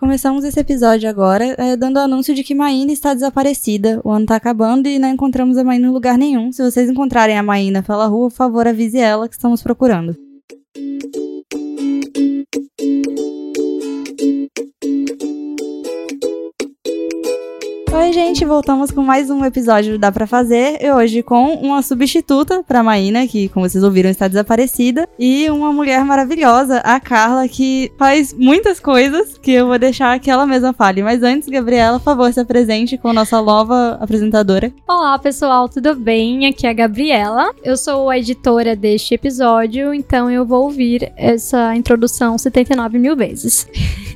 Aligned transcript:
Começamos 0.00 0.44
esse 0.44 0.60
episódio 0.60 1.10
agora 1.10 1.44
é, 1.58 1.76
dando 1.76 1.96
o 1.96 2.00
anúncio 2.00 2.32
de 2.32 2.44
que 2.44 2.54
Maína 2.54 2.92
está 2.92 3.12
desaparecida. 3.12 4.00
O 4.04 4.12
ano 4.12 4.26
tá 4.26 4.36
acabando 4.36 4.86
e 4.86 4.96
não 4.96 5.08
encontramos 5.08 5.58
a 5.58 5.64
Maína 5.64 5.88
em 5.88 5.90
lugar 5.90 6.16
nenhum. 6.16 6.52
Se 6.52 6.62
vocês 6.62 6.88
encontrarem 6.88 7.36
a 7.36 7.42
Maína 7.42 7.82
pela 7.82 8.06
rua, 8.06 8.28
por 8.28 8.36
favor, 8.36 8.68
avise 8.68 8.98
ela 8.98 9.28
que 9.28 9.34
estamos 9.34 9.60
procurando. 9.60 10.16
Oi, 17.98 18.12
gente, 18.12 18.44
voltamos 18.44 18.92
com 18.92 19.02
mais 19.02 19.28
um 19.28 19.44
episódio 19.44 19.94
do 19.94 19.98
Dá 19.98 20.12
Pra 20.12 20.24
Fazer. 20.24 20.78
E 20.80 20.88
hoje 20.92 21.20
com 21.20 21.54
uma 21.54 21.82
substituta 21.82 22.62
pra 22.62 22.80
Maína, 22.80 23.26
que, 23.26 23.48
como 23.48 23.68
vocês 23.68 23.82
ouviram, 23.82 24.08
está 24.08 24.28
desaparecida. 24.28 25.08
E 25.18 25.50
uma 25.50 25.72
mulher 25.72 26.04
maravilhosa, 26.04 26.78
a 26.78 27.00
Carla, 27.00 27.48
que 27.48 27.90
faz 27.98 28.32
muitas 28.32 28.78
coisas 28.78 29.36
que 29.36 29.50
eu 29.50 29.66
vou 29.66 29.80
deixar 29.80 30.20
que 30.20 30.30
ela 30.30 30.46
mesma 30.46 30.72
fale. 30.72 31.02
Mas 31.02 31.24
antes, 31.24 31.48
Gabriela, 31.48 31.98
por 31.98 32.04
favor, 32.04 32.32
se 32.32 32.38
apresente 32.38 32.96
com 32.96 33.08
a 33.08 33.12
nossa 33.12 33.42
nova 33.42 33.98
apresentadora. 34.00 34.72
Olá, 34.86 35.18
pessoal, 35.18 35.68
tudo 35.68 35.96
bem? 35.96 36.46
Aqui 36.46 36.68
é 36.68 36.70
a 36.70 36.74
Gabriela. 36.74 37.52
Eu 37.64 37.76
sou 37.76 38.08
a 38.08 38.16
editora 38.16 38.76
deste 38.76 39.14
episódio, 39.14 39.92
então 39.92 40.30
eu 40.30 40.46
vou 40.46 40.62
ouvir 40.62 41.12
essa 41.16 41.74
introdução 41.74 42.38
79 42.38 42.96
mil 42.96 43.16
vezes. 43.16 43.66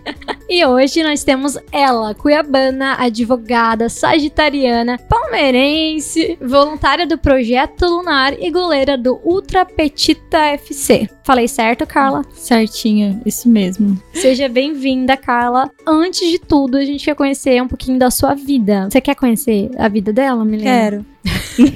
e 0.48 0.65
hoje 0.65 1.02
nós 1.02 1.24
temos 1.24 1.56
ela, 1.70 2.15
cuiabana, 2.15 2.97
advogada 2.98 3.88
sagitariana, 3.88 4.98
palmeirense, 4.98 6.38
voluntária 6.41 7.06
do 7.06 7.16
Projeto 7.19 7.87
Lunar 7.87 8.34
e 8.38 8.51
goleira 8.51 8.98
do 8.98 9.20
Ultra 9.25 9.65
Petita 9.65 10.38
FC. 10.38 11.09
Falei 11.25 11.48
certo, 11.48 11.87
Carla? 11.87 12.23
Certinho, 12.33 13.20
isso 13.25 13.48
mesmo. 13.48 14.01
Seja 14.12 14.48
bem-vinda, 14.48 15.16
Carla. 15.16 15.70
Antes 15.87 16.28
de 16.28 16.39
tudo, 16.39 16.77
a 16.77 16.84
gente 16.84 17.05
quer 17.05 17.14
conhecer 17.14 17.62
um 17.62 17.69
pouquinho 17.69 17.98
da 17.98 18.11
sua 18.11 18.34
vida. 18.34 18.89
Você 18.91 19.00
quer 19.00 19.14
conhecer 19.14 19.70
a 19.78 19.89
vida 19.89 20.12
dela, 20.12 20.44
Milena? 20.44 20.70
Quero. 20.70 21.06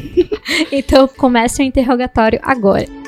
então 0.72 1.08
comece 1.08 1.62
o 1.62 1.64
interrogatório 1.64 2.40
agora. 2.42 3.05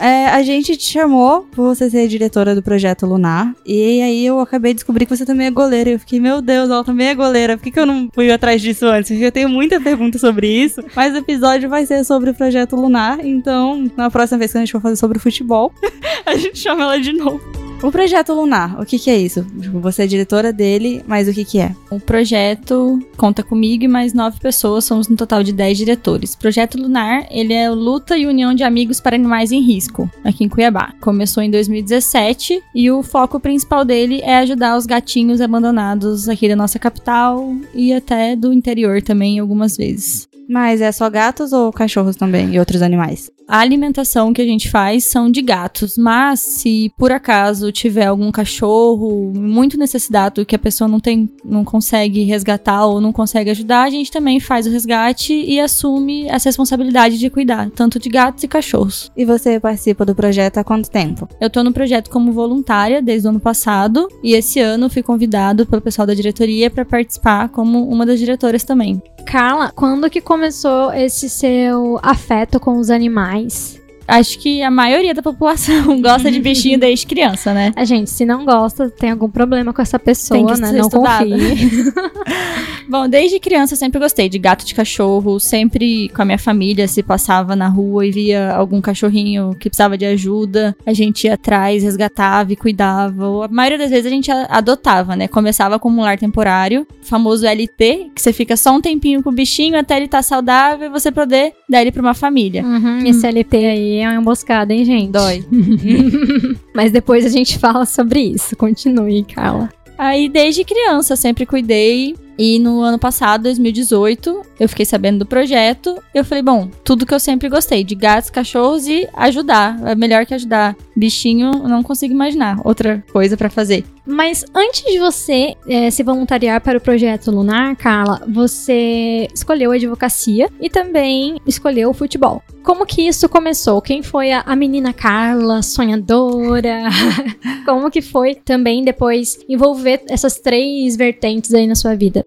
É, 0.00 0.28
a 0.28 0.42
gente 0.42 0.78
te 0.78 0.90
chamou 0.90 1.42
por 1.42 1.74
você 1.74 1.90
ser 1.90 2.08
diretora 2.08 2.54
do 2.54 2.62
projeto 2.62 3.04
Lunar. 3.04 3.54
E 3.66 4.00
aí 4.00 4.24
eu 4.24 4.40
acabei 4.40 4.72
de 4.72 4.76
descobrir 4.76 5.04
que 5.04 5.14
você 5.14 5.26
também 5.26 5.48
é 5.48 5.50
goleira. 5.50 5.90
E 5.90 5.92
eu 5.92 5.98
fiquei, 5.98 6.18
meu 6.18 6.40
Deus, 6.40 6.70
ela 6.70 6.82
também 6.82 7.08
é 7.08 7.14
goleira. 7.14 7.58
Por 7.58 7.64
que, 7.64 7.70
que 7.70 7.78
eu 7.78 7.84
não 7.84 8.08
fui 8.14 8.32
atrás 8.32 8.62
disso 8.62 8.86
antes? 8.86 9.10
Porque 9.10 9.26
eu 9.26 9.32
tenho 9.32 9.50
muita 9.50 9.78
pergunta 9.78 10.18
sobre 10.18 10.48
isso. 10.48 10.82
Mas 10.96 11.12
o 11.12 11.18
episódio 11.18 11.68
vai 11.68 11.84
ser 11.84 12.02
sobre 12.04 12.30
o 12.30 12.34
projeto 12.34 12.76
Lunar. 12.76 13.18
Então, 13.22 13.90
na 13.94 14.10
próxima 14.10 14.38
vez 14.38 14.50
que 14.50 14.56
a 14.56 14.60
gente 14.62 14.72
for 14.72 14.80
fazer 14.80 14.96
sobre 14.96 15.18
futebol, 15.18 15.70
a 16.24 16.34
gente 16.34 16.58
chama 16.58 16.84
ela 16.84 16.98
de 16.98 17.12
novo. 17.12 17.59
O 17.82 17.90
projeto 17.90 18.34
Lunar, 18.34 18.78
o 18.78 18.84
que, 18.84 18.98
que 18.98 19.08
é 19.08 19.16
isso? 19.16 19.42
Tipo, 19.58 19.80
você 19.80 20.02
é 20.02 20.06
diretora 20.06 20.52
dele, 20.52 21.02
mas 21.06 21.26
o 21.26 21.32
que, 21.32 21.46
que 21.46 21.58
é? 21.58 21.74
O 21.90 21.98
projeto 21.98 23.00
conta 23.16 23.42
comigo 23.42 23.84
e 23.84 23.88
mais 23.88 24.12
nove 24.12 24.38
pessoas, 24.38 24.84
somos 24.84 25.08
no 25.08 25.16
total 25.16 25.42
de 25.42 25.50
dez 25.50 25.78
diretores. 25.78 26.34
O 26.34 26.38
projeto 26.38 26.76
Lunar, 26.76 27.26
ele 27.30 27.54
é 27.54 27.70
luta 27.70 28.18
e 28.18 28.26
união 28.26 28.52
de 28.52 28.62
amigos 28.62 29.00
para 29.00 29.16
animais 29.16 29.50
em 29.50 29.62
risco, 29.62 30.10
aqui 30.22 30.44
em 30.44 30.48
Cuiabá. 30.48 30.92
Começou 31.00 31.42
em 31.42 31.50
2017 31.50 32.62
e 32.74 32.90
o 32.90 33.02
foco 33.02 33.40
principal 33.40 33.82
dele 33.82 34.20
é 34.22 34.36
ajudar 34.36 34.76
os 34.76 34.84
gatinhos 34.84 35.40
abandonados 35.40 36.28
aqui 36.28 36.50
da 36.50 36.56
nossa 36.56 36.78
capital 36.78 37.54
e 37.74 37.94
até 37.94 38.36
do 38.36 38.52
interior 38.52 39.00
também 39.00 39.38
algumas 39.38 39.78
vezes. 39.78 40.28
Mas 40.50 40.80
é 40.80 40.90
só 40.90 41.08
gatos 41.08 41.52
ou 41.52 41.72
cachorros 41.72 42.16
também 42.16 42.52
e 42.52 42.58
outros 42.58 42.82
animais? 42.82 43.30
A 43.46 43.58
alimentação 43.58 44.32
que 44.32 44.42
a 44.42 44.44
gente 44.44 44.68
faz 44.68 45.04
são 45.04 45.30
de 45.30 45.40
gatos, 45.42 45.96
mas 45.96 46.40
se 46.40 46.92
por 46.98 47.12
acaso 47.12 47.69
tiver 47.72 48.06
algum 48.06 48.30
cachorro 48.30 49.32
muito 49.34 49.78
necessitado 49.78 50.44
que 50.44 50.54
a 50.54 50.58
pessoa 50.58 50.88
não 50.88 51.00
tem, 51.00 51.30
não 51.44 51.64
consegue 51.64 52.24
resgatar 52.24 52.86
ou 52.86 53.00
não 53.00 53.12
consegue 53.12 53.50
ajudar, 53.50 53.82
a 53.82 53.90
gente 53.90 54.10
também 54.10 54.40
faz 54.40 54.66
o 54.66 54.70
resgate 54.70 55.32
e 55.32 55.60
assume 55.60 56.26
essa 56.26 56.48
responsabilidade 56.48 57.18
de 57.18 57.30
cuidar 57.30 57.70
tanto 57.70 57.98
de 57.98 58.08
gatos 58.08 58.44
e 58.44 58.48
cachorros. 58.48 59.10
E 59.16 59.24
você 59.24 59.58
participa 59.58 60.04
do 60.04 60.14
projeto 60.14 60.58
há 60.58 60.64
quanto 60.64 60.90
tempo? 60.90 61.28
Eu 61.40 61.50
tô 61.50 61.62
no 61.62 61.72
projeto 61.72 62.10
como 62.10 62.32
voluntária 62.32 63.02
desde 63.02 63.26
o 63.26 63.30
ano 63.30 63.40
passado 63.40 64.08
e 64.22 64.34
esse 64.34 64.60
ano 64.60 64.90
fui 64.90 65.02
convidado 65.02 65.66
pelo 65.66 65.82
pessoal 65.82 66.06
da 66.06 66.14
diretoria 66.14 66.70
para 66.70 66.84
participar 66.84 67.48
como 67.48 67.88
uma 67.88 68.06
das 68.06 68.18
diretoras 68.18 68.64
também. 68.64 69.02
Carla, 69.26 69.70
quando 69.74 70.10
que 70.10 70.20
começou 70.20 70.92
esse 70.92 71.28
seu 71.28 71.98
afeto 72.02 72.58
com 72.58 72.78
os 72.78 72.90
animais? 72.90 73.80
Acho 74.10 74.38
que 74.38 74.62
a 74.62 74.70
maioria 74.70 75.14
da 75.14 75.22
população 75.22 76.00
gosta 76.02 76.30
de 76.30 76.40
bichinho 76.40 76.78
desde 76.78 77.06
criança, 77.06 77.54
né? 77.54 77.72
A 77.76 77.84
gente, 77.84 78.10
se 78.10 78.24
não 78.24 78.44
gosta, 78.44 78.90
tem 78.90 79.10
algum 79.10 79.30
problema 79.30 79.72
com 79.72 79.80
essa 79.80 79.98
pessoa, 79.98 80.56
né? 80.56 80.72
Não 80.72 80.90
confie. 80.90 81.92
Bom, 82.88 83.08
desde 83.08 83.38
criança 83.38 83.74
eu 83.74 83.78
sempre 83.78 84.00
gostei 84.00 84.28
de 84.28 84.36
gato 84.36 84.66
de 84.66 84.74
cachorro, 84.74 85.38
sempre 85.38 86.08
com 86.08 86.22
a 86.22 86.24
minha 86.24 86.38
família 86.38 86.88
se 86.88 87.04
passava 87.04 87.54
na 87.54 87.68
rua 87.68 88.04
e 88.04 88.10
via 88.10 88.52
algum 88.52 88.80
cachorrinho 88.80 89.54
que 89.60 89.70
precisava 89.70 89.96
de 89.96 90.04
ajuda, 90.04 90.76
a 90.84 90.92
gente 90.92 91.28
ia 91.28 91.34
atrás, 91.34 91.84
resgatava 91.84 92.52
e 92.52 92.56
cuidava. 92.56 93.44
A 93.44 93.48
maioria 93.48 93.78
das 93.78 93.90
vezes 93.90 94.06
a 94.06 94.10
gente 94.10 94.30
adotava, 94.30 95.14
né? 95.14 95.28
Começava 95.28 95.78
como 95.78 96.00
um 96.00 96.04
lar 96.04 96.18
temporário, 96.18 96.84
famoso 97.00 97.46
LT, 97.46 98.10
que 98.12 98.20
você 98.20 98.32
fica 98.32 98.56
só 98.56 98.74
um 98.74 98.80
tempinho 98.80 99.22
com 99.22 99.30
o 99.30 99.32
bichinho 99.32 99.78
até 99.78 99.96
ele 99.96 100.06
estar 100.06 100.18
tá 100.18 100.22
saudável 100.22 100.88
e 100.88 100.90
você 100.90 101.12
poder 101.12 101.52
dar 101.68 101.82
ele 101.82 101.92
pra 101.92 102.02
uma 102.02 102.14
família. 102.14 102.64
Uhum, 102.64 103.06
esse 103.06 103.24
LT 103.24 103.56
aí 103.56 103.99
é 104.02 104.08
uma 104.08 104.20
emboscada, 104.20 104.72
hein, 104.72 104.84
gente? 104.84 105.10
Dói. 105.10 105.44
Mas 106.74 106.92
depois 106.92 107.24
a 107.24 107.28
gente 107.28 107.58
fala 107.58 107.84
sobre 107.84 108.20
isso. 108.20 108.56
Continue, 108.56 109.24
Carla. 109.24 109.70
Aí, 109.98 110.28
desde 110.28 110.64
criança, 110.64 111.14
sempre 111.14 111.44
cuidei 111.44 112.14
e 112.42 112.58
no 112.58 112.80
ano 112.80 112.98
passado, 112.98 113.42
2018, 113.42 114.40
eu 114.58 114.66
fiquei 114.66 114.86
sabendo 114.86 115.18
do 115.18 115.26
projeto. 115.26 116.02
Eu 116.14 116.24
falei, 116.24 116.42
bom, 116.42 116.70
tudo 116.82 117.04
que 117.04 117.12
eu 117.12 117.20
sempre 117.20 117.50
gostei, 117.50 117.84
de 117.84 117.94
gatos, 117.94 118.30
cachorros 118.30 118.88
e 118.88 119.06
ajudar. 119.12 119.78
É 119.86 119.94
melhor 119.94 120.24
que 120.24 120.32
ajudar. 120.32 120.74
Bichinho, 120.96 121.50
não 121.50 121.82
consigo 121.82 122.14
imaginar 122.14 122.58
outra 122.64 123.04
coisa 123.12 123.36
para 123.36 123.50
fazer. 123.50 123.84
Mas 124.06 124.42
antes 124.54 124.82
de 124.90 124.98
você 124.98 125.54
é, 125.68 125.90
se 125.90 126.02
voluntariar 126.02 126.62
para 126.62 126.78
o 126.78 126.80
projeto 126.80 127.30
Lunar, 127.30 127.76
Carla, 127.76 128.22
você 128.26 129.28
escolheu 129.34 129.70
a 129.72 129.74
advocacia 129.74 130.48
e 130.58 130.70
também 130.70 131.36
escolheu 131.46 131.90
o 131.90 131.94
futebol. 131.94 132.42
Como 132.62 132.86
que 132.86 133.06
isso 133.06 133.28
começou? 133.28 133.80
Quem 133.80 134.02
foi 134.02 134.32
a, 134.32 134.40
a 134.40 134.56
menina 134.56 134.92
Carla, 134.92 135.62
sonhadora? 135.62 136.84
Como 137.64 137.90
que 137.90 138.02
foi 138.02 138.34
também 138.34 138.82
depois 138.82 139.38
envolver 139.48 140.02
essas 140.08 140.38
três 140.38 140.96
vertentes 140.96 141.54
aí 141.54 141.66
na 141.66 141.74
sua 141.74 141.94
vida? 141.94 142.26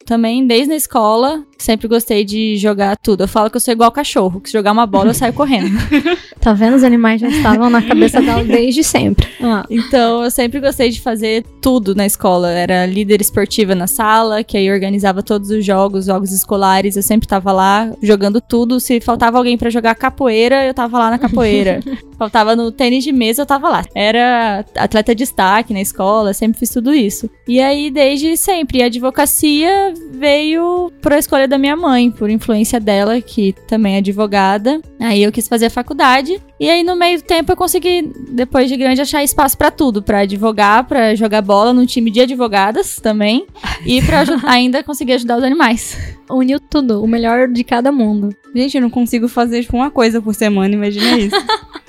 Também, 0.05 0.45
desde 0.45 0.73
a 0.73 0.75
escola, 0.75 1.43
sempre 1.57 1.87
gostei 1.87 2.23
de 2.23 2.57
jogar 2.57 2.97
tudo. 2.97 3.23
Eu 3.23 3.27
falo 3.27 3.49
que 3.49 3.57
eu 3.57 3.61
sou 3.61 3.71
igual 3.71 3.91
cachorro, 3.91 4.41
que 4.41 4.49
se 4.49 4.53
jogar 4.53 4.71
uma 4.71 4.85
bola 4.85 5.11
eu 5.11 5.13
saio 5.13 5.33
correndo. 5.33 5.77
tá 6.39 6.53
vendo? 6.53 6.75
Os 6.75 6.83
animais 6.83 7.21
já 7.21 7.29
estavam 7.29 7.69
na 7.69 7.81
cabeça 7.81 8.21
dela 8.21 8.43
desde 8.43 8.83
sempre. 8.83 9.29
Ah. 9.43 9.65
Então, 9.71 10.23
eu 10.23 10.29
sempre 10.29 10.59
gostei 10.59 10.91
de 10.91 11.01
fazer 11.01 11.43
tudo 11.59 11.95
na 11.95 12.05
escola. 12.05 12.51
Era 12.51 12.85
líder 12.85 13.21
esportiva 13.21 13.73
na 13.73 13.87
sala, 13.87 14.43
que 14.43 14.55
aí 14.55 14.71
organizava 14.71 15.23
todos 15.23 15.49
os 15.49 15.65
jogos, 15.65 16.05
jogos 16.05 16.31
escolares. 16.31 16.95
Eu 16.95 17.01
sempre 17.01 17.27
tava 17.27 17.51
lá 17.51 17.91
jogando 18.03 18.39
tudo. 18.39 18.79
Se 18.79 19.01
faltava 19.01 19.39
alguém 19.39 19.57
para 19.57 19.71
jogar 19.71 19.95
capoeira, 19.95 20.63
eu 20.63 20.75
tava 20.75 20.99
lá 20.99 21.09
na 21.09 21.17
capoeira. 21.17 21.79
faltava 22.19 22.55
no 22.55 22.71
tênis 22.71 23.03
de 23.03 23.11
mesa, 23.11 23.41
eu 23.41 23.45
tava 23.47 23.67
lá. 23.67 23.83
Era 23.95 24.63
atleta 24.75 25.15
de 25.15 25.21
destaque 25.21 25.73
na 25.73 25.81
escola, 25.81 26.33
sempre 26.33 26.59
fiz 26.59 26.69
tudo 26.69 26.93
isso. 26.93 27.29
E 27.47 27.59
aí, 27.59 27.89
desde 27.89 28.35
sempre, 28.35 28.81
a 28.81 28.87
advocacia 28.87 29.90
veio 30.11 30.91
por 31.01 31.11
escolha 31.13 31.47
da 31.47 31.57
minha 31.57 31.75
mãe, 31.75 32.11
por 32.11 32.29
influência 32.29 32.79
dela, 32.79 33.21
que 33.21 33.53
também 33.67 33.95
é 33.95 33.97
advogada. 33.97 34.81
Aí 34.99 35.23
eu 35.23 35.31
quis 35.31 35.47
fazer 35.47 35.67
a 35.67 35.69
faculdade. 35.69 36.41
E 36.59 36.69
aí, 36.69 36.83
no 36.83 36.95
meio 36.95 37.17
do 37.17 37.23
tempo, 37.23 37.51
eu 37.51 37.55
consegui, 37.55 38.11
depois 38.29 38.69
de 38.69 38.77
grande, 38.77 39.01
achar 39.01 39.23
espaço 39.23 39.57
para 39.57 39.71
tudo: 39.71 40.01
para 40.01 40.19
advogar, 40.19 40.85
para 40.85 41.15
jogar 41.15 41.41
bola 41.41 41.73
num 41.73 41.85
time 41.85 42.11
de 42.11 42.21
advogadas 42.21 42.97
também. 42.97 43.45
E 43.85 44.01
pra 44.01 44.23
ainda 44.45 44.83
conseguir 44.83 45.13
ajudar 45.13 45.37
os 45.37 45.43
animais. 45.43 45.97
Uniu 46.29 46.59
tudo, 46.59 47.03
o 47.03 47.07
melhor 47.07 47.47
de 47.47 47.63
cada 47.63 47.91
mundo. 47.91 48.29
Gente, 48.55 48.75
eu 48.75 48.81
não 48.81 48.89
consigo 48.89 49.27
fazer 49.27 49.61
tipo, 49.61 49.75
uma 49.75 49.89
coisa 49.89 50.21
por 50.21 50.35
semana, 50.35 50.73
imagina 50.73 51.17
isso. 51.17 51.35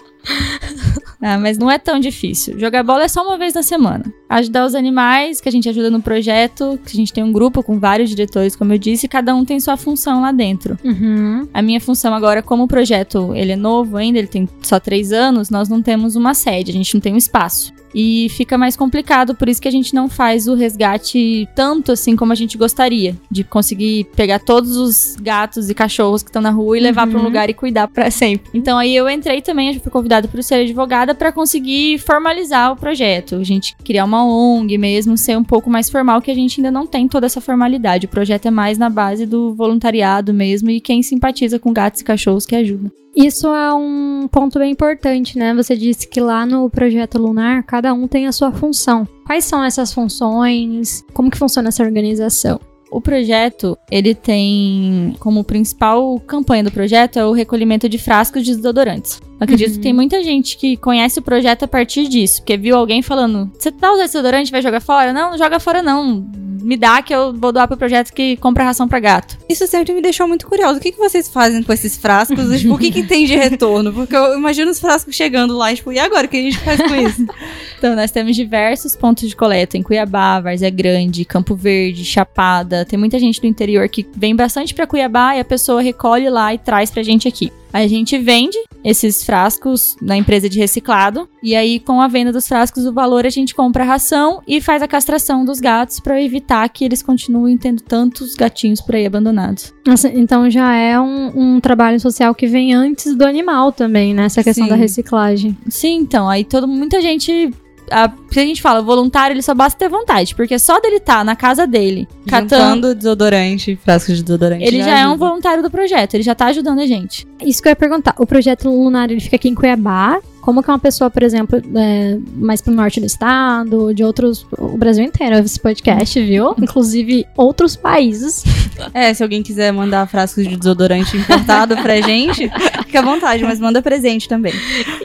Ah, 1.23 1.39
mas 1.39 1.57
não 1.57 1.71
é 1.71 1.79
tão 1.79 2.01
difícil. 2.01 2.59
Jogar 2.59 2.83
bola 2.83 3.05
é 3.05 3.09
só 3.09 3.23
uma 3.23 3.39
vez 3.39 3.55
na 3.55 3.63
semana. 3.63 4.05
Ajudar 4.29 4.67
os 4.67 4.75
animais, 4.75 5.41
que 5.41 5.49
a 5.49 5.53
gente 5.53 5.69
ajuda 5.69 5.89
no 5.89 6.03
projeto, 6.03 6.81
que 6.85 6.93
a 6.93 6.97
gente 6.97 7.13
tem 7.13 7.23
um 7.23 7.31
grupo 7.31 7.63
com 7.63 7.79
vários 7.79 8.11
diretores, 8.11 8.57
como 8.57 8.73
eu 8.73 8.79
disse, 8.79 9.07
e 9.07 9.09
cada 9.09 9.33
um 9.35 9.45
tem 9.45 9.61
sua 9.61 9.77
função 9.77 10.21
lá 10.21 10.33
dentro. 10.33 10.77
Uhum. 10.83 11.47
A 11.55 11.63
minha 11.63 11.81
função 11.81 12.13
agora, 12.13 12.43
como 12.43 12.65
o 12.65 12.69
projeto 12.69 13.33
ele 13.35 13.53
é 13.53 13.57
novo 13.57 13.97
ainda, 13.97 14.19
ele 14.19 14.27
tem 14.27 14.49
só 14.63 14.81
três 14.81 15.13
anos, 15.13 15.49
nós 15.49 15.69
não 15.69 15.81
temos 15.81 16.17
uma 16.17 16.35
sede, 16.35 16.73
a 16.73 16.75
gente 16.75 16.93
não 16.93 17.01
tem 17.01 17.15
um 17.15 17.19
espaço. 17.19 17.73
E 17.95 18.29
fica 18.31 18.57
mais 18.59 18.77
complicado, 18.77 19.35
por 19.35 19.49
isso 19.49 19.61
que 19.61 19.69
a 19.69 19.73
gente 19.73 19.95
não 19.95 20.09
faz 20.09 20.49
o 20.49 20.55
resgate 20.55 21.49
tanto 21.55 21.93
assim 21.93 22.17
como 22.17 22.33
a 22.33 22.35
gente 22.35 22.57
gostaria, 22.57 23.17
de 23.31 23.45
conseguir 23.45 24.05
pegar 24.17 24.39
todos 24.39 24.77
os 24.77 25.17
gatos 25.21 25.69
e 25.71 25.75
cachorros 25.75 26.23
que 26.23 26.29
estão 26.31 26.43
na 26.43 26.51
rua 26.51 26.77
e 26.79 26.81
levar 26.81 27.07
para 27.07 27.17
um 27.17 27.21
Uhum. 27.23 27.27
lugar 27.29 27.49
e 27.51 27.55
cuidar 27.55 27.87
para 27.89 28.11
sempre. 28.11 28.51
Então 28.55 28.77
aí 28.79 28.95
eu 28.97 29.09
entrei 29.09 29.41
também, 29.43 29.73
eu 29.75 29.81
fui 29.81 29.91
convidada 29.91 30.27
por 30.27 30.43
ser 30.43 30.57
advogada 30.57 31.15
para 31.15 31.31
conseguir 31.33 31.99
formalizar 31.99 32.73
o 32.73 32.77
projeto, 32.77 33.37
a 33.37 33.45
gente 33.45 33.77
criar 33.85 34.05
uma 34.05 34.25
ONG 34.25 34.77
mesmo, 34.79 35.17
ser 35.17 35.37
um 35.37 35.45
pouco 35.45 35.71
mais 35.71 35.89
formal, 35.91 36.21
que 36.21 36.31
a 36.31 36.35
gente 36.35 36.61
ainda 36.61 36.71
não 36.71 36.87
tem 36.87 37.07
toda 37.07 37.27
essa 37.27 37.41
formalidade. 37.41 38.07
O 38.07 38.09
projeto 38.09 38.47
é 38.47 38.51
mais 38.51 38.79
na 38.79 38.89
base 38.91 39.27
do 39.27 39.55
voluntariado 39.55 40.33
mesmo 40.33 40.71
e 40.71 40.81
quem 40.81 41.03
simpatiza 41.03 41.59
com 41.59 41.73
gatos 41.73 42.01
e 42.01 42.05
cachorros 42.05 42.47
que 42.47 42.57
ajuda. 42.57 43.02
Isso 43.15 43.47
é 43.49 43.75
um 43.75 44.27
ponto 44.31 44.59
bem 44.59 44.73
importante, 44.73 45.39
né? 45.39 45.55
Você 45.55 45.77
disse 45.77 46.09
que 46.09 46.21
lá 46.21 46.47
no 46.47 46.71
projeto 46.71 47.19
Lunar, 47.19 47.63
cada 47.65 47.93
um 47.93 48.09
tem 48.09 48.27
a 48.27 48.33
sua 48.33 48.51
função. 48.53 49.07
Quais 49.27 49.45
são 49.45 49.63
essas 49.63 49.93
funções? 49.93 51.05
Como 51.13 51.31
que 51.31 51.39
funciona 51.39 51.69
essa 51.69 51.83
organização? 51.83 52.59
O 52.91 53.01
projeto, 53.01 53.79
ele 53.91 54.15
tem 54.15 55.17
como 55.19 55.45
principal 55.45 56.21
campanha 56.21 56.65
do 56.65 56.71
projeto 56.71 57.19
é 57.19 57.25
o 57.25 57.33
recolhimento 57.33 57.89
de 57.89 57.97
frascos 57.97 58.45
de 58.45 58.55
desodorantes. 58.55 59.19
Acredito 59.43 59.69
Uhum. 59.71 59.75
que 59.77 59.81
tem 59.83 59.93
muita 59.93 60.23
gente 60.23 60.57
que 60.57 60.77
conhece 60.77 61.19
o 61.19 61.23
projeto 61.23 61.65
a 61.65 61.69
partir 61.69 62.09
disso, 62.09 62.41
porque 62.41 62.57
viu 62.57 62.77
alguém 62.77 63.03
falando: 63.03 63.51
"Você 63.59 63.71
tá 63.73 63.91
usando 63.91 64.05
esse 64.05 64.13
desodorante, 64.15 64.51
vai 64.53 64.63
jogar 64.63 64.81
fora?" 64.81 65.13
Não, 65.13 65.33
não 65.33 65.39
joga 65.39 65.59
fora 65.59 65.83
não. 65.83 66.27
Me 66.63 66.77
dá 66.77 67.03
que 67.03 67.13
eu 67.13 67.33
vou 67.33 67.51
doar 67.51 67.67
pro 67.67 67.77
projeto 67.77 68.13
que 68.13 68.37
compra 68.37 68.63
ração 68.63 68.87
pra 68.87 69.01
gato. 69.01 69.37
Isso 69.49 69.67
sempre 69.67 69.93
me 69.93 70.01
deixou 70.01 70.29
muito 70.29 70.47
curioso. 70.47 70.79
O 70.79 70.81
que, 70.81 70.93
que 70.93 70.99
vocês 70.99 71.29
fazem 71.29 71.61
com 71.61 71.73
esses 71.73 71.97
frascos? 71.97 72.61
tipo, 72.61 72.75
o 72.75 72.79
que, 72.79 72.93
que 72.93 73.03
tem 73.03 73.27
de 73.27 73.35
retorno? 73.35 73.93
Porque 73.93 74.15
eu 74.15 74.39
imagino 74.39 74.71
os 74.71 74.79
frascos 74.79 75.13
chegando 75.17 75.57
lá, 75.59 75.73
e, 75.73 75.75
tipo, 75.77 75.91
e 75.91 75.99
agora? 75.99 76.27
O 76.27 76.31
que 76.31 76.37
a 76.37 76.41
gente 76.43 76.59
faz 76.59 76.81
com 76.81 76.95
isso? 76.95 77.27
Então, 77.83 77.97
nós 77.97 78.13
temos 78.13 78.37
diversos 78.37 78.95
pontos 78.95 79.29
de 79.29 79.35
coleta 79.35 79.77
em 79.77 79.83
Cuiabá, 79.83 80.39
Várzea 80.39 80.71
Grande, 80.71 81.25
Campo 81.25 81.57
Verde, 81.57 82.05
Chapada. 82.05 82.85
Tem 82.85 82.97
muita 82.97 83.19
gente 83.19 83.41
do 83.41 83.47
interior 83.49 83.89
que 83.89 84.07
vem 84.15 84.37
bastante 84.37 84.73
pra 84.73 84.87
Cuiabá 84.87 85.35
e 85.35 85.41
a 85.41 85.45
pessoa 85.45 85.83
recolhe 85.83 86.31
lá 86.31 86.55
e 86.55 86.59
traz 86.59 86.93
pra 86.93 87.03
gente 87.03 87.27
aqui. 87.27 87.53
A 87.73 87.87
gente 87.87 88.19
vende 88.19 88.59
esses 88.85 89.25
frascos 89.25 89.97
na 90.01 90.17
empresa 90.17 90.49
de 90.49 90.59
reciclado 90.59 91.29
e 91.43 91.55
aí 91.55 91.79
com 91.79 92.01
a 92.01 92.09
venda 92.09 92.33
dos 92.33 92.47
frascos 92.47 92.85
o 92.85 92.93
valor 92.93 93.25
a 93.25 93.31
gente 93.31 93.55
compra 93.55 93.85
a 93.85 93.87
ração 93.87 94.43
e 94.47 94.61
faz 94.61 94.83
a 94.83 94.89
castração 94.89 95.45
dos 95.45 95.61
gatos 95.61 96.01
pra 96.01 96.21
evitar 96.21 96.69
que 96.69 96.85
eles 96.85 97.03
continuem 97.03 97.57
tendo 97.57 97.83
tantos 97.83 98.35
gatinhos 98.35 98.81
por 98.81 98.95
aí 98.95 99.07
abandonados. 99.07 99.73
Nossa, 99.87 100.09
então 100.09 100.51
já 100.51 100.75
é 100.75 100.99
um, 101.01 101.55
um 101.55 101.61
trabalho 101.61 101.99
social 101.99 102.35
que 102.35 102.47
vem 102.47 102.75
antes 102.75 103.15
do 103.17 103.25
animal 103.25 103.73
também, 103.73 104.13
né? 104.15 104.25
Essa 104.25 104.43
questão 104.43 104.65
Sim. 104.65 104.71
da 104.71 104.77
reciclagem. 104.77 105.57
Sim, 105.69 105.97
então, 105.97 106.29
aí 106.29 106.45
todo 106.45 106.69
muita 106.69 107.01
gente 107.01 107.53
a, 107.91 108.11
se 108.31 108.41
a 108.41 108.45
gente 108.45 108.63
fala 108.63 108.83
voluntário, 108.83 109.35
ele 109.35 109.43
só 109.43 109.55
basta 109.55 109.79
ter 109.79 109.89
vontade, 109.89 110.35
porque 110.35 110.59
só 110.59 110.81
dele 110.81 110.97
estar 110.97 111.25
na 111.25 111.37
casa 111.37 111.67
dele, 111.67 112.09
catando, 112.27 112.95
desodorante, 112.95 113.77
frascos 113.77 114.17
de 114.17 114.23
desodorante. 114.23 114.65
ele 114.65 114.83
já 114.83 114.99
é 114.99 115.07
um 115.07 115.17
voluntário 115.17 115.63
do 115.63 115.71
projeto, 115.71 116.15
ele 116.15 116.23
já 116.23 116.35
tá 116.35 116.47
ajudando 116.47 116.81
a 116.81 116.87
gente. 116.87 117.27
Isso 117.41 117.63
que 117.63 117.69
eu 117.69 117.71
ia 117.71 117.77
perguntar. 117.77 118.15
O 118.19 118.27
projeto 118.27 118.69
Lunar, 118.69 119.11
ele 119.11 119.21
fica 119.21 119.37
aqui 119.37 119.49
em 119.49 119.55
Cuiabá. 119.55 120.21
Como 120.43 120.63
que 120.63 120.69
uma 120.69 120.79
pessoa, 120.79 121.09
por 121.09 121.23
exemplo, 121.23 121.63
é, 121.77 122.19
mais 122.35 122.61
pro 122.61 122.73
norte 122.73 123.01
do 123.01 123.07
estado, 123.07 123.95
de 123.95 124.05
outros... 124.05 124.45
O 124.59 124.77
Brasil 124.77 125.05
inteiro 125.05 125.37
ouve 125.37 125.47
esse 125.47 125.61
podcast, 125.61 126.21
viu? 126.21 126.55
Inclusive 126.61 127.25
outros 127.37 127.77
países. 127.77 128.45
É, 128.93 129.15
se 129.15 129.23
alguém 129.23 129.43
quiser 129.43 129.73
mandar 129.73 130.07
frascos 130.09 130.47
de 130.47 130.57
desodorante 130.57 131.17
importado 131.17 131.77
pra 131.77 132.01
gente, 132.01 132.51
fica 132.85 132.99
à 132.99 133.03
vontade, 133.03 133.45
mas 133.45 133.61
manda 133.61 133.81
presente 133.81 134.29
também. 134.29 134.53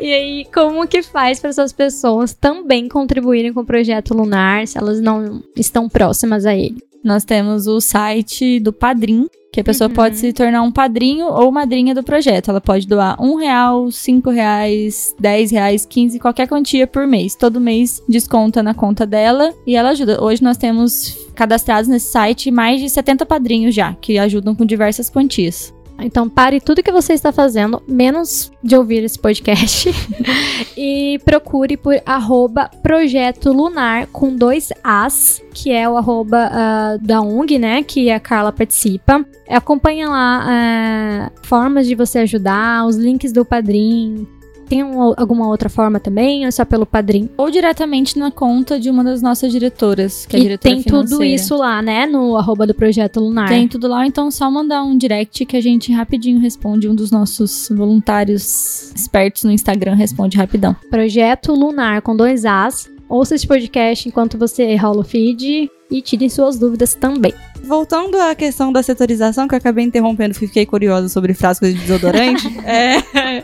E 0.01 0.11
aí, 0.11 0.47
como 0.53 0.87
que 0.87 1.03
faz 1.03 1.39
para 1.39 1.51
essas 1.51 1.71
pessoas 1.71 2.33
também 2.33 2.89
contribuírem 2.89 3.53
com 3.53 3.61
o 3.61 3.65
projeto 3.65 4.15
Lunar, 4.15 4.67
se 4.67 4.77
elas 4.77 4.99
não 4.99 5.43
estão 5.55 5.87
próximas 5.87 6.45
a 6.45 6.55
ele? 6.55 6.77
Nós 7.03 7.23
temos 7.23 7.67
o 7.67 7.79
site 7.79 8.59
do 8.59 8.73
Padrim, 8.73 9.27
que 9.57 9.61
a 9.61 9.63
pessoa 9.63 9.87
Uhum. 9.87 9.95
pode 9.95 10.19
se 10.19 10.31
tornar 10.33 10.61
um 10.61 10.71
padrinho 10.71 11.25
ou 11.25 11.51
madrinha 11.51 11.95
do 11.95 12.03
projeto. 12.03 12.51
Ela 12.51 12.61
pode 12.61 12.87
doar 12.87 13.19
um 13.19 13.33
real, 13.37 13.89
cinco 13.89 14.29
reais, 14.29 15.15
dez 15.19 15.49
reais, 15.49 15.83
quinze, 15.83 16.19
qualquer 16.19 16.47
quantia 16.47 16.85
por 16.85 17.07
mês. 17.07 17.33
Todo 17.33 17.59
mês 17.59 17.99
desconta 18.07 18.61
na 18.61 18.75
conta 18.75 19.03
dela 19.03 19.51
e 19.65 19.75
ela 19.75 19.89
ajuda. 19.89 20.23
Hoje 20.23 20.43
nós 20.43 20.57
temos 20.57 21.17
cadastrados 21.33 21.87
nesse 21.89 22.11
site 22.11 22.51
mais 22.51 22.79
de 22.79 22.87
70 22.87 23.25
padrinhos 23.25 23.73
já, 23.73 23.95
que 23.95 24.19
ajudam 24.19 24.53
com 24.53 24.63
diversas 24.63 25.09
quantias. 25.09 25.73
Então 25.99 26.29
pare 26.29 26.59
tudo 26.59 26.83
que 26.83 26.91
você 26.91 27.13
está 27.13 27.31
fazendo, 27.31 27.81
menos 27.87 28.51
de 28.63 28.75
ouvir 28.75 29.03
esse 29.03 29.17
podcast, 29.17 29.89
e 30.77 31.19
procure 31.25 31.75
por 31.75 31.99
arroba 32.05 32.69
Projeto 32.83 33.51
Lunar 33.51 34.07
com 34.07 34.35
dois 34.35 34.71
As, 34.83 35.41
que 35.53 35.71
é 35.71 35.89
o 35.89 35.97
arroba 35.97 36.49
ah, 36.51 36.97
da 37.01 37.21
ONG, 37.21 37.57
né? 37.57 37.83
Que 37.83 38.11
a 38.11 38.19
Carla 38.19 38.51
participa. 38.51 39.25
Acompanha 39.49 40.07
lá 40.07 40.45
ah, 40.45 41.31
formas 41.43 41.87
de 41.87 41.95
você 41.95 42.19
ajudar, 42.19 42.85
os 42.85 42.95
links 42.95 43.31
do 43.31 43.43
Padrim. 43.43 44.27
Tem 44.69 44.83
um- 44.83 45.13
alguma 45.17 45.47
outra 45.47 45.69
forma 45.69 45.99
também? 45.99 46.41
Ou 46.41 46.47
é 46.47 46.51
só 46.51 46.65
pelo 46.65 46.85
Padrim? 46.85 47.29
Ou 47.37 47.49
diretamente 47.49 48.17
na 48.19 48.29
conta 48.31 48.79
de 48.79 48.89
uma 48.89 49.03
das 49.03 49.21
nossas 49.21 49.51
diretoras, 49.51 50.25
que 50.25 50.35
é 50.35 50.39
a 50.39 50.41
diretora 50.43 50.73
tem 50.75 50.83
tudo 50.83 51.03
financeira. 51.07 51.35
isso 51.35 51.55
lá, 51.57 51.81
né? 51.81 52.05
No 52.05 52.35
arroba 52.37 52.67
do 52.67 52.73
Projeto 52.73 53.19
Lunar. 53.19 53.47
Tem 53.49 53.67
tudo 53.67 53.87
lá, 53.87 54.05
então 54.05 54.29
só 54.29 54.49
mandar 54.51 54.83
um 54.83 54.97
direct 54.97 55.45
que 55.45 55.55
a 55.57 55.61
gente 55.61 55.91
rapidinho 55.91 56.39
responde. 56.39 56.87
Um 56.89 56.95
dos 56.95 57.11
nossos 57.11 57.69
voluntários 57.71 58.91
espertos 58.95 59.43
no 59.43 59.51
Instagram 59.51 59.95
responde 59.95 60.37
rapidão. 60.37 60.75
Projeto 60.89 61.53
Lunar 61.53 62.01
com 62.01 62.15
dois 62.15 62.45
As. 62.45 62.89
Ouça 63.09 63.35
esse 63.35 63.47
podcast 63.47 64.07
enquanto 64.09 64.37
você 64.37 64.75
rola 64.75 64.99
o 64.99 65.03
feed 65.03 65.69
e 65.89 66.01
tire 66.01 66.29
suas 66.29 66.57
dúvidas 66.57 66.93
também. 66.93 67.33
Voltando 67.63 68.15
à 68.17 68.33
questão 68.35 68.71
da 68.71 68.81
setorização, 68.81 69.47
que 69.47 69.55
eu 69.55 69.57
acabei 69.57 69.83
interrompendo 69.83 70.33
porque 70.33 70.47
fiquei 70.47 70.65
curiosa 70.65 71.09
sobre 71.09 71.33
frascos 71.33 71.73
de 71.73 71.79
desodorante, 71.79 72.47
é... 72.65 73.43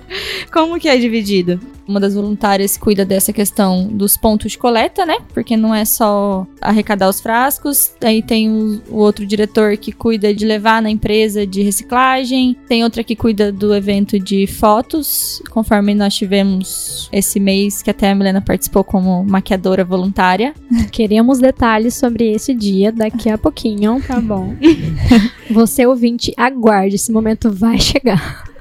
como 0.51 0.79
que 0.79 0.87
é 0.87 0.97
dividido? 0.97 1.59
Uma 1.85 1.99
das 1.99 2.13
voluntárias 2.13 2.77
cuida 2.77 3.03
dessa 3.03 3.33
questão 3.33 3.87
dos 3.87 4.15
pontos 4.15 4.53
de 4.53 4.57
coleta, 4.57 5.05
né? 5.05 5.17
Porque 5.33 5.57
não 5.57 5.75
é 5.75 5.83
só 5.83 6.47
arrecadar 6.61 7.09
os 7.09 7.19
frascos. 7.19 7.91
Aí 8.01 8.23
tem 8.23 8.49
o, 8.49 8.81
o 8.89 8.97
outro 8.97 9.25
diretor 9.25 9.75
que 9.75 9.91
cuida 9.91 10.33
de 10.33 10.45
levar 10.45 10.81
na 10.81 10.89
empresa 10.89 11.45
de 11.45 11.61
reciclagem. 11.61 12.55
Tem 12.69 12.85
outra 12.85 13.03
que 13.03 13.17
cuida 13.17 13.51
do 13.51 13.75
evento 13.75 14.17
de 14.17 14.47
fotos, 14.47 15.43
conforme 15.49 15.93
nós 15.93 16.15
tivemos 16.15 17.09
esse 17.11 17.37
mês, 17.37 17.81
que 17.81 17.89
até 17.89 18.11
a 18.11 18.15
Milena 18.15 18.39
participou 18.39 18.85
como 18.85 19.21
maquiadora 19.25 19.83
voluntária. 19.83 20.53
Queremos 20.89 21.39
detalhes 21.39 21.95
sobre 21.95 22.32
esse 22.33 22.53
dia 22.53 22.91
daqui 22.91 23.29
a 23.29 23.37
pouquinho, 23.37 24.01
tá 24.05 24.19
bom? 24.19 24.55
Você 25.49 25.85
ouvinte, 25.85 26.33
aguarde, 26.37 26.95
esse 26.95 27.11
momento 27.11 27.51
vai 27.51 27.79
chegar. 27.79 28.52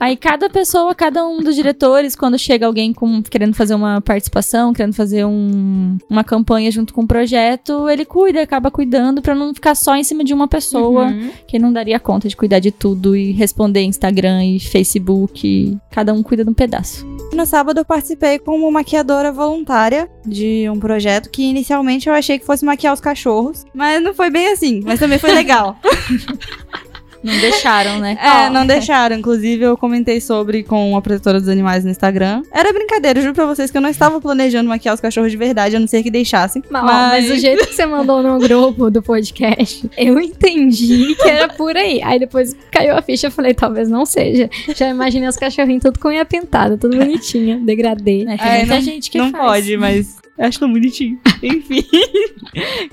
Aí 0.00 0.16
cada 0.16 0.48
pessoa, 0.50 0.94
cada 0.94 1.26
um 1.26 1.40
dos 1.42 1.54
diretores, 1.54 2.14
quando 2.16 2.38
chega 2.38 2.66
alguém 2.66 2.92
com, 2.92 3.22
querendo 3.22 3.54
fazer 3.54 3.74
uma 3.74 4.00
participação, 4.00 4.72
querendo 4.72 4.94
fazer 4.94 5.24
um- 5.24 5.98
uma 6.08 6.24
campanha 6.24 6.70
junto 6.70 6.92
com 6.94 7.02
o 7.02 7.06
projeto, 7.06 7.88
ele 7.88 8.04
cuida, 8.04 8.42
acaba 8.42 8.70
cuidando 8.70 9.20
pra 9.22 9.34
não 9.34 9.54
ficar 9.54 9.74
só 9.74 9.94
em 9.96 10.04
cima 10.04 10.24
de 10.24 10.32
uma 10.34 10.48
pessoa, 10.48 11.06
Uhum. 11.06 11.30
que 11.46 11.58
não 11.58 11.72
daria 11.72 11.98
conta 12.00 12.28
de 12.28 12.36
cuidar 12.36 12.58
de 12.58 12.70
tudo 12.70 13.16
e 13.16 13.32
responder 13.32 13.82
Instagram 13.82 14.44
e 14.44 14.60
Facebook. 14.60 15.76
Cada 15.90 16.12
um 16.12 16.22
cuida 16.22 16.44
de 16.44 16.50
um 16.50 16.54
pedaço. 16.54 17.06
No 17.32 17.44
sábado 17.44 17.78
eu 17.80 17.84
participei 17.84 18.38
como 18.38 18.70
maquiadora 18.70 19.32
voluntária 19.32 20.08
de 20.24 20.68
um 20.70 20.78
projeto 20.78 21.28
que 21.30 21.42
inicialmente 21.42 22.08
eu 22.08 22.14
achei 22.14 22.38
que 22.38 22.46
fosse 22.46 22.64
maquiar 22.64 22.94
os 22.94 23.00
cachorros, 23.00 23.64
mas 23.74 24.02
não 24.02 24.14
foi 24.14 24.30
bem 24.30 24.48
assim, 24.52 24.80
mas 24.84 24.98
também 25.00 25.18
foi 25.18 25.32
legal. 25.32 25.76
Não 27.22 27.38
deixaram, 27.40 27.98
né? 27.98 28.16
É, 28.26 28.50
não 28.50 28.66
deixaram. 28.66 29.16
Inclusive, 29.16 29.62
eu 29.64 29.76
comentei 29.76 30.20
sobre 30.20 30.62
com 30.62 30.96
a 30.96 31.02
protetora 31.02 31.38
dos 31.40 31.48
animais 31.48 31.84
no 31.84 31.90
Instagram. 31.90 32.42
Era 32.52 32.72
brincadeira, 32.72 33.18
eu 33.18 33.22
juro 33.22 33.34
pra 33.34 33.46
vocês 33.46 33.70
que 33.70 33.76
eu 33.76 33.80
não 33.80 33.88
estava 33.90 34.20
planejando 34.20 34.68
maquiar 34.68 34.94
os 34.94 35.00
cachorros 35.00 35.30
de 35.30 35.36
verdade, 35.36 35.76
a 35.76 35.80
não 35.80 35.86
ser 35.86 36.02
que 36.02 36.10
deixassem. 36.10 36.62
Mas, 36.70 36.82
ó, 36.82 36.86
mas 36.86 37.30
o 37.30 37.36
jeito 37.36 37.66
que 37.66 37.74
você 37.74 37.86
mandou 37.86 38.22
no 38.22 38.38
grupo 38.38 38.90
do 38.90 39.02
podcast, 39.02 39.88
eu 39.96 40.18
entendi 40.20 41.14
que 41.14 41.28
era 41.28 41.48
por 41.48 41.76
aí. 41.76 42.00
Aí 42.02 42.18
depois 42.18 42.54
caiu 42.70 42.96
a 42.96 43.02
ficha, 43.02 43.26
eu 43.28 43.30
falei, 43.30 43.54
talvez 43.54 43.88
não 43.88 44.04
seja. 44.06 44.48
Já 44.76 44.88
imaginei 44.88 45.28
os 45.28 45.36
cachorrinhos 45.36 45.82
tudo 45.82 45.98
com 45.98 46.08
unha 46.08 46.24
pintada, 46.24 46.76
tudo 46.76 46.96
bonitinho, 46.96 47.64
degradê. 47.64 48.22
É, 48.28 48.36
tem 48.36 48.46
É, 48.48 48.56
muita 48.58 48.74
não- 48.74 48.80
gente 48.82 49.10
que 49.10 49.18
não 49.18 49.30
faz. 49.30 49.44
pode, 49.44 49.76
mas 49.76 50.16
acho 50.38 50.58
tão 50.60 50.72
bonitinho. 50.72 51.18
Enfim. 51.42 51.84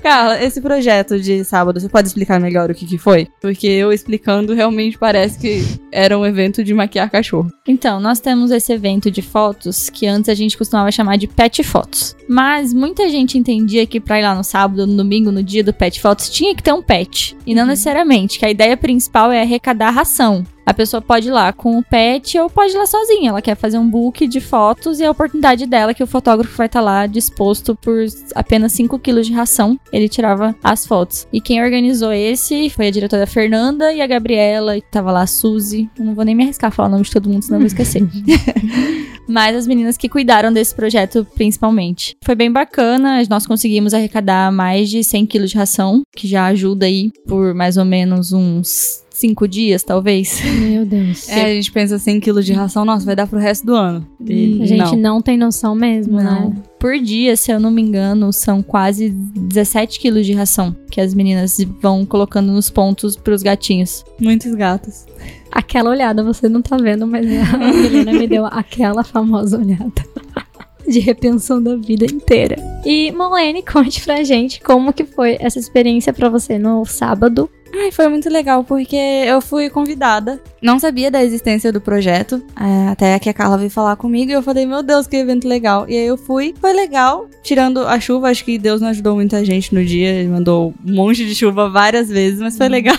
Carla, 0.02 0.42
esse 0.42 0.60
projeto 0.60 1.18
de 1.18 1.44
sábado, 1.44 1.80
você 1.80 1.88
pode 1.88 2.08
explicar 2.08 2.40
melhor 2.40 2.70
o 2.70 2.74
que, 2.74 2.86
que 2.86 2.98
foi? 2.98 3.28
Porque 3.40 3.66
eu 3.66 3.92
explicando, 3.92 4.54
realmente 4.54 4.98
parece 4.98 5.38
que 5.38 5.64
era 5.90 6.18
um 6.18 6.26
evento 6.26 6.62
de 6.62 6.74
maquiar 6.74 7.10
cachorro. 7.10 7.50
Então, 7.66 8.00
nós 8.00 8.20
temos 8.20 8.50
esse 8.50 8.72
evento 8.72 9.10
de 9.10 9.22
fotos 9.22 9.88
que 9.88 10.06
antes 10.06 10.28
a 10.28 10.34
gente 10.34 10.56
costumava 10.58 10.90
chamar 10.90 11.16
de 11.16 11.26
pet 11.26 11.62
fotos. 11.62 12.16
Mas 12.28 12.72
muita 12.72 13.08
gente 13.08 13.38
entendia 13.38 13.86
que 13.86 14.00
pra 14.00 14.18
ir 14.18 14.22
lá 14.22 14.34
no 14.34 14.44
sábado, 14.44 14.86
no 14.86 14.96
domingo, 14.96 15.30
no 15.30 15.42
dia 15.42 15.64
do 15.64 15.72
pet 15.72 16.00
fotos, 16.00 16.30
tinha 16.30 16.54
que 16.54 16.62
ter 16.62 16.72
um 16.72 16.82
pet. 16.82 17.36
E 17.46 17.54
não 17.54 17.66
necessariamente, 17.66 18.38
que 18.38 18.44
a 18.44 18.50
ideia 18.50 18.76
principal 18.76 19.32
é 19.32 19.40
arrecadar 19.40 19.90
ração. 19.90 20.44
A 20.66 20.72
pessoa 20.72 21.00
pode 21.00 21.28
ir 21.28 21.30
lá 21.30 21.52
com 21.52 21.78
o 21.78 21.82
pet 21.82 22.38
ou 22.38 22.48
pode 22.48 22.72
ir 22.72 22.78
lá 22.78 22.86
sozinha. 22.86 23.30
Ela 23.30 23.42
quer 23.42 23.54
fazer 23.54 23.78
um 23.78 23.88
book 23.88 24.26
de 24.26 24.40
fotos 24.40 25.00
e 25.00 25.04
a 25.04 25.10
oportunidade 25.10 25.66
dela 25.66 25.90
é 25.90 25.94
que 25.94 26.02
o 26.02 26.06
fotógrafo 26.06 26.56
vai 26.56 26.66
estar 26.66 26.80
lá 26.80 27.06
disposto 27.06 27.74
por 27.76 28.04
apenas 28.34 28.72
5 28.72 28.98
quilos 28.98 29.26
de 29.26 29.32
ração. 29.32 29.78
Ele 29.92 30.08
tirava 30.08 30.54
as 30.62 30.86
fotos. 30.86 31.26
E 31.32 31.40
quem 31.40 31.62
organizou 31.62 32.12
esse 32.12 32.70
foi 32.70 32.88
a 32.88 32.90
diretora 32.90 33.26
Fernanda 33.26 33.92
e 33.92 34.00
a 34.00 34.06
Gabriela, 34.06 34.76
e 34.76 34.82
tava 34.82 35.12
lá 35.12 35.22
a 35.22 35.26
Suzy. 35.26 35.88
Eu 35.98 36.04
não 36.04 36.14
vou 36.14 36.24
nem 36.24 36.34
me 36.34 36.44
arriscar 36.44 36.68
a 36.68 36.70
falar 36.70 36.88
o 36.88 36.92
nome 36.92 37.04
de 37.04 37.10
todo 37.10 37.28
mundo, 37.28 37.42
senão 37.42 37.56
eu 37.56 37.60
vou 37.60 37.66
esquecer. 37.66 38.02
Mas 39.28 39.56
as 39.56 39.66
meninas 39.66 39.96
que 39.96 40.08
cuidaram 40.08 40.52
desse 40.52 40.74
projeto 40.74 41.26
principalmente. 41.34 42.16
Foi 42.22 42.34
bem 42.34 42.50
bacana, 42.50 43.22
nós 43.28 43.46
conseguimos 43.46 43.94
arrecadar 43.94 44.52
mais 44.52 44.90
de 44.90 45.02
100 45.02 45.26
quilos 45.26 45.50
de 45.50 45.56
ração, 45.56 46.02
que 46.14 46.28
já 46.28 46.46
ajuda 46.46 46.86
aí 46.86 47.10
por 47.26 47.54
mais 47.54 47.76
ou 47.76 47.84
menos 47.84 48.32
uns 48.32 49.03
cinco 49.14 49.46
dias, 49.48 49.82
talvez. 49.82 50.40
Meu 50.60 50.84
Deus. 50.84 51.28
É, 51.34 51.44
a 51.46 51.54
gente 51.54 51.70
pensa 51.72 51.98
100 51.98 52.20
quilos 52.20 52.44
de 52.44 52.52
ração, 52.52 52.84
nossa, 52.84 53.06
vai 53.06 53.14
dar 53.16 53.26
pro 53.26 53.38
resto 53.38 53.64
do 53.64 53.74
ano. 53.74 54.06
E 54.20 54.60
A 54.62 54.66
gente 54.66 54.96
não. 54.96 55.14
não, 55.14 55.22
tem 55.22 55.38
noção 55.38 55.74
mesmo, 55.74 56.20
Não. 56.20 56.50
né? 56.50 56.56
Por 56.78 56.98
dia, 56.98 57.34
se 57.36 57.50
eu 57.50 57.58
não 57.58 57.70
me 57.70 57.80
engano, 57.80 58.30
são 58.32 58.62
quase 58.62 59.08
17 59.10 59.98
quilos 59.98 60.26
de 60.26 60.32
ração 60.34 60.74
que 60.90 61.00
as 61.00 61.14
meninas 61.14 61.56
vão 61.80 62.04
colocando 62.04 62.52
nos 62.52 62.68
pontos 62.68 63.16
pros 63.16 63.42
gatinhos. 63.42 64.04
Muitos 64.20 64.54
gatos. 64.54 65.06
Aquela 65.50 65.90
olhada, 65.90 66.22
você 66.22 66.48
não 66.48 66.60
tá 66.60 66.76
vendo, 66.76 67.06
mas 67.06 67.24
a 67.26 67.68
Helena 67.86 68.12
me 68.12 68.26
deu 68.26 68.44
aquela 68.44 69.02
famosa 69.04 69.58
olhada. 69.58 69.92
De 70.86 70.98
repensão 71.00 71.62
da 71.62 71.76
vida 71.76 72.04
inteira. 72.04 72.56
E, 72.84 73.10
Molene, 73.12 73.62
conte 73.62 74.02
pra 74.04 74.22
gente 74.22 74.60
como 74.60 74.92
que 74.92 75.04
foi 75.04 75.38
essa 75.40 75.58
experiência 75.58 76.12
pra 76.12 76.28
você 76.28 76.58
no 76.58 76.84
sábado. 76.84 77.48
Ai, 77.76 77.90
foi 77.90 78.08
muito 78.08 78.28
legal, 78.28 78.62
porque 78.62 78.96
eu 78.96 79.40
fui 79.40 79.68
convidada. 79.68 80.40
Não 80.62 80.78
sabia 80.78 81.10
da 81.10 81.22
existência 81.24 81.72
do 81.72 81.80
projeto. 81.80 82.42
é, 82.58 82.88
até 82.88 83.18
que 83.18 83.28
a 83.28 83.34
Carla 83.34 83.58
veio 83.58 83.70
falar 83.70 83.96
comigo 83.96 84.30
e 84.30 84.34
eu 84.34 84.42
falei, 84.42 84.64
meu 84.64 84.82
Deus, 84.82 85.06
que 85.06 85.16
evento 85.16 85.48
legal. 85.48 85.84
E 85.88 85.96
aí 85.96 86.06
eu 86.06 86.16
fui, 86.16 86.54
foi 86.60 86.72
legal. 86.72 87.28
Tirando 87.42 87.80
a 87.80 87.98
chuva, 87.98 88.30
acho 88.30 88.44
que 88.44 88.58
Deus 88.58 88.80
não 88.80 88.88
ajudou 88.88 89.16
muita 89.16 89.44
gente 89.44 89.74
no 89.74 89.84
dia. 89.84 90.10
Ele 90.10 90.28
mandou 90.28 90.72
um 90.86 90.94
monte 90.94 91.26
de 91.26 91.34
chuva 91.34 91.68
várias 91.68 92.08
vezes, 92.08 92.38
mas 92.38 92.56
foi 92.56 92.68
legal. 92.68 92.96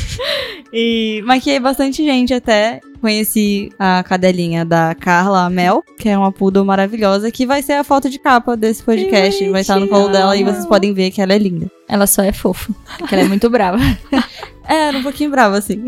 e 0.72 1.22
maquiei 1.24 1.58
bastante 1.58 2.04
gente 2.04 2.34
até. 2.34 2.80
Conheci 3.00 3.70
a 3.78 4.02
cadelinha 4.02 4.64
da 4.64 4.94
Carla, 4.94 5.44
a 5.44 5.50
Mel, 5.50 5.82
que 5.98 6.08
é 6.08 6.16
uma 6.16 6.32
poodle 6.32 6.64
maravilhosa, 6.64 7.30
que 7.30 7.46
vai 7.46 7.62
ser 7.62 7.74
a 7.74 7.84
foto 7.84 8.08
de 8.08 8.18
capa 8.18 8.56
desse 8.56 8.82
podcast. 8.82 9.48
Vai 9.50 9.60
estar 9.60 9.78
no 9.78 9.88
colo 9.88 10.08
dela 10.08 10.36
e 10.36 10.44
vocês 10.44 10.66
podem 10.66 10.92
ver 10.92 11.10
que 11.10 11.20
ela 11.20 11.32
é 11.32 11.38
linda. 11.38 11.70
Ela 11.88 12.06
só 12.06 12.22
é 12.22 12.32
fofa, 12.32 12.72
porque 12.98 13.14
ela 13.14 13.24
é 13.24 13.28
muito 13.28 13.48
brava. 13.50 13.78
É, 14.68 14.88
era 14.88 14.98
um 14.98 15.02
pouquinho 15.04 15.30
brava, 15.30 15.56
assim. 15.58 15.80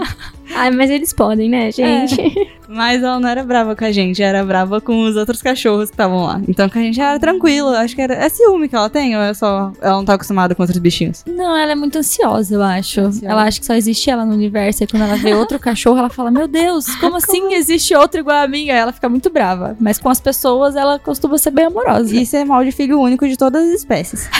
Ai, 0.54 0.70
mas 0.70 0.90
eles 0.90 1.12
podem, 1.12 1.48
né, 1.48 1.70
gente? 1.70 2.16
Mas 2.72 3.02
ela 3.02 3.20
não 3.20 3.28
era 3.28 3.44
brava 3.44 3.76
com 3.76 3.84
a 3.84 3.92
gente, 3.92 4.22
era 4.22 4.42
brava 4.42 4.80
com 4.80 5.04
os 5.04 5.14
outros 5.14 5.42
cachorros 5.42 5.90
que 5.90 5.94
estavam 5.94 6.24
lá. 6.24 6.40
Então 6.48 6.70
que 6.70 6.78
a 6.78 6.82
gente 6.82 6.98
era 6.98 7.18
tranquilo, 7.18 7.68
acho 7.68 7.94
que 7.94 8.00
era. 8.00 8.14
É 8.14 8.30
ciúme 8.30 8.66
que 8.66 8.74
ela 8.74 8.88
tem, 8.88 9.14
ou 9.14 9.22
é 9.22 9.34
só. 9.34 9.72
Ela 9.78 9.96
não 9.96 10.04
tá 10.06 10.14
acostumada 10.14 10.54
com 10.54 10.62
outros 10.62 10.78
bichinhos? 10.78 11.22
Não, 11.26 11.54
ela 11.54 11.72
é 11.72 11.74
muito 11.74 11.98
ansiosa, 11.98 12.54
eu 12.54 12.62
acho. 12.62 13.00
Ansiosa. 13.00 13.26
Ela 13.26 13.42
acha 13.42 13.60
que 13.60 13.66
só 13.66 13.74
existe 13.74 14.08
ela 14.08 14.24
no 14.24 14.32
universo. 14.32 14.82
E 14.82 14.86
quando 14.86 15.02
ela 15.02 15.16
vê 15.16 15.34
outro 15.34 15.58
cachorro, 15.60 15.98
ela 15.98 16.08
fala: 16.08 16.30
Meu 16.30 16.48
Deus, 16.48 16.86
como 16.96 17.16
assim 17.16 17.52
existe 17.52 17.94
outro 17.94 18.20
igual 18.20 18.38
a 18.38 18.48
mim? 18.48 18.70
Aí 18.70 18.78
ela 18.78 18.92
fica 18.92 19.08
muito 19.08 19.28
brava. 19.28 19.76
Mas 19.78 19.98
com 19.98 20.08
as 20.08 20.20
pessoas, 20.20 20.74
ela 20.74 20.98
costuma 20.98 21.36
ser 21.36 21.50
bem 21.50 21.66
amorosa. 21.66 22.16
Isso 22.16 22.34
é 22.36 22.44
mal 22.44 22.64
de 22.64 22.72
filho 22.72 22.98
único 22.98 23.28
de 23.28 23.36
todas 23.36 23.62
as 23.64 23.74
espécies. 23.74 24.30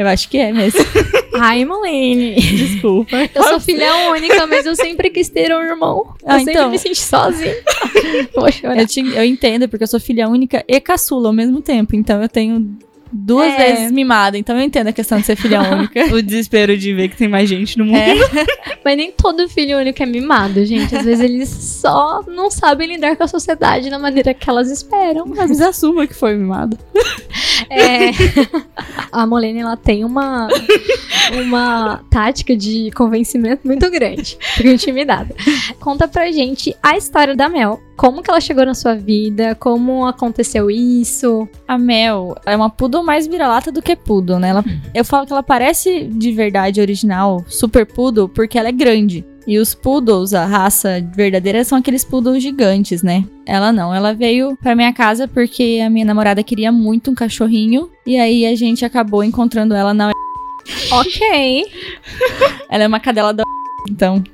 Eu 0.00 0.06
acho 0.08 0.30
que 0.30 0.38
é 0.38 0.50
mesmo. 0.50 0.80
Ai, 1.38 1.62
Molene. 1.66 2.34
Desculpa. 2.36 3.16
Eu 3.34 3.42
sou 3.44 3.60
filha 3.60 3.94
única, 4.10 4.46
mas 4.46 4.64
eu 4.64 4.74
sempre 4.74 5.10
quis 5.10 5.28
ter 5.28 5.54
um 5.54 5.60
irmão. 5.62 6.14
Eu 6.22 6.26
Ah, 6.26 6.38
sempre 6.38 6.54
então. 6.54 6.70
me 6.70 6.78
senti 6.78 7.00
sozinha. 7.02 7.54
Vou 8.34 8.50
chorar. 8.50 8.78
Eu, 8.78 8.86
te- 8.86 9.00
eu 9.14 9.22
entendo, 9.24 9.68
porque 9.68 9.84
eu 9.84 9.88
sou 9.88 10.00
filha 10.00 10.26
única 10.26 10.64
e 10.66 10.80
caçula 10.80 11.28
ao 11.28 11.34
mesmo 11.34 11.60
tempo. 11.60 11.94
Então 11.94 12.22
eu 12.22 12.30
tenho 12.30 12.78
duas 13.12 13.52
É. 13.52 13.56
vezes 13.72 13.92
mimada. 13.92 14.36
Então 14.38 14.56
eu 14.56 14.62
entendo 14.62 14.88
a 14.88 14.92
questão 14.92 15.18
de 15.18 15.26
ser 15.26 15.36
filha 15.36 15.60
única. 15.72 16.14
o 16.14 16.22
desespero 16.22 16.76
de 16.76 16.92
ver 16.94 17.08
que 17.08 17.16
tem 17.16 17.28
mais 17.28 17.48
gente 17.48 17.78
no 17.78 17.84
mundo. 17.84 17.96
É. 17.98 18.14
Mas 18.84 18.96
nem 18.96 19.12
todo 19.12 19.48
filho 19.48 19.78
único 19.78 20.02
é 20.02 20.06
mimado, 20.06 20.64
gente. 20.64 20.94
Às 20.96 21.04
vezes 21.04 21.24
eles 21.24 21.48
só 21.48 22.22
não 22.26 22.50
sabem 22.50 22.88
lidar 22.88 23.16
com 23.16 23.24
a 23.24 23.28
sociedade 23.28 23.90
da 23.90 23.98
maneira 23.98 24.32
que 24.32 24.48
elas 24.48 24.70
esperam. 24.70 25.26
Mas 25.26 25.60
assuma 25.60 26.06
que 26.06 26.14
foi 26.14 26.34
mimado. 26.36 26.78
É. 27.68 28.10
A 29.12 29.26
Molene, 29.26 29.60
ela 29.60 29.76
tem 29.76 30.04
uma, 30.04 30.48
uma 31.44 32.00
tática 32.10 32.56
de 32.56 32.90
convencimento 32.94 33.66
muito 33.66 33.90
grande. 33.90 34.38
Fico 34.54 34.68
intimidada. 34.68 35.34
Conta 35.80 36.06
pra 36.08 36.30
gente 36.30 36.74
a 36.82 36.96
história 36.96 37.34
da 37.34 37.48
Mel. 37.48 37.80
Como 38.00 38.22
que 38.22 38.30
ela 38.30 38.40
chegou 38.40 38.64
na 38.64 38.72
sua 38.72 38.94
vida? 38.94 39.54
Como 39.54 40.06
aconteceu 40.06 40.70
isso? 40.70 41.46
A 41.68 41.76
Mel 41.76 42.34
é 42.46 42.56
uma 42.56 42.70
poodle 42.70 43.02
mais 43.02 43.26
vira-lata 43.26 43.70
do 43.70 43.82
que 43.82 43.94
poodle, 43.94 44.38
né? 44.38 44.48
Ela, 44.48 44.64
eu 44.94 45.04
falo 45.04 45.26
que 45.26 45.32
ela 45.34 45.42
parece 45.42 46.04
de 46.06 46.32
verdade 46.32 46.80
original, 46.80 47.44
super 47.46 47.84
poodle, 47.84 48.26
porque 48.26 48.58
ela 48.58 48.68
é 48.68 48.72
grande. 48.72 49.22
E 49.46 49.58
os 49.58 49.74
poodles, 49.74 50.32
a 50.32 50.46
raça 50.46 51.06
verdadeira, 51.14 51.62
são 51.62 51.76
aqueles 51.76 52.02
poodles 52.02 52.42
gigantes, 52.42 53.02
né? 53.02 53.22
Ela 53.44 53.70
não, 53.70 53.94
ela 53.94 54.14
veio 54.14 54.56
pra 54.56 54.74
minha 54.74 54.94
casa 54.94 55.28
porque 55.28 55.82
a 55.84 55.90
minha 55.90 56.06
namorada 56.06 56.42
queria 56.42 56.72
muito 56.72 57.10
um 57.10 57.14
cachorrinho. 57.14 57.90
E 58.06 58.18
aí 58.18 58.46
a 58.46 58.56
gente 58.56 58.82
acabou 58.82 59.22
encontrando 59.22 59.74
ela 59.74 59.92
na. 59.92 60.10
Ok. 60.90 61.66
Ela 62.70 62.84
é 62.84 62.86
uma 62.86 63.00
cadela 63.00 63.34
da. 63.34 63.42
Então. 63.90 64.24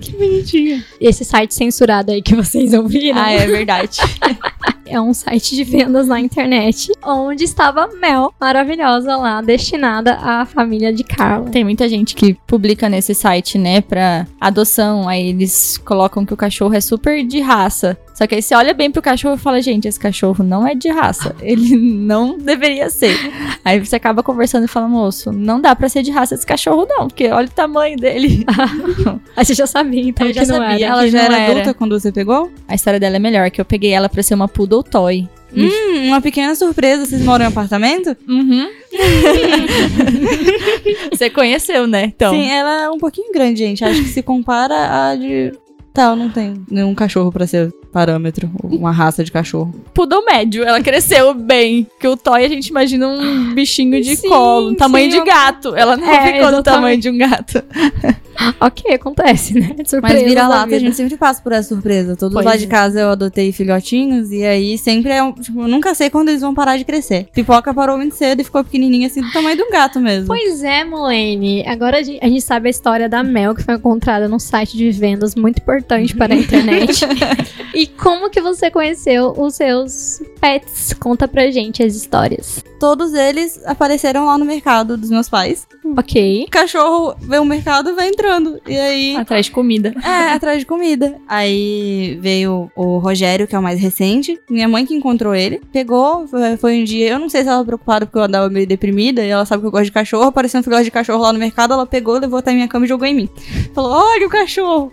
Que 0.00 0.12
bonitinha. 0.12 0.84
Esse 1.00 1.24
site 1.24 1.54
censurado 1.54 2.10
aí 2.10 2.22
que 2.22 2.34
vocês 2.34 2.72
ouviram. 2.72 3.18
Ah, 3.18 3.32
é 3.32 3.46
verdade. 3.46 3.98
é 4.90 5.00
um 5.00 5.14
site 5.14 5.54
de 5.54 5.64
vendas 5.64 6.06
na 6.08 6.20
internet, 6.20 6.90
onde 7.04 7.44
estava 7.44 7.88
Mel, 8.00 8.32
maravilhosa 8.40 9.16
lá, 9.16 9.40
destinada 9.40 10.14
à 10.16 10.44
família 10.44 10.92
de 10.92 11.04
Carla. 11.04 11.48
Tem 11.50 11.64
muita 11.64 11.88
gente 11.88 12.14
que 12.14 12.34
publica 12.46 12.88
nesse 12.88 13.14
site, 13.14 13.56
né, 13.56 13.80
pra 13.80 14.26
adoção. 14.40 15.08
Aí 15.08 15.28
eles 15.28 15.78
colocam 15.78 16.26
que 16.26 16.34
o 16.34 16.36
cachorro 16.36 16.74
é 16.74 16.80
super 16.80 17.24
de 17.24 17.40
raça. 17.40 17.96
Só 18.14 18.26
que 18.26 18.34
aí 18.34 18.42
você 18.42 18.54
olha 18.54 18.74
bem 18.74 18.90
pro 18.90 19.00
cachorro 19.00 19.36
e 19.36 19.38
fala, 19.38 19.62
gente, 19.62 19.88
esse 19.88 19.98
cachorro 19.98 20.44
não 20.44 20.66
é 20.66 20.74
de 20.74 20.88
raça. 20.90 21.34
Ele 21.40 21.74
não 21.76 22.36
deveria 22.36 22.90
ser. 22.90 23.16
Aí 23.64 23.78
você 23.78 23.96
acaba 23.96 24.22
conversando 24.22 24.64
e 24.64 24.68
fala, 24.68 24.86
moço, 24.88 25.32
não 25.32 25.58
dá 25.58 25.74
pra 25.74 25.88
ser 25.88 26.02
de 26.02 26.10
raça 26.10 26.34
esse 26.34 26.44
cachorro, 26.44 26.86
não, 26.86 27.08
porque 27.08 27.28
olha 27.28 27.46
o 27.46 27.50
tamanho 27.50 27.96
dele. 27.96 28.44
Aí 29.36 29.44
você 29.44 29.54
já 29.54 29.66
sabia, 29.66 30.02
então, 30.02 30.26
Eu 30.26 30.34
já 30.34 30.42
que 30.42 30.48
não 30.48 30.56
sabia. 30.58 30.86
era. 30.86 30.94
Ela 30.94 31.04
que 31.04 31.10
já 31.10 31.22
era 31.22 31.38
era. 31.38 31.52
adulta 31.52 31.72
quando 31.74 31.98
você 31.98 32.12
pegou? 32.12 32.50
A 32.68 32.74
história 32.74 33.00
dela 33.00 33.16
é 33.16 33.18
melhor, 33.18 33.50
que 33.50 33.60
eu 33.60 33.64
peguei 33.64 33.92
ela 33.92 34.08
pra 34.08 34.22
ser 34.22 34.34
uma 34.34 34.48
poodle 34.48 34.79
toy. 34.82 35.28
Hum, 35.54 36.06
uma 36.06 36.20
pequena 36.20 36.54
surpresa. 36.54 37.04
Vocês 37.04 37.22
moram 37.22 37.44
em 37.44 37.48
apartamento? 37.48 38.16
Uhum. 38.28 38.68
você 41.10 41.28
conheceu, 41.28 41.86
né? 41.86 42.04
Então. 42.04 42.32
Sim, 42.32 42.48
ela 42.48 42.84
é 42.84 42.90
um 42.90 42.98
pouquinho 42.98 43.32
grande, 43.32 43.58
gente. 43.58 43.84
Acho 43.84 44.02
que 44.02 44.08
se 44.08 44.22
compara 44.22 45.10
a 45.10 45.16
de. 45.16 45.52
Tá, 45.92 46.10
eu 46.10 46.16
não 46.16 46.28
tenho 46.30 46.64
nenhum 46.70 46.94
cachorro 46.94 47.32
pra 47.32 47.46
ser 47.46 47.72
parâmetro, 47.92 48.48
uma 48.62 48.92
raça 48.92 49.24
de 49.24 49.32
cachorro. 49.32 49.74
Poodle 49.92 50.24
médio. 50.24 50.62
Ela 50.62 50.80
cresceu 50.80 51.34
bem. 51.34 51.86
Que 51.98 52.06
o 52.06 52.16
toy 52.16 52.44
a 52.44 52.48
gente 52.48 52.68
imagina 52.68 53.08
um 53.08 53.52
bichinho 53.52 54.00
de 54.00 54.14
Sim, 54.16 54.28
colo, 54.28 54.70
um 54.70 54.74
tamanho 54.74 55.10
sim, 55.10 55.18
de 55.18 55.24
gato. 55.24 55.74
Ela 55.74 55.96
não 55.96 56.08
É, 56.08 56.32
ficou 56.32 56.52
do 56.52 56.62
tamanho 56.62 56.98
de 57.00 57.10
um 57.10 57.18
gato. 57.18 57.62
Ok, 58.58 58.94
acontece, 58.94 59.52
né? 59.52 59.66
Surpresa 59.84 60.00
Mas 60.00 60.22
vira-lata, 60.22 60.74
a 60.74 60.78
gente 60.78 60.96
sempre 60.96 61.14
passa 61.18 61.42
por 61.42 61.52
essa 61.52 61.68
surpresa. 61.68 62.16
Todos 62.16 62.32
Pois 62.32 62.46
lá 62.46 62.54
é. 62.54 62.56
de 62.56 62.66
casa 62.66 62.98
eu 63.00 63.10
adotei 63.10 63.52
filhotinhos 63.52 64.32
e 64.32 64.42
aí 64.42 64.78
sempre 64.78 65.10
é 65.10 65.22
um. 65.22 65.32
Tipo, 65.32 65.60
eu 65.60 65.68
nunca 65.68 65.94
sei 65.94 66.08
quando 66.08 66.30
eles 66.30 66.40
vão 66.40 66.54
parar 66.54 66.78
de 66.78 66.84
crescer. 66.84 67.28
Pipoca 67.34 67.74
parou 67.74 67.98
muito 67.98 68.14
cedo 68.14 68.40
e 68.40 68.44
ficou 68.44 68.64
pequenininha 68.64 69.08
assim, 69.08 69.20
do 69.20 69.30
tamanho 69.30 69.56
de 69.58 69.62
um 69.62 69.70
gato 69.70 70.00
mesmo. 70.00 70.28
Pois 70.28 70.62
é, 70.62 70.84
Molene. 70.84 71.66
Agora 71.66 71.98
a 71.98 72.02
gente, 72.02 72.24
a 72.24 72.28
gente 72.28 72.40
sabe 72.40 72.68
a 72.68 72.70
história 72.70 73.10
da 73.10 73.22
Mel, 73.22 73.54
que 73.54 73.62
foi 73.62 73.74
encontrada 73.74 74.26
num 74.26 74.38
site 74.38 74.74
de 74.74 74.90
vendas 74.90 75.34
muito 75.34 75.58
importante 75.58 75.79
para 76.14 76.34
a 76.34 76.36
internet. 76.38 77.04
e 77.74 77.86
como 77.86 78.30
que 78.30 78.40
você 78.40 78.70
conheceu 78.70 79.34
os 79.36 79.54
seus 79.54 80.22
pets? 80.40 80.92
Conta 80.94 81.28
pra 81.28 81.50
gente 81.50 81.82
as 81.82 81.94
histórias. 81.94 82.64
Todos 82.78 83.12
eles 83.12 83.60
apareceram 83.66 84.24
lá 84.24 84.38
no 84.38 84.44
mercado 84.44 84.96
dos 84.96 85.10
meus 85.10 85.28
pais. 85.28 85.66
Ok. 85.98 86.44
O 86.46 86.50
cachorro 86.50 87.14
vê 87.20 87.38
o 87.38 87.44
mercado 87.44 87.90
e 87.90 87.92
vai 87.92 88.08
entrando. 88.08 88.60
E 88.66 88.76
aí. 88.76 89.16
Atrás 89.16 89.46
de 89.46 89.52
comida. 89.52 89.94
É, 90.02 90.32
atrás 90.32 90.60
de 90.60 90.64
comida. 90.66 91.16
Aí 91.28 92.18
veio 92.20 92.70
o 92.74 92.98
Rogério, 92.98 93.46
que 93.46 93.54
é 93.54 93.58
o 93.58 93.62
mais 93.62 93.78
recente. 93.78 94.40
Minha 94.48 94.66
mãe 94.68 94.86
que 94.86 94.94
encontrou 94.94 95.34
ele. 95.34 95.60
Pegou, 95.72 96.26
foi- 96.58 96.80
um 96.80 96.84
dia. 96.84 97.10
Eu 97.10 97.18
não 97.18 97.28
sei 97.28 97.42
se 97.42 97.48
ela 97.48 97.56
tava 97.58 97.66
preocupada 97.66 98.06
porque 98.06 98.18
eu 98.18 98.22
andava 98.22 98.48
meio 98.48 98.66
deprimida. 98.66 99.22
E 99.24 99.28
ela 99.28 99.44
sabe 99.44 99.60
que 99.60 99.66
eu 99.66 99.70
gosto 99.70 99.84
de 99.84 99.92
cachorro. 99.92 100.24
Apareceu 100.24 100.60
um 100.60 100.62
filhote 100.62 100.84
de 100.84 100.90
cachorro 100.90 101.20
lá 101.22 101.32
no 101.32 101.38
mercado. 101.38 101.74
Ela 101.74 101.84
pegou, 101.86 102.18
levou 102.18 102.38
até 102.38 102.52
minha 102.52 102.68
cama 102.68 102.86
e 102.86 102.88
jogou 102.88 103.06
em 103.06 103.14
mim. 103.14 103.28
Falou: 103.74 103.90
Olha 103.92 104.26
o 104.26 104.30
cachorro. 104.30 104.90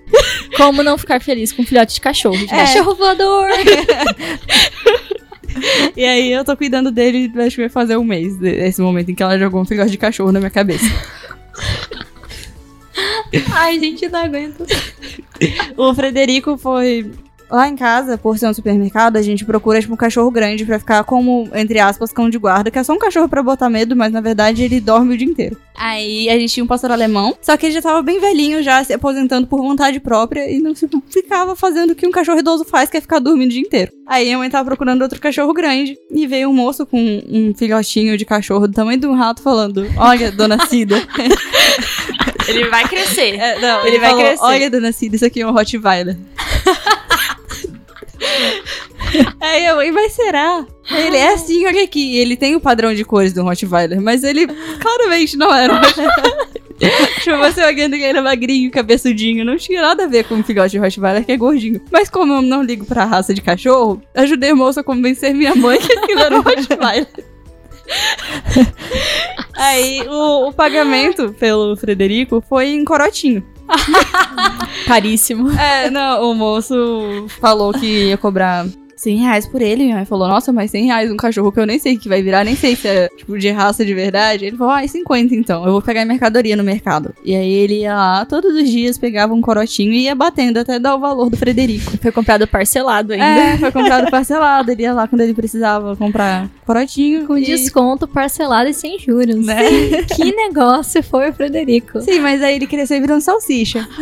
Como 0.58 0.84
não 0.84 0.98
ficar 0.98 1.22
feliz 1.22 1.54
com 1.54 1.62
um 1.62 1.66
filhote 1.66 1.94
de 1.94 2.01
cachorro, 2.01 2.36
gente? 2.36 2.54
É. 2.54 2.58
Cachorro 2.58 2.96
voador! 2.96 3.48
E 5.96 6.04
aí 6.04 6.32
eu 6.32 6.46
tô 6.46 6.56
cuidando 6.56 6.92
dele. 6.92 7.32
Acho 7.42 7.56
que 7.56 7.62
vai 7.64 7.70
fazer 7.70 7.98
um 7.98 8.04
mês. 8.04 8.42
Esse 8.42 8.82
momento 8.82 9.12
em 9.12 9.16
que 9.16 9.24
ela 9.24 9.38
jogou 9.38 9.62
um 9.62 9.66
filhote 9.66 9.92
de 9.92 9.98
cachorro 9.98 10.32
na 10.32 10.40
minha 10.40 10.52
cabeça. 10.52 10.86
Ai, 13.54 13.80
gente, 13.80 14.08
não 14.08 14.20
aguento. 14.20 14.66
o 15.76 15.94
Frederico 15.94 16.58
foi 16.58 17.12
Lá 17.50 17.68
em 17.68 17.75
casa, 17.75 18.18
por 18.18 18.38
ser 18.38 18.48
um 18.48 18.54
supermercado, 18.54 19.18
a 19.18 19.22
gente 19.22 19.46
procura, 19.46 19.80
tipo, 19.80 19.94
um 19.94 19.98
cachorro 19.98 20.30
grande 20.30 20.66
pra 20.66 20.80
ficar 20.80 21.04
como, 21.04 21.50
entre 21.54 21.80
aspas, 21.80 22.12
cão 22.12 22.30
de 22.30 22.38
guarda, 22.38 22.70
que 22.70 22.77
é 22.77 22.84
só 22.84 22.94
um 22.94 23.00
cachorro 23.00 23.30
pra 23.30 23.42
botar 23.42 23.70
medo, 23.70 23.96
mas 23.96 24.12
na 24.12 24.20
verdade 24.20 24.63
ele 24.63 24.80
dorme 24.82 25.16
o 25.16 25.18
dia 25.18 25.27
inteiro. 25.27 25.58
Aí 25.75 26.27
a 26.30 26.38
gente 26.38 26.54
tinha 26.54 26.63
um 26.63 26.68
pastor 26.68 26.92
alemão, 26.92 27.38
só 27.42 27.56
que 27.56 27.68
ele 27.68 27.75
já 27.75 27.82
tava 27.82 28.01
bem 28.01 28.20
velhinho, 28.20 28.63
já 28.63 28.84
se 28.84 28.94
aposentando 28.94 29.46
por 29.46 29.62
vontade 29.62 30.00
própria 30.00 30.50
e 30.50 30.60
não 30.60 30.74
tipo, 30.74 31.01
ficava 31.08 31.56
fazendo 31.56 31.92
o 31.92 31.96
que 31.96 32.08
um 32.08 32.12
cachorro 32.12 32.39
idoso 32.39 32.66
faz, 32.66 32.89
que 32.89 32.98
é 32.98 33.01
ficar 33.01 33.20
dormindo 33.20 33.50
o 33.50 33.54
dia 33.54 33.62
inteiro. 33.62 33.92
Aí 34.08 34.25
minha 34.25 34.38
mãe 34.39 34.50
tava 34.50 34.66
procurando 34.66 35.04
outro 35.04 35.20
cachorro 35.22 35.54
grande 35.54 35.96
e 36.12 36.25
veio 36.25 36.50
um 36.50 36.54
moço 36.54 36.86
com 36.86 36.98
um 37.30 37.54
filhotinho 37.56 38.18
de 38.18 38.25
cachorro 38.25 38.68
do 38.68 38.74
tamanho 38.74 39.00
de 39.00 39.06
um 39.06 39.13
rato 39.13 39.42
falando: 39.42 39.86
Olha, 39.98 40.32
dona 40.32 40.66
Cida. 40.66 40.96
ele 42.48 42.70
vai 42.70 42.88
crescer. 42.88 43.36
É, 43.36 43.60
não, 43.60 43.82
ele, 43.82 43.89
ele 43.89 44.00
vai 44.00 44.10
falou, 44.10 44.25
crescer. 44.25 44.44
Olha, 44.44 44.70
dona 44.70 44.92
Cida, 44.92 45.16
isso 45.16 45.25
aqui 45.25 45.42
é 45.42 45.48
um 45.48 45.51
Rottweiler. 45.51 46.18
Aí 49.41 49.65
eu, 49.65 49.81
e 49.81 49.91
mas 49.91 50.13
será? 50.13 50.65
Ele 50.89 51.17
é 51.17 51.33
assim, 51.33 51.65
olha 51.65 51.83
aqui. 51.83 52.17
Ele 52.17 52.36
tem 52.36 52.55
o 52.55 52.62
padrão 52.62 52.93
de 52.93 53.03
cores 53.03 53.33
do 53.33 53.43
Rottweiler, 53.43 54.01
mas 54.01 54.24
ele 54.24 54.47
claramente 54.79 55.38
não 55.38 55.53
era 55.53 55.74
Rottweiler. 55.74 56.47
tipo, 57.21 57.38
você 57.38 57.63
olhando 57.63 57.95
que 57.95 58.03
é 58.03 58.21
magrinho, 58.21 58.71
cabeçudinho, 58.71 59.43
não 59.43 59.57
tinha 59.57 59.81
nada 59.81 60.05
a 60.05 60.07
ver 60.07 60.25
com 60.25 60.36
o 60.39 60.43
filhote 60.43 60.71
de 60.71 60.77
Rottweiler, 60.77 61.25
que 61.25 61.31
é 61.31 61.38
gordinho. 61.38 61.81
Mas 61.91 62.09
como 62.09 62.33
eu 62.33 62.41
não 62.41 62.63
ligo 62.63 62.86
pra 62.86 63.05
raça 63.05 63.33
de 63.33 63.41
cachorro, 63.41 64.01
ajudei 64.15 64.51
a 64.51 64.55
moça 64.55 64.81
a 64.81 64.83
convencer 64.83 65.33
minha 65.33 65.55
mãe 65.55 65.79
que 65.79 65.93
aquilo 65.93 66.21
era 66.21 66.36
um 66.36 66.41
Rottweiler. 66.41 67.07
Aí 69.55 70.01
o, 70.07 70.50
o, 70.50 70.53
pagamento 70.53 71.33
pelo 71.33 71.75
Frederico 71.75 72.43
foi 72.47 72.67
em 72.69 72.83
corotinho. 72.83 73.43
Caríssimo. 74.86 75.51
É, 75.51 75.89
não, 75.89 76.31
o 76.31 76.36
moço 76.36 77.25
falou 77.39 77.74
que 77.74 78.09
ia 78.09 78.17
cobrar 78.17 78.65
100 78.98 79.18
reais 79.18 79.48
por 79.48 79.62
ele. 79.62 79.84
Minha 79.84 79.96
mãe 79.96 80.06
falou, 80.06 80.27
nossa, 80.27 80.51
mas 80.51 80.72
100 80.72 80.86
reais 80.88 81.12
um 81.12 81.16
cachorro 81.16 81.51
que 81.51 81.60
eu 81.60 81.66
nem 81.66 81.80
sei 81.80 81.96
o 81.96 82.00
que 82.00 82.10
vai 82.10 82.22
virar, 82.22 82.44
nem 82.44 82.56
sei 82.56 82.75
se 82.75 82.88
é, 82.88 83.08
tipo, 83.10 83.38
de 83.38 83.50
raça 83.50 83.86
de 83.86 83.94
verdade. 83.94 84.46
Ele 84.46 84.58
falou, 84.58 84.74
ah, 84.74 84.84
é 84.84 84.88
50 84.88 85.34
então, 85.36 85.63
eu 85.66 85.72
vou 85.72 85.82
pegar 85.82 86.04
mercadoria 86.04 86.56
no 86.56 86.63
mercado. 86.63 87.13
E 87.24 87.36
aí 87.36 87.51
ele 87.51 87.82
ia 87.82 87.96
lá, 87.96 88.25
todos 88.25 88.54
os 88.54 88.70
dias 88.70 88.98
pegava 88.98 89.34
um 89.34 89.42
corotinho 89.42 89.94
e 89.94 90.04
ia 90.04 90.16
batendo 90.16 90.60
até 90.60 90.80
dar 90.80 90.96
o 90.96 91.00
valor 91.00 91.30
do 91.30 91.38
Frederico. 91.38 91.98
Foi 92.01 92.12
comprado 92.12 92.48
parcelado 92.48 93.13
ainda. 93.13 93.25
É, 93.25 93.58
foi 93.58 93.72
comprado 93.72 94.10
parcelado. 94.10 94.72
Ele 94.72 94.84
ia 94.84 94.94
lá 94.94 95.08
quando 95.08 95.22
ele 95.22 95.34
precisava 95.34 95.96
comprar 95.96 96.50
Com 97.25 97.38
e... 97.38 97.45
desconto 97.45 98.07
parcelado 98.07 98.69
e 98.69 98.74
sem 98.74 99.00
juros. 99.00 99.45
Né? 99.45 100.03
que 100.15 100.36
negócio 100.36 101.01
foi 101.01 101.29
o 101.29 101.33
Frederico. 101.33 102.01
Sim, 102.01 102.19
mas 102.19 102.41
aí 102.41 102.55
ele 102.55 102.67
cresceu 102.67 103.00
virando 103.00 103.21
salsicha. 103.21 103.88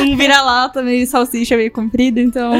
um 0.00 0.16
vira-lata 0.16 0.82
meio 0.82 1.06
salsicha 1.06 1.56
meio 1.56 1.70
comprido, 1.70 2.20
então 2.20 2.52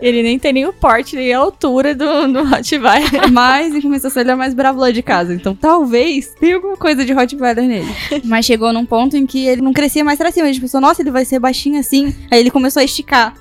ele 0.00 0.22
nem 0.22 0.38
tem 0.38 0.52
nem 0.52 0.66
o 0.66 0.72
porte, 0.72 1.16
nem 1.16 1.32
a 1.32 1.38
altura 1.38 1.94
do, 1.94 2.28
do 2.28 2.44
Rottweiler. 2.44 3.28
Mas, 3.30 3.74
em 3.74 3.80
compensação, 3.80 4.22
ele 4.22 4.30
é 4.30 4.34
mais 4.34 4.54
bravo 4.54 4.80
lá 4.80 4.90
de 4.90 5.02
casa. 5.02 5.34
Então, 5.34 5.54
talvez 5.54 6.34
tenha 6.40 6.56
alguma 6.56 6.76
coisa 6.76 7.04
de 7.04 7.12
Rottweiler 7.12 7.66
nele. 7.66 7.94
Mas 8.24 8.46
chegou 8.46 8.72
num 8.72 8.86
ponto 8.86 9.16
em 9.16 9.26
que 9.26 9.46
ele 9.46 9.60
não 9.60 9.72
crescia 9.72 10.04
mais 10.04 10.18
pra 10.18 10.30
cima. 10.30 10.46
A 10.46 10.52
gente 10.52 10.60
pensou, 10.60 10.80
nossa, 10.80 11.02
ele 11.02 11.10
vai 11.10 11.24
ser 11.24 11.38
baixinho 11.38 11.78
assim. 11.78 12.14
Aí 12.30 12.40
ele 12.40 12.50
começou 12.50 12.80
a 12.80 12.84
esticar. 12.84 13.34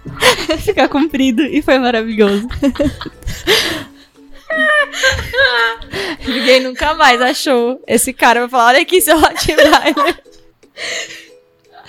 Ficar 0.59 0.89
comprido. 0.89 1.41
E 1.41 1.61
foi 1.61 1.79
maravilhoso. 1.79 2.47
Ninguém 6.27 6.61
nunca 6.61 6.93
mais 6.93 7.21
achou 7.21 7.81
esse 7.87 8.13
cara 8.13 8.41
pra 8.41 8.49
falar: 8.49 8.67
olha 8.67 8.81
aqui 8.81 9.01
seu 9.01 9.19
Rottweiler. 9.19 10.19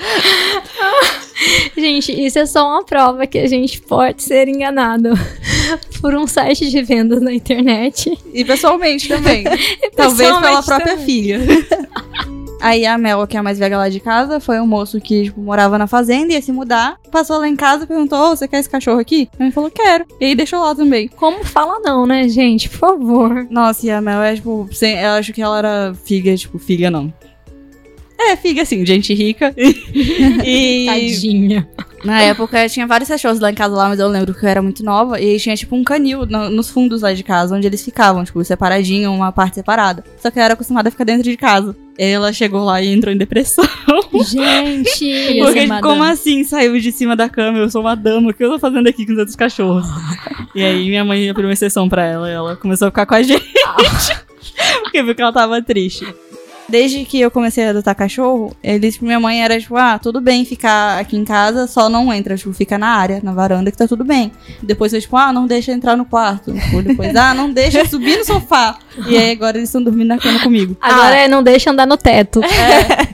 gente, 1.76 2.12
isso 2.12 2.38
é 2.38 2.46
só 2.46 2.66
uma 2.66 2.84
prova 2.84 3.26
que 3.26 3.38
a 3.38 3.46
gente 3.46 3.80
pode 3.82 4.22
ser 4.22 4.48
enganado 4.48 5.10
por 6.00 6.14
um 6.14 6.26
site 6.26 6.70
de 6.70 6.82
vendas 6.82 7.20
na 7.20 7.32
internet. 7.32 8.16
E 8.32 8.44
pessoalmente 8.44 9.08
também. 9.08 9.44
e 9.82 9.90
Talvez 9.90 10.38
pela 10.38 10.62
própria 10.62 10.96
também. 10.96 11.04
filha. 11.04 11.38
Aí 12.60 12.84
a 12.86 12.98
Mel, 12.98 13.26
que 13.26 13.36
é 13.36 13.40
a 13.40 13.42
mais 13.42 13.58
velha 13.58 13.78
lá 13.78 13.88
de 13.88 14.00
casa, 14.00 14.40
foi 14.40 14.60
um 14.60 14.66
moço 14.66 15.00
que, 15.00 15.24
tipo, 15.24 15.40
morava 15.40 15.78
na 15.78 15.86
fazenda, 15.86 16.32
ia 16.32 16.42
se 16.42 16.52
mudar. 16.52 16.98
Passou 17.10 17.38
lá 17.38 17.48
em 17.48 17.56
casa 17.56 17.84
e 17.84 17.86
perguntou: 17.86 18.18
oh, 18.18 18.36
você 18.36 18.46
quer 18.46 18.60
esse 18.60 18.68
cachorro 18.68 19.00
aqui? 19.00 19.28
Ele 19.38 19.50
falou, 19.50 19.70
quero. 19.70 20.04
E 20.20 20.26
aí 20.26 20.34
deixou 20.34 20.60
lá 20.60 20.74
também. 20.74 21.08
Como 21.08 21.44
fala 21.44 21.80
não, 21.80 22.06
né, 22.06 22.28
gente? 22.28 22.68
Por 22.68 22.78
favor. 22.78 23.46
Nossa, 23.50 23.86
e 23.86 23.90
a 23.90 24.00
Mel 24.00 24.22
é, 24.22 24.34
tipo, 24.34 24.68
sem, 24.72 24.98
eu 24.98 25.10
acho 25.10 25.32
que 25.32 25.42
ela 25.42 25.58
era 25.58 25.94
filha, 26.04 26.36
tipo, 26.36 26.58
filha 26.58 26.90
não. 26.90 27.12
É, 28.22 28.36
fica 28.36 28.62
assim, 28.62 28.84
gente 28.84 29.14
rica. 29.14 29.54
e. 29.56 30.86
Tadinha. 30.86 31.66
Na 32.04 32.22
época 32.22 32.66
tinha 32.68 32.86
vários 32.86 33.08
cachorros 33.08 33.40
lá 33.40 33.50
em 33.50 33.54
casa 33.54 33.74
lá, 33.74 33.88
mas 33.88 33.98
eu 33.98 34.08
lembro 34.08 34.34
que 34.34 34.44
eu 34.44 34.48
era 34.48 34.62
muito 34.62 34.82
nova. 34.82 35.20
E 35.20 35.38
tinha 35.38 35.54
tipo 35.56 35.76
um 35.76 35.84
canil 35.84 36.24
no, 36.26 36.50
nos 36.50 36.70
fundos 36.70 37.02
lá 37.02 37.12
de 37.12 37.22
casa, 37.22 37.54
onde 37.54 37.66
eles 37.66 37.84
ficavam, 37.84 38.24
tipo, 38.24 38.42
separadinho, 38.42 39.12
uma 39.12 39.32
parte 39.32 39.56
separada. 39.56 40.04
Só 40.18 40.30
que 40.30 40.38
eu 40.38 40.42
era 40.42 40.54
acostumada 40.54 40.88
a 40.88 40.92
ficar 40.92 41.04
dentro 41.04 41.24
de 41.24 41.36
casa. 41.36 41.76
Ela 41.98 42.32
chegou 42.32 42.64
lá 42.64 42.80
e 42.80 42.88
entrou 42.88 43.12
em 43.12 43.18
depressão. 43.18 43.64
Gente! 44.30 45.40
Porque, 45.44 45.68
como 45.82 46.02
assim 46.02 46.42
saiu 46.44 46.78
de 46.78 46.90
cima 46.90 47.14
da 47.14 47.28
cama? 47.28 47.58
Eu 47.58 47.70
sou 47.70 47.82
uma 47.82 47.94
dama, 47.94 48.30
o 48.30 48.34
que 48.34 48.42
eu 48.42 48.50
tô 48.50 48.58
fazendo 48.58 48.88
aqui 48.88 49.04
com 49.04 49.12
os 49.12 49.18
outros 49.18 49.36
cachorros? 49.36 49.86
e 50.54 50.62
aí 50.62 50.88
minha 50.88 51.04
mãe 51.04 51.28
abriu 51.28 51.46
uma 51.46 51.52
exceção 51.52 51.88
pra 51.88 52.04
ela 52.04 52.30
e 52.30 52.32
ela 52.32 52.56
começou 52.56 52.88
a 52.88 52.90
ficar 52.90 53.04
com 53.04 53.14
a 53.14 53.22
gente. 53.22 53.44
porque 54.82 55.02
viu 55.02 55.14
que 55.14 55.20
ela 55.20 55.32
tava 55.32 55.60
triste 55.60 56.06
desde 56.70 57.04
que 57.04 57.20
eu 57.20 57.30
comecei 57.30 57.66
a 57.66 57.70
adotar 57.70 57.94
cachorro, 57.94 58.56
eles, 58.62 58.98
minha 58.98 59.20
mãe 59.20 59.42
era 59.42 59.60
tipo, 59.60 59.76
ah, 59.76 59.98
tudo 59.98 60.20
bem 60.20 60.44
ficar 60.44 60.98
aqui 60.98 61.16
em 61.16 61.24
casa, 61.24 61.66
só 61.66 61.88
não 61.88 62.12
entra, 62.12 62.36
tipo, 62.36 62.52
fica 62.52 62.78
na 62.78 62.88
área, 62.88 63.20
na 63.22 63.32
varanda 63.32 63.70
que 63.70 63.76
tá 63.76 63.86
tudo 63.86 64.04
bem. 64.04 64.32
Depois 64.62 64.92
foi 64.92 65.00
tipo, 65.00 65.16
ah, 65.16 65.32
não 65.32 65.46
deixa 65.46 65.72
entrar 65.72 65.96
no 65.96 66.04
quarto. 66.04 66.52
Depois, 66.82 67.14
ah, 67.16 67.34
não 67.34 67.52
deixa 67.52 67.84
subir 67.84 68.16
no 68.18 68.24
sofá. 68.24 68.78
E 69.08 69.16
aí 69.16 69.32
agora 69.32 69.58
eles 69.58 69.68
estão 69.68 69.82
dormindo 69.82 70.08
na 70.08 70.18
cama 70.18 70.40
comigo. 70.40 70.76
Agora 70.80 71.14
ah. 71.14 71.20
é 71.20 71.28
não 71.28 71.42
deixa 71.42 71.70
andar 71.70 71.86
no 71.86 71.96
teto. 71.96 72.40
É. 72.44 73.10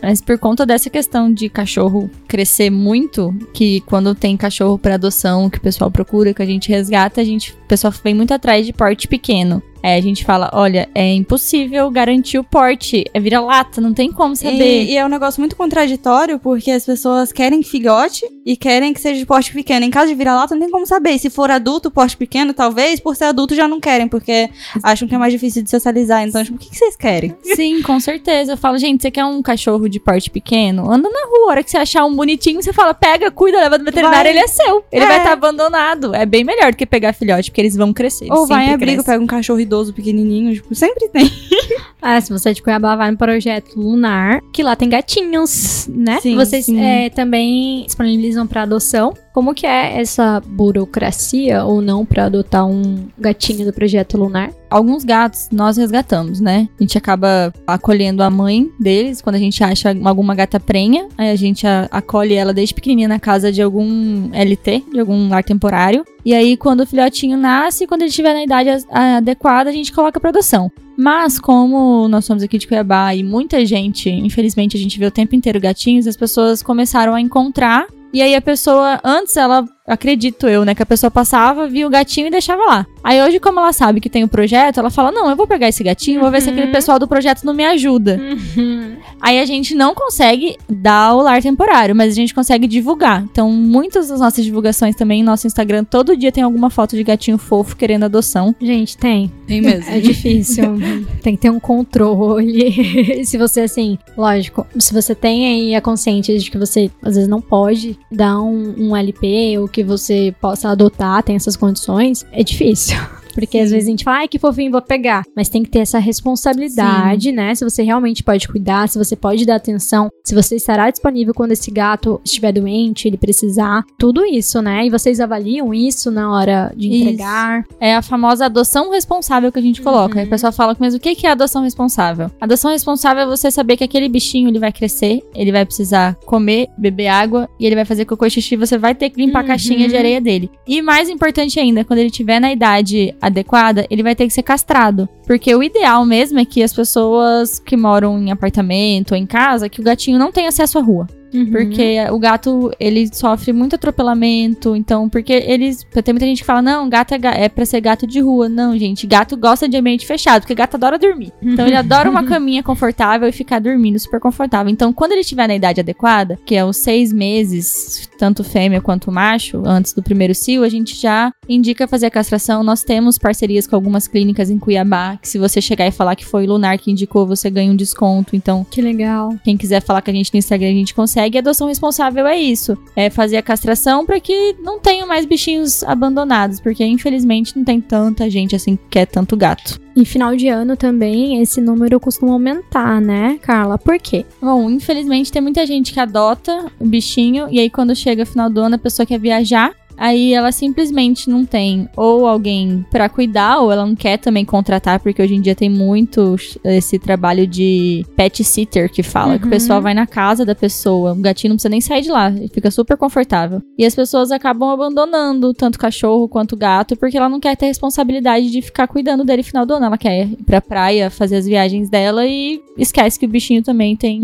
Mas 0.02 0.20
por 0.20 0.38
conta 0.38 0.66
dessa 0.66 0.90
questão 0.90 1.32
de 1.32 1.48
cachorro 1.48 2.10
crescer 2.28 2.70
muito, 2.70 3.34
que 3.52 3.80
quando 3.82 4.14
tem 4.14 4.36
cachorro 4.36 4.78
para 4.78 4.94
adoção, 4.94 5.48
que 5.48 5.58
o 5.58 5.60
pessoal 5.60 5.90
procura, 5.90 6.34
que 6.34 6.42
a 6.42 6.46
gente 6.46 6.68
resgata, 6.68 7.20
a 7.20 7.24
gente, 7.24 7.52
o 7.52 7.66
pessoal 7.68 7.92
vem 8.04 8.14
muito 8.14 8.32
atrás 8.32 8.66
de 8.66 8.72
porte 8.72 9.08
pequeno. 9.08 9.62
É, 9.86 9.94
a 9.94 10.00
gente 10.00 10.24
fala, 10.24 10.50
olha, 10.52 10.88
é 10.92 11.14
impossível 11.14 11.88
garantir 11.92 12.40
o 12.40 12.42
porte, 12.42 13.04
é 13.14 13.20
vira-lata, 13.20 13.80
não 13.80 13.94
tem 13.94 14.10
como 14.10 14.34
saber. 14.34 14.82
E, 14.82 14.90
e, 14.90 14.96
é 14.96 15.06
um 15.06 15.08
negócio 15.08 15.40
muito 15.40 15.54
contraditório, 15.54 16.40
porque 16.40 16.72
as 16.72 16.84
pessoas 16.84 17.30
querem 17.30 17.62
filhote 17.62 18.26
e 18.44 18.56
querem 18.56 18.92
que 18.92 19.00
seja 19.00 19.20
de 19.20 19.24
porte 19.24 19.52
pequeno. 19.52 19.86
Em 19.86 19.90
caso 19.90 20.08
de 20.08 20.16
vira-lata, 20.16 20.56
não 20.56 20.62
tem 20.62 20.72
como 20.72 20.84
saber. 20.84 21.16
Se 21.20 21.30
for 21.30 21.52
adulto, 21.52 21.88
porte 21.88 22.16
pequeno, 22.16 22.52
talvez, 22.52 22.98
por 22.98 23.14
ser 23.14 23.26
adulto 23.26 23.54
já 23.54 23.68
não 23.68 23.78
querem, 23.78 24.08
porque 24.08 24.50
acham 24.82 25.06
que 25.06 25.14
é 25.14 25.18
mais 25.18 25.32
difícil 25.32 25.62
de 25.62 25.70
socializar. 25.70 26.26
Então, 26.26 26.42
tipo, 26.42 26.56
o 26.56 26.58
que, 26.58 26.68
que 26.68 26.76
vocês 26.76 26.96
querem? 26.96 27.36
Sim, 27.54 27.80
com 27.80 28.00
certeza. 28.00 28.54
Eu 28.54 28.56
falo, 28.56 28.78
gente, 28.78 29.02
você 29.02 29.10
quer 29.12 29.24
um 29.24 29.40
cachorro 29.40 29.88
de 29.88 30.00
porte 30.00 30.28
pequeno? 30.30 30.90
Anda 30.90 31.08
na 31.08 31.26
rua, 31.28 31.46
a 31.46 31.50
hora 31.52 31.62
que 31.62 31.70
você 31.70 31.78
achar 31.78 32.04
um 32.04 32.12
bonitinho, 32.16 32.60
você 32.60 32.72
fala, 32.72 32.92
pega, 32.92 33.30
cuida, 33.30 33.58
leva 33.58 33.78
no 33.78 33.84
veterinário, 33.84 34.24
vai. 34.24 34.32
ele 34.32 34.40
é 34.40 34.48
seu. 34.48 34.84
Ele 34.90 35.04
é. 35.04 35.06
vai 35.06 35.18
estar 35.18 35.28
tá 35.28 35.32
abandonado. 35.34 36.12
É 36.12 36.26
bem 36.26 36.42
melhor 36.42 36.72
do 36.72 36.76
que 36.76 36.84
pegar 36.84 37.12
filhote, 37.12 37.52
porque 37.52 37.60
eles 37.60 37.76
vão 37.76 37.92
crescer. 37.92 38.26
Ou 38.32 38.48
vai 38.48 38.66
em 38.66 38.74
abrigo, 38.74 39.04
pega 39.04 39.22
um 39.22 39.28
cachorro 39.28 39.60
idoso 39.60 39.75
idoso 39.76 39.92
pequenininho, 39.92 40.54
tipo, 40.54 40.74
sempre 40.74 41.08
tem. 41.08 41.30
ah, 42.00 42.20
se 42.20 42.32
você 42.32 42.50
é 42.50 42.52
de 42.52 42.62
Cuiabá, 42.62 42.96
vai 42.96 43.10
no 43.10 43.16
Projeto 43.16 43.78
Lunar, 43.78 44.40
que 44.52 44.62
lá 44.62 44.74
tem 44.74 44.88
gatinhos, 44.88 45.86
né? 45.88 46.18
Sim, 46.20 46.36
Vocês 46.36 46.64
sim. 46.66 46.80
É, 46.80 47.10
também 47.10 47.84
disponibilizam 47.84 48.46
para 48.46 48.62
adoção. 48.62 49.14
Como 49.36 49.52
que 49.52 49.66
é 49.66 50.00
essa 50.00 50.40
burocracia 50.40 51.62
ou 51.62 51.82
não 51.82 52.06
para 52.06 52.24
adotar 52.24 52.66
um 52.66 53.06
gatinho 53.18 53.66
do 53.66 53.72
Projeto 53.72 54.16
Lunar? 54.16 54.50
Alguns 54.70 55.04
gatos 55.04 55.50
nós 55.52 55.76
resgatamos, 55.76 56.40
né? 56.40 56.70
A 56.80 56.82
gente 56.82 56.96
acaba 56.96 57.52
acolhendo 57.66 58.22
a 58.22 58.30
mãe 58.30 58.70
deles 58.80 59.20
quando 59.20 59.36
a 59.36 59.38
gente 59.38 59.62
acha 59.62 59.94
alguma 60.04 60.34
gata 60.34 60.58
prenha. 60.58 61.06
Aí 61.18 61.30
a 61.30 61.36
gente 61.36 61.66
acolhe 61.90 62.32
ela 62.32 62.54
desde 62.54 62.74
pequenininha 62.74 63.08
na 63.08 63.20
casa 63.20 63.52
de 63.52 63.60
algum 63.60 64.30
LT, 64.32 64.84
de 64.90 65.00
algum 65.00 65.28
lar 65.28 65.44
temporário. 65.44 66.02
E 66.24 66.32
aí, 66.32 66.56
quando 66.56 66.80
o 66.80 66.86
filhotinho 66.86 67.36
nasce, 67.36 67.86
quando 67.86 68.00
ele 68.00 68.08
estiver 68.08 68.32
na 68.32 68.42
idade 68.42 68.70
adequada, 68.90 69.68
a 69.68 69.72
gente 69.72 69.92
coloca 69.92 70.18
pra 70.18 70.30
adoção. 70.30 70.72
Mas, 70.96 71.38
como 71.38 72.08
nós 72.08 72.24
somos 72.24 72.42
aqui 72.42 72.56
de 72.56 72.66
Cuiabá 72.66 73.14
e 73.14 73.22
muita 73.22 73.66
gente, 73.66 74.08
infelizmente, 74.08 74.78
a 74.78 74.80
gente 74.80 74.98
vê 74.98 75.04
o 75.04 75.10
tempo 75.10 75.34
inteiro 75.34 75.60
gatinhos, 75.60 76.06
as 76.06 76.16
pessoas 76.16 76.62
começaram 76.62 77.14
a 77.14 77.20
encontrar 77.20 77.86
e 78.16 78.22
aí 78.22 78.34
a 78.34 78.40
pessoa, 78.40 78.98
antes 79.04 79.36
ela, 79.36 79.62
acredito 79.86 80.48
eu, 80.48 80.64
né, 80.64 80.74
que 80.74 80.82
a 80.82 80.86
pessoa 80.86 81.10
passava, 81.10 81.68
via 81.68 81.86
o 81.86 81.90
gatinho 81.90 82.28
e 82.28 82.30
deixava 82.30 82.64
lá. 82.64 82.86
Aí 83.04 83.22
hoje, 83.22 83.38
como 83.38 83.60
ela 83.60 83.74
sabe 83.74 84.00
que 84.00 84.08
tem 84.08 84.22
o 84.22 84.24
um 84.24 84.28
projeto, 84.28 84.80
ela 84.80 84.88
fala: 84.88 85.12
Não, 85.12 85.28
eu 85.28 85.36
vou 85.36 85.46
pegar 85.46 85.68
esse 85.68 85.84
gatinho, 85.84 86.22
vou 86.22 86.30
ver 86.30 86.40
se 86.40 86.48
aquele 86.48 86.68
uhum. 86.68 86.72
pessoal 86.72 86.98
do 86.98 87.06
projeto 87.06 87.44
não 87.44 87.52
me 87.52 87.66
ajuda. 87.66 88.18
Uhum. 88.18 88.96
Aí 89.20 89.40
a 89.40 89.44
gente 89.44 89.74
não 89.74 89.94
consegue 89.94 90.56
dar 90.68 91.14
o 91.14 91.22
lar 91.22 91.42
temporário, 91.42 91.94
mas 91.94 92.12
a 92.12 92.16
gente 92.16 92.34
consegue 92.34 92.66
divulgar. 92.66 93.22
Então, 93.22 93.50
muitas 93.50 94.08
das 94.08 94.20
nossas 94.20 94.44
divulgações 94.44 94.94
também, 94.94 95.22
no 95.22 95.30
nosso 95.30 95.46
Instagram, 95.46 95.84
todo 95.84 96.16
dia 96.16 96.30
tem 96.30 96.44
alguma 96.44 96.70
foto 96.70 96.96
de 96.96 97.02
gatinho 97.02 97.38
fofo 97.38 97.76
querendo 97.76 98.04
adoção. 98.04 98.54
Gente, 98.60 98.96
tem. 98.96 99.32
Tem 99.46 99.60
mesmo. 99.60 99.90
É 99.90 100.00
difícil. 100.00 100.64
tem 101.22 101.34
que 101.34 101.42
ter 101.42 101.50
um 101.50 101.60
controle. 101.60 103.24
se 103.24 103.38
você, 103.38 103.62
assim, 103.62 103.98
lógico, 104.16 104.66
se 104.78 104.92
você 104.92 105.14
tem 105.14 105.46
aí 105.46 105.74
a 105.74 105.80
consciência 105.80 106.38
de 106.38 106.50
que 106.50 106.58
você 106.58 106.90
às 107.02 107.14
vezes 107.14 107.28
não 107.28 107.40
pode 107.40 107.98
dar 108.10 108.40
um, 108.40 108.74
um 108.78 108.96
LP 108.96 109.58
ou 109.58 109.68
que 109.68 109.82
você 109.82 110.34
possa 110.40 110.68
adotar, 110.68 111.22
tem 111.22 111.36
essas 111.36 111.56
condições, 111.56 112.24
é 112.32 112.42
difícil. 112.42 112.96
Porque 113.36 113.58
às 113.58 113.70
vezes 113.70 113.86
a 113.86 113.90
gente 113.90 114.02
fala, 114.02 114.18
ai, 114.18 114.28
que 114.28 114.38
fofinho, 114.38 114.72
vou 114.72 114.80
pegar. 114.80 115.22
Mas 115.36 115.50
tem 115.50 115.62
que 115.62 115.68
ter 115.68 115.80
essa 115.80 115.98
responsabilidade, 115.98 117.32
né? 117.32 117.54
Se 117.54 117.64
você 117.64 117.82
realmente 117.82 118.22
pode 118.22 118.48
cuidar, 118.48 118.88
se 118.88 118.96
você 118.98 119.14
pode 119.14 119.44
dar 119.44 119.56
atenção, 119.56 120.08
se 120.24 120.34
você 120.34 120.56
estará 120.56 120.90
disponível 120.90 121.34
quando 121.34 121.52
esse 121.52 121.70
gato 121.70 122.20
estiver 122.24 122.52
doente, 122.52 123.06
ele 123.06 123.18
precisar. 123.18 123.84
Tudo 123.98 124.24
isso, 124.24 124.62
né? 124.62 124.86
E 124.86 124.90
vocês 124.90 125.20
avaliam 125.20 125.74
isso 125.74 126.10
na 126.10 126.32
hora 126.32 126.72
de 126.74 126.88
Isso. 126.88 127.02
entregar. 127.04 127.64
É 127.78 127.94
a 127.94 128.02
famosa 128.02 128.46
adoção 128.46 128.90
responsável 128.90 129.52
que 129.52 129.58
a 129.58 129.62
gente 129.62 129.82
coloca. 129.82 130.14
Uhum. 130.14 130.20
Aí 130.20 130.26
o 130.26 130.30
pessoal 130.30 130.52
fala, 130.52 130.74
mas 130.78 130.94
o 130.94 130.98
que 130.98 131.26
é 131.26 131.30
adoção 131.30 131.62
responsável? 131.62 132.30
Adoção 132.40 132.70
responsável 132.70 133.24
é 133.24 133.26
você 133.26 133.50
saber 133.50 133.76
que 133.76 133.84
aquele 133.84 134.08
bichinho 134.08 134.48
ele 134.48 134.58
vai 134.58 134.72
crescer, 134.72 135.22
ele 135.34 135.52
vai 135.52 135.66
precisar 135.66 136.14
comer, 136.24 136.68
beber 136.78 137.08
água 137.08 137.48
e 137.60 137.66
ele 137.66 137.74
vai 137.74 137.84
fazer 137.84 138.04
cocô 138.06 138.24
e 138.26 138.30
xixi, 138.30 138.56
você 138.56 138.78
vai 138.78 138.94
ter 138.94 139.10
que 139.10 139.20
limpar 139.20 139.40
a 139.40 139.42
Uhum. 139.42 139.48
caixinha 139.48 139.88
de 139.88 139.96
areia 139.96 140.20
dele. 140.20 140.50
E 140.66 140.80
mais 140.80 141.08
importante 141.08 141.60
ainda, 141.60 141.84
quando 141.84 141.98
ele 141.98 142.08
estiver 142.08 142.40
na 142.40 142.52
idade 142.52 143.14
adequada, 143.26 143.86
ele 143.90 144.02
vai 144.02 144.14
ter 144.14 144.26
que 144.26 144.32
ser 144.32 144.42
castrado. 144.42 145.08
Porque 145.26 145.54
o 145.54 145.62
ideal 145.62 146.04
mesmo 146.04 146.38
é 146.38 146.44
que 146.44 146.62
as 146.62 146.72
pessoas 146.72 147.58
que 147.58 147.76
moram 147.76 148.18
em 148.18 148.30
apartamento 148.30 149.12
ou 149.12 149.16
em 149.16 149.26
casa, 149.26 149.68
que 149.68 149.80
o 149.80 149.84
gatinho 149.84 150.18
não 150.18 150.32
tenha 150.32 150.48
acesso 150.48 150.78
à 150.78 150.82
rua. 150.82 151.06
Uhum. 151.32 151.50
Porque 151.50 151.96
o 152.10 152.18
gato, 152.18 152.72
ele 152.78 153.08
sofre 153.12 153.52
muito 153.52 153.76
atropelamento, 153.76 154.74
então, 154.76 155.08
porque 155.08 155.32
eles. 155.32 155.86
Tem 156.04 156.12
muita 156.14 156.26
gente 156.26 156.38
que 156.38 156.44
fala, 156.44 156.62
não, 156.62 156.88
gato 156.88 157.12
é, 157.14 157.44
é 157.44 157.48
pra 157.48 157.66
ser 157.66 157.80
gato 157.80 158.06
de 158.06 158.20
rua. 158.20 158.48
Não, 158.48 158.76
gente, 158.78 159.06
gato 159.06 159.36
gosta 159.36 159.68
de 159.68 159.76
ambiente 159.76 160.06
fechado, 160.06 160.42
porque 160.42 160.54
gato 160.54 160.76
adora 160.76 160.98
dormir. 160.98 161.32
Então, 161.42 161.66
ele 161.66 161.76
adora 161.76 162.08
uma 162.08 162.24
caminha 162.24 162.62
confortável 162.62 163.28
e 163.28 163.32
ficar 163.32 163.58
dormindo 163.58 163.98
super 163.98 164.20
confortável. 164.20 164.70
Então, 164.70 164.92
quando 164.92 165.12
ele 165.12 165.20
estiver 165.20 165.46
na 165.46 165.54
idade 165.54 165.80
adequada, 165.80 166.38
que 166.44 166.54
é 166.54 166.64
os 166.64 166.78
seis 166.78 167.12
meses, 167.12 168.08
tanto 168.18 168.44
fêmea 168.44 168.80
quanto 168.80 169.10
macho, 169.10 169.62
antes 169.66 169.92
do 169.92 170.02
primeiro 170.02 170.34
cio, 170.34 170.62
a 170.62 170.68
gente 170.68 170.94
já 170.94 171.30
indica 171.48 171.86
fazer 171.86 172.06
a 172.06 172.10
castração. 172.10 172.62
Nós 172.62 172.82
temos 172.82 173.18
parcerias 173.18 173.66
com 173.66 173.76
algumas 173.76 174.08
clínicas 174.08 174.50
em 174.50 174.58
Cuiabá, 174.58 175.16
que 175.20 175.28
se 175.28 175.38
você 175.38 175.60
chegar 175.60 175.86
e 175.86 175.90
falar 175.90 176.16
que 176.16 176.24
foi 176.24 176.44
o 176.44 176.48
Lunar 176.48 176.78
que 176.78 176.90
indicou, 176.90 177.26
você 177.26 177.50
ganha 177.50 177.70
um 177.70 177.76
desconto. 177.76 178.34
Então, 178.36 178.64
Que 178.70 178.80
legal. 178.80 179.34
quem 179.44 179.56
quiser 179.56 179.82
falar 179.82 180.02
com 180.02 180.10
a 180.10 180.14
gente 180.14 180.32
no 180.32 180.38
Instagram, 180.38 180.68
a 180.68 180.72
gente 180.72 180.94
consegue. 180.94 181.15
E 181.20 181.36
a 181.36 181.40
adoção 181.40 181.68
responsável 181.68 182.26
é 182.26 182.38
isso: 182.38 182.76
é 182.94 183.08
fazer 183.08 183.36
a 183.36 183.42
castração 183.42 184.04
para 184.04 184.20
que 184.20 184.56
não 184.60 184.78
tenham 184.78 185.06
mais 185.06 185.24
bichinhos 185.24 185.82
abandonados, 185.84 186.60
porque 186.60 186.84
infelizmente 186.84 187.56
não 187.56 187.64
tem 187.64 187.80
tanta 187.80 188.28
gente 188.28 188.56
assim 188.56 188.76
que 188.76 188.84
quer 188.90 189.06
tanto 189.06 189.36
gato. 189.36 189.80
Em 189.96 190.04
final 190.04 190.36
de 190.36 190.48
ano 190.48 190.76
também, 190.76 191.40
esse 191.40 191.58
número 191.58 191.98
costuma 191.98 192.32
aumentar, 192.32 193.00
né, 193.00 193.38
Carla? 193.40 193.78
Por 193.78 193.98
quê? 193.98 194.26
Bom, 194.42 194.68
infelizmente 194.70 195.32
tem 195.32 195.40
muita 195.40 195.64
gente 195.64 195.92
que 195.92 196.00
adota 196.00 196.66
o 196.78 196.86
bichinho 196.86 197.48
e 197.50 197.58
aí 197.58 197.70
quando 197.70 197.96
chega 197.96 198.26
final 198.26 198.50
do 198.50 198.60
ano 198.60 198.74
a 198.74 198.78
pessoa 198.78 199.06
quer 199.06 199.18
viajar. 199.18 199.74
Aí 199.96 200.32
ela 200.34 200.52
simplesmente 200.52 201.28
não 201.30 201.44
tem 201.44 201.88
ou 201.96 202.26
alguém 202.26 202.84
pra 202.90 203.08
cuidar, 203.08 203.58
ou 203.60 203.72
ela 203.72 203.86
não 203.86 203.94
quer 203.94 204.18
também 204.18 204.44
contratar, 204.44 205.00
porque 205.00 205.22
hoje 205.22 205.34
em 205.34 205.40
dia 205.40 205.54
tem 205.54 205.70
muito 205.70 206.36
esse 206.64 206.98
trabalho 206.98 207.46
de 207.46 208.04
pet 208.16 208.42
sitter 208.44 208.90
que 208.90 209.02
fala, 209.02 209.38
que 209.38 209.44
o 209.44 209.46
Uhum. 209.46 209.50
pessoal 209.50 209.80
vai 209.80 209.94
na 209.94 210.06
casa 210.06 210.44
da 210.44 210.54
pessoa, 210.54 211.12
o 211.12 211.16
gatinho 211.16 211.50
não 211.50 211.56
precisa 211.56 211.68
nem 211.70 211.80
sair 211.80 212.02
de 212.02 212.10
lá, 212.10 212.28
ele 212.30 212.48
fica 212.48 212.70
super 212.70 212.96
confortável. 212.96 213.60
E 213.78 213.84
as 213.86 213.94
pessoas 213.94 214.30
acabam 214.30 214.68
abandonando 214.70 215.52
tanto 215.54 215.78
cachorro 215.78 216.28
quanto 216.28 216.56
gato, 216.56 216.96
porque 216.96 217.16
ela 217.16 217.28
não 217.28 217.40
quer 217.40 217.56
ter 217.56 217.66
responsabilidade 217.66 218.50
de 218.50 218.60
ficar 218.62 218.86
cuidando 218.86 219.24
dele 219.24 219.42
final 219.42 219.64
do 219.64 219.74
ano, 219.74 219.86
ela 219.86 219.98
quer 219.98 220.24
ir 220.26 220.36
pra 220.44 220.60
praia, 220.60 221.10
fazer 221.10 221.36
as 221.36 221.46
viagens 221.46 221.88
dela 221.88 222.26
e 222.26 222.60
esquece 222.76 223.18
que 223.18 223.26
o 223.26 223.28
bichinho 223.28 223.62
também 223.62 223.96
tem 223.96 224.20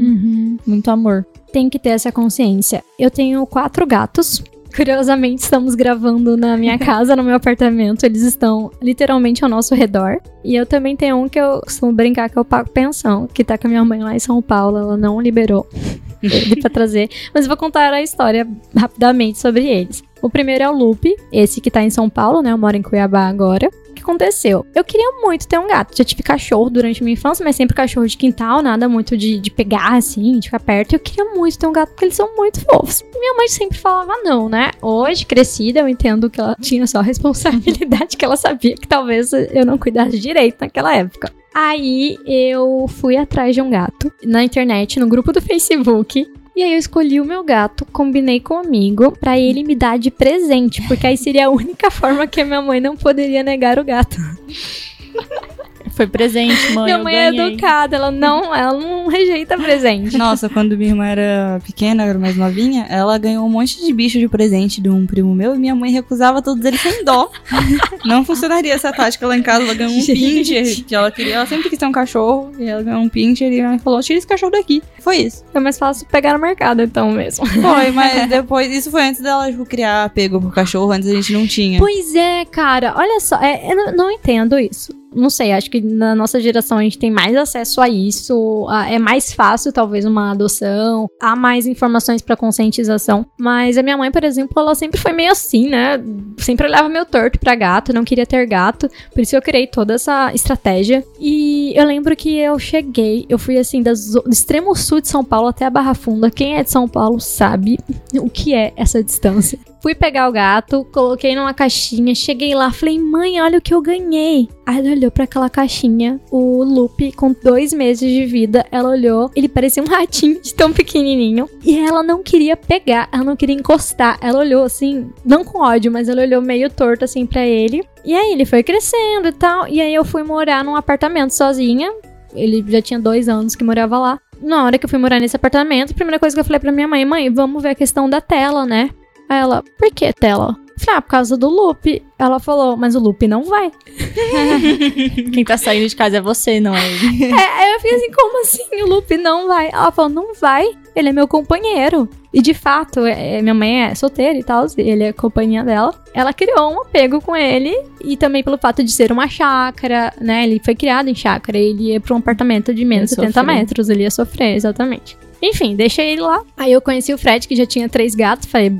muito 0.66 0.90
amor. 0.90 1.26
Tem 1.52 1.68
que 1.68 1.78
ter 1.78 1.90
essa 1.90 2.10
consciência. 2.10 2.82
Eu 2.98 3.10
tenho 3.10 3.46
quatro 3.46 3.86
gatos. 3.86 4.42
Curiosamente, 4.74 5.42
estamos 5.42 5.74
gravando 5.74 6.36
na 6.36 6.56
minha 6.56 6.78
casa, 6.80 7.14
no 7.14 7.22
meu 7.22 7.36
apartamento. 7.36 8.04
Eles 8.04 8.22
estão 8.22 8.70
literalmente 8.80 9.44
ao 9.44 9.50
nosso 9.50 9.74
redor. 9.74 10.18
E 10.44 10.54
eu 10.54 10.66
também 10.66 10.96
tenho 10.96 11.16
um 11.16 11.28
que 11.28 11.38
eu 11.38 11.60
costumo 11.60 11.92
brincar 11.92 12.28
que 12.30 12.38
eu 12.38 12.44
pago 12.44 12.70
pensão, 12.70 13.26
que 13.26 13.44
tá 13.44 13.58
com 13.58 13.66
a 13.66 13.70
minha 13.70 13.84
mãe 13.84 14.02
lá 14.02 14.14
em 14.14 14.18
São 14.18 14.40
Paulo. 14.40 14.78
Ela 14.78 14.96
não 14.96 15.20
liberou 15.20 15.66
ele 16.22 16.56
pra 16.56 16.70
trazer. 16.70 17.08
Mas 17.34 17.44
eu 17.44 17.48
vou 17.48 17.56
contar 17.56 17.92
a 17.92 18.02
história 18.02 18.48
rapidamente 18.76 19.38
sobre 19.38 19.66
eles. 19.66 20.02
O 20.22 20.30
primeiro 20.30 20.62
é 20.64 20.70
o 20.70 20.72
Lupe, 20.72 21.16
esse 21.32 21.60
que 21.60 21.70
tá 21.70 21.82
em 21.82 21.90
São 21.90 22.08
Paulo, 22.08 22.42
né? 22.42 22.52
Eu 22.52 22.58
moro 22.58 22.76
em 22.76 22.82
Cuiabá 22.82 23.26
agora. 23.26 23.68
Que 24.02 24.10
aconteceu? 24.10 24.66
Eu 24.74 24.82
queria 24.82 25.12
muito 25.22 25.46
ter 25.46 25.58
um 25.58 25.68
gato. 25.68 25.96
Já 25.96 26.02
tive 26.02 26.24
cachorro 26.24 26.68
durante 26.68 27.02
minha 27.04 27.14
infância, 27.14 27.44
mas 27.44 27.54
sempre 27.54 27.74
cachorro 27.76 28.06
de 28.06 28.16
quintal, 28.16 28.60
nada 28.60 28.88
muito 28.88 29.16
de, 29.16 29.38
de 29.38 29.50
pegar 29.50 29.94
assim, 29.94 30.40
de 30.40 30.48
ficar 30.48 30.58
perto. 30.58 30.94
Eu 30.94 30.98
queria 30.98 31.24
muito 31.32 31.56
ter 31.56 31.66
um 31.68 31.72
gato 31.72 31.90
porque 31.90 32.06
eles 32.06 32.16
são 32.16 32.34
muito 32.34 32.60
fofos. 32.60 33.04
Minha 33.14 33.34
mãe 33.34 33.46
sempre 33.46 33.78
falava 33.78 34.12
não, 34.24 34.48
né? 34.48 34.72
Hoje, 34.82 35.24
crescida, 35.24 35.80
eu 35.80 35.88
entendo 35.88 36.28
que 36.28 36.40
ela 36.40 36.56
tinha 36.60 36.84
só 36.86 36.98
a 36.98 37.02
responsabilidade 37.02 38.16
que 38.16 38.24
ela 38.24 38.36
sabia 38.36 38.74
que 38.74 38.88
talvez 38.88 39.32
eu 39.32 39.64
não 39.64 39.78
cuidasse 39.78 40.18
direito 40.18 40.56
naquela 40.60 40.94
época. 40.96 41.32
Aí 41.54 42.18
eu 42.26 42.86
fui 42.88 43.16
atrás 43.16 43.54
de 43.54 43.60
um 43.60 43.70
gato 43.70 44.12
na 44.24 44.42
internet, 44.42 44.98
no 44.98 45.06
grupo 45.06 45.32
do 45.32 45.40
Facebook. 45.40 46.26
E 46.54 46.62
aí 46.62 46.72
eu 46.74 46.78
escolhi 46.78 47.18
o 47.20 47.24
meu 47.24 47.42
gato, 47.42 47.86
combinei 47.86 48.38
com 48.38 48.54
um 48.54 48.58
amigo 48.58 49.12
pra 49.12 49.38
ele 49.38 49.64
me 49.64 49.74
dar 49.74 49.98
de 49.98 50.10
presente, 50.10 50.82
porque 50.86 51.06
aí 51.06 51.16
seria 51.16 51.46
a 51.46 51.50
única 51.50 51.90
forma 51.90 52.26
que 52.26 52.42
a 52.42 52.44
minha 52.44 52.60
mãe 52.60 52.78
não 52.78 52.94
poderia 52.94 53.42
negar 53.42 53.78
o 53.78 53.84
gato. 53.84 54.16
Foi 55.90 56.06
presente, 56.06 56.72
mãe. 56.72 56.84
minha 56.84 56.96
eu 56.96 57.04
mãe 57.04 57.14
é 57.14 57.28
educada, 57.28 57.96
ela 57.96 58.10
não, 58.10 58.54
ela 58.54 58.78
não 58.78 59.08
rejeita 59.08 59.56
presente. 59.56 60.16
Nossa, 60.16 60.48
quando 60.48 60.76
minha 60.76 60.90
irmã 60.90 61.06
era 61.06 61.60
pequena, 61.64 62.04
era 62.04 62.18
mais 62.18 62.36
novinha, 62.36 62.86
ela 62.88 63.16
ganhou 63.18 63.46
um 63.46 63.50
monte 63.50 63.84
de 63.84 63.92
bicho 63.92 64.18
de 64.18 64.28
presente 64.28 64.80
de 64.80 64.88
um 64.88 65.06
primo 65.06 65.34
meu 65.34 65.54
e 65.54 65.58
minha 65.58 65.74
mãe 65.74 65.90
recusava 65.90 66.42
todos 66.42 66.64
eles 66.64 66.80
sem 66.80 67.04
dó. 67.04 67.30
Não 68.04 68.24
funcionaria 68.24 68.72
essa 68.72 68.92
tática 68.92 69.26
lá 69.26 69.36
em 69.36 69.42
casa. 69.42 69.64
Ela 69.64 69.74
ganhou 69.74 69.92
um 69.92 70.00
Gente. 70.00 70.18
pincher 70.18 70.84
que 70.84 70.94
ela 70.94 71.10
queria. 71.10 71.36
Ela 71.36 71.46
sempre 71.46 71.68
quis 71.68 71.78
ter 71.78 71.86
um 71.86 71.92
cachorro 71.92 72.52
e 72.58 72.64
ela 72.64 72.82
ganhou 72.82 73.00
um 73.00 73.08
pincher 73.08 73.52
e 73.52 73.60
ela 73.60 73.78
falou: 73.78 74.00
tira 74.00 74.18
esse 74.18 74.26
cachorro 74.26 74.52
daqui. 74.52 74.82
Foi 75.00 75.18
isso. 75.18 75.44
É 75.54 75.60
mais 75.60 75.78
fácil 75.78 76.06
pegar 76.06 76.32
no 76.32 76.38
mercado 76.38 76.82
então 76.82 77.10
mesmo. 77.10 77.46
Foi, 77.46 77.90
mas 77.92 78.28
depois. 78.30 78.72
Isso 78.72 78.90
foi 78.90 79.02
antes 79.02 79.20
dela 79.20 79.50
tipo, 79.50 79.64
criar 79.64 80.04
apego 80.04 80.40
pro 80.40 80.50
cachorro, 80.50 80.92
antes 80.92 81.08
a 81.08 81.14
gente 81.14 81.32
não 81.32 81.46
tinha. 81.46 81.78
Pois 81.78 82.14
é, 82.14 82.44
cara, 82.44 82.94
olha 82.96 83.20
só, 83.20 83.36
é, 83.40 83.70
eu 83.70 83.94
não 83.94 84.10
entendo 84.10 84.58
isso. 84.58 85.01
Não 85.14 85.30
sei, 85.30 85.52
acho 85.52 85.70
que 85.70 85.80
na 85.80 86.14
nossa 86.14 86.40
geração 86.40 86.78
a 86.78 86.82
gente 86.82 86.98
tem 86.98 87.10
mais 87.10 87.36
acesso 87.36 87.80
a 87.80 87.88
isso, 87.88 88.66
a- 88.68 88.90
é 88.90 88.98
mais 88.98 89.32
fácil 89.32 89.72
talvez 89.72 90.04
uma 90.04 90.32
adoção, 90.32 91.08
há 91.20 91.34
mais 91.36 91.66
informações 91.66 92.22
pra 92.22 92.36
conscientização. 92.36 93.26
Mas 93.38 93.76
a 93.78 93.82
minha 93.82 93.96
mãe, 93.96 94.10
por 94.10 94.24
exemplo, 94.24 94.52
ela 94.60 94.74
sempre 94.74 95.00
foi 95.00 95.12
meio 95.12 95.30
assim, 95.32 95.68
né? 95.68 96.02
Sempre 96.38 96.66
olhava 96.66 96.88
meio 96.88 97.04
torto 97.04 97.38
pra 97.38 97.54
gato, 97.54 97.92
não 97.92 98.04
queria 98.04 98.26
ter 98.26 98.46
gato, 98.46 98.88
por 99.12 99.20
isso 99.20 99.36
eu 99.36 99.42
criei 99.42 99.66
toda 99.66 99.94
essa 99.94 100.32
estratégia. 100.34 101.04
E 101.20 101.72
eu 101.76 101.84
lembro 101.86 102.14
que 102.16 102.36
eu 102.38 102.58
cheguei, 102.58 103.26
eu 103.28 103.38
fui 103.38 103.58
assim 103.58 103.82
das- 103.82 104.12
do 104.12 104.30
extremo 104.30 104.74
sul 104.74 105.00
de 105.00 105.08
São 105.08 105.24
Paulo 105.24 105.48
até 105.48 105.64
a 105.64 105.70
Barra 105.70 105.94
Funda. 105.94 106.30
Quem 106.30 106.56
é 106.56 106.62
de 106.62 106.70
São 106.70 106.88
Paulo 106.88 107.20
sabe 107.20 107.78
o 108.14 108.28
que 108.30 108.54
é 108.54 108.72
essa 108.76 109.02
distância. 109.02 109.58
Fui 109.82 109.96
pegar 109.96 110.28
o 110.28 110.32
gato, 110.32 110.86
coloquei 110.92 111.34
numa 111.34 111.52
caixinha, 111.52 112.14
cheguei 112.14 112.54
lá, 112.54 112.70
falei, 112.70 113.00
mãe, 113.00 113.42
olha 113.42 113.58
o 113.58 113.60
que 113.60 113.74
eu 113.74 113.82
ganhei. 113.82 114.48
Aí 114.64 114.78
ela 114.78 114.90
olhou 114.94 115.10
pra 115.10 115.24
aquela 115.24 115.50
caixinha, 115.50 116.20
o 116.30 116.62
Lupe, 116.62 117.10
com 117.10 117.34
dois 117.42 117.72
meses 117.72 118.08
de 118.08 118.24
vida, 118.24 118.64
ela 118.70 118.90
olhou, 118.90 119.28
ele 119.34 119.48
parecia 119.48 119.82
um 119.82 119.86
ratinho 119.86 120.40
de 120.40 120.54
tão 120.54 120.72
pequenininho. 120.72 121.48
E 121.64 121.76
ela 121.76 122.00
não 122.00 122.22
queria 122.22 122.56
pegar, 122.56 123.08
ela 123.10 123.24
não 123.24 123.34
queria 123.34 123.56
encostar. 123.56 124.18
Ela 124.20 124.38
olhou 124.38 124.62
assim, 124.62 125.10
não 125.24 125.44
com 125.44 125.60
ódio, 125.60 125.90
mas 125.90 126.08
ela 126.08 126.22
olhou 126.22 126.40
meio 126.40 126.70
torto 126.70 127.04
assim 127.04 127.26
pra 127.26 127.44
ele. 127.44 127.84
E 128.04 128.14
aí 128.14 128.32
ele 128.32 128.44
foi 128.44 128.62
crescendo 128.62 129.26
e 129.26 129.32
tal. 129.32 129.66
E 129.66 129.80
aí 129.80 129.92
eu 129.92 130.04
fui 130.04 130.22
morar 130.22 130.62
num 130.62 130.76
apartamento 130.76 131.32
sozinha. 131.32 131.92
Ele 132.32 132.64
já 132.68 132.80
tinha 132.80 133.00
dois 133.00 133.28
anos 133.28 133.56
que 133.56 133.64
morava 133.64 133.98
lá. 133.98 134.20
Na 134.40 134.64
hora 134.64 134.78
que 134.78 134.84
eu 134.84 134.88
fui 134.88 134.98
morar 134.98 135.20
nesse 135.20 135.36
apartamento, 135.36 135.90
a 135.90 135.94
primeira 135.94 136.18
coisa 136.20 136.34
que 136.36 136.40
eu 136.40 136.44
falei 136.44 136.60
pra 136.60 136.72
minha 136.72 136.86
mãe, 136.86 137.04
mãe, 137.04 137.30
vamos 137.30 137.62
ver 137.62 137.70
a 137.70 137.74
questão 137.74 138.08
da 138.08 138.20
tela, 138.20 138.64
né? 138.64 138.90
Aí 139.32 139.38
ela, 139.38 139.64
por 139.78 139.90
que 139.94 140.12
tela? 140.12 140.58
Falei, 140.76 140.98
ah, 140.98 141.00
por 141.00 141.08
causa 141.08 141.38
do 141.38 141.48
Lupe. 141.48 142.02
Ela 142.18 142.38
falou, 142.38 142.76
mas 142.76 142.94
o 142.94 142.98
Lupe 142.98 143.26
não 143.26 143.44
vai. 143.44 143.72
Quem 145.32 145.42
tá 145.42 145.56
saindo 145.56 145.88
de 145.88 145.96
casa 145.96 146.18
é 146.18 146.20
você, 146.20 146.60
não 146.60 146.76
é 146.76 146.86
ele. 146.86 147.32
É, 147.32 147.62
aí 147.62 147.72
eu 147.72 147.80
fiquei 147.80 147.96
assim, 147.96 148.10
como 148.10 148.42
assim 148.42 148.82
o 148.82 148.86
Lupe 148.86 149.16
não 149.16 149.48
vai? 149.48 149.70
Ela 149.72 149.90
falou, 149.90 150.10
não 150.10 150.34
vai, 150.34 150.68
ele 150.94 151.08
é 151.08 151.12
meu 151.12 151.26
companheiro. 151.26 152.06
E 152.30 152.42
de 152.42 152.52
fato, 152.52 153.06
é, 153.06 153.38
é, 153.38 153.42
minha 153.42 153.54
mãe 153.54 153.84
é 153.84 153.94
solteira 153.94 154.38
e 154.38 154.42
tal, 154.42 154.66
ele 154.76 155.04
é 155.04 155.12
companhia 155.14 155.64
dela. 155.64 155.94
Ela 156.12 156.34
criou 156.34 156.74
um 156.74 156.82
apego 156.82 157.22
com 157.22 157.34
ele 157.34 157.74
e 158.04 158.18
também 158.18 158.44
pelo 158.44 158.58
fato 158.58 158.84
de 158.84 158.92
ser 158.92 159.10
uma 159.10 159.28
chácara, 159.28 160.12
né? 160.20 160.44
Ele 160.44 160.60
foi 160.62 160.74
criado 160.74 161.08
em 161.08 161.14
chácara, 161.14 161.56
ele 161.56 161.92
ia 161.92 162.00
pra 162.00 162.14
um 162.14 162.18
apartamento 162.18 162.74
de 162.74 162.84
menos 162.84 163.08
de 163.08 163.16
70 163.16 163.32
sofrer. 163.32 163.46
metros, 163.46 163.88
ele 163.88 164.02
ia 164.02 164.10
sofrer, 164.10 164.56
exatamente. 164.56 165.16
Enfim, 165.42 165.74
deixei 165.74 166.10
ele 166.10 166.22
lá. 166.22 166.42
Aí 166.56 166.72
eu 166.72 166.80
conheci 166.80 167.12
o 167.12 167.18
Fred, 167.18 167.48
que 167.48 167.56
já 167.56 167.66
tinha 167.66 167.88
três 167.88 168.14
gatos, 168.14 168.48
falei, 168.48 168.72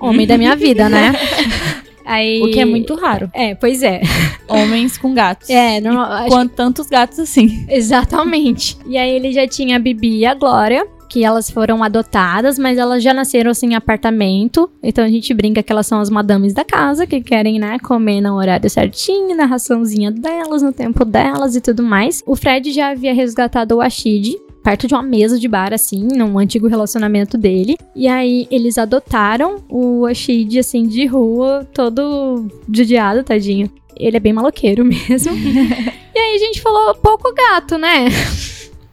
homem 0.00 0.26
da 0.26 0.38
minha 0.38 0.56
vida, 0.56 0.88
né? 0.88 1.12
Aí... 2.08 2.40
O 2.40 2.50
que 2.50 2.58
é 2.58 2.64
muito 2.64 2.94
raro. 2.94 3.30
É, 3.34 3.54
pois 3.54 3.82
é. 3.82 4.00
Homens 4.48 4.96
com 4.96 5.12
gatos. 5.12 5.50
É, 5.50 5.78
não, 5.78 6.02
Quanto 6.26 6.54
tantos 6.54 6.86
gatos 6.86 7.18
assim. 7.18 7.66
Exatamente. 7.68 8.78
E 8.86 8.96
aí 8.96 9.10
ele 9.10 9.30
já 9.30 9.46
tinha 9.46 9.76
a 9.76 9.78
Bibi 9.78 10.20
e 10.20 10.24
a 10.24 10.32
Glória, 10.32 10.86
que 11.08 11.22
elas 11.22 11.50
foram 11.50 11.84
adotadas, 11.84 12.58
mas 12.58 12.78
elas 12.78 13.02
já 13.02 13.12
nasceram 13.12 13.50
assim 13.50 13.68
em 13.68 13.74
apartamento. 13.74 14.70
Então 14.82 15.04
a 15.04 15.08
gente 15.08 15.34
brinca 15.34 15.62
que 15.62 15.70
elas 15.70 15.86
são 15.86 16.00
as 16.00 16.08
madames 16.08 16.54
da 16.54 16.64
casa, 16.64 17.06
que 17.06 17.20
querem, 17.20 17.58
né, 17.58 17.78
comer 17.78 18.22
no 18.22 18.36
horário 18.36 18.70
certinho, 18.70 19.36
na 19.36 19.44
raçãozinha 19.44 20.10
delas, 20.10 20.62
no 20.62 20.72
tempo 20.72 21.04
delas 21.04 21.56
e 21.56 21.60
tudo 21.60 21.82
mais. 21.82 22.22
O 22.26 22.34
Fred 22.34 22.72
já 22.72 22.88
havia 22.90 23.12
resgatado 23.12 23.76
o 23.76 23.80
Ashid. 23.82 24.34
Perto 24.62 24.86
de 24.86 24.94
uma 24.94 25.02
mesa 25.02 25.38
de 25.38 25.48
bar, 25.48 25.72
assim, 25.72 26.08
num 26.14 26.38
antigo 26.38 26.66
relacionamento 26.66 27.38
dele. 27.38 27.76
E 27.94 28.06
aí, 28.08 28.46
eles 28.50 28.76
adotaram 28.78 29.62
o 29.68 30.04
Ashid, 30.06 30.58
assim, 30.58 30.86
de 30.86 31.06
rua, 31.06 31.66
todo 31.72 32.46
judiado, 32.72 33.24
tadinho. 33.24 33.70
Ele 33.96 34.16
é 34.16 34.20
bem 34.20 34.32
maloqueiro 34.32 34.84
mesmo. 34.86 35.32
e 36.14 36.18
aí, 36.18 36.34
a 36.34 36.38
gente 36.38 36.60
falou, 36.60 36.94
pouco 36.96 37.32
gato, 37.34 37.78
né? 37.78 38.08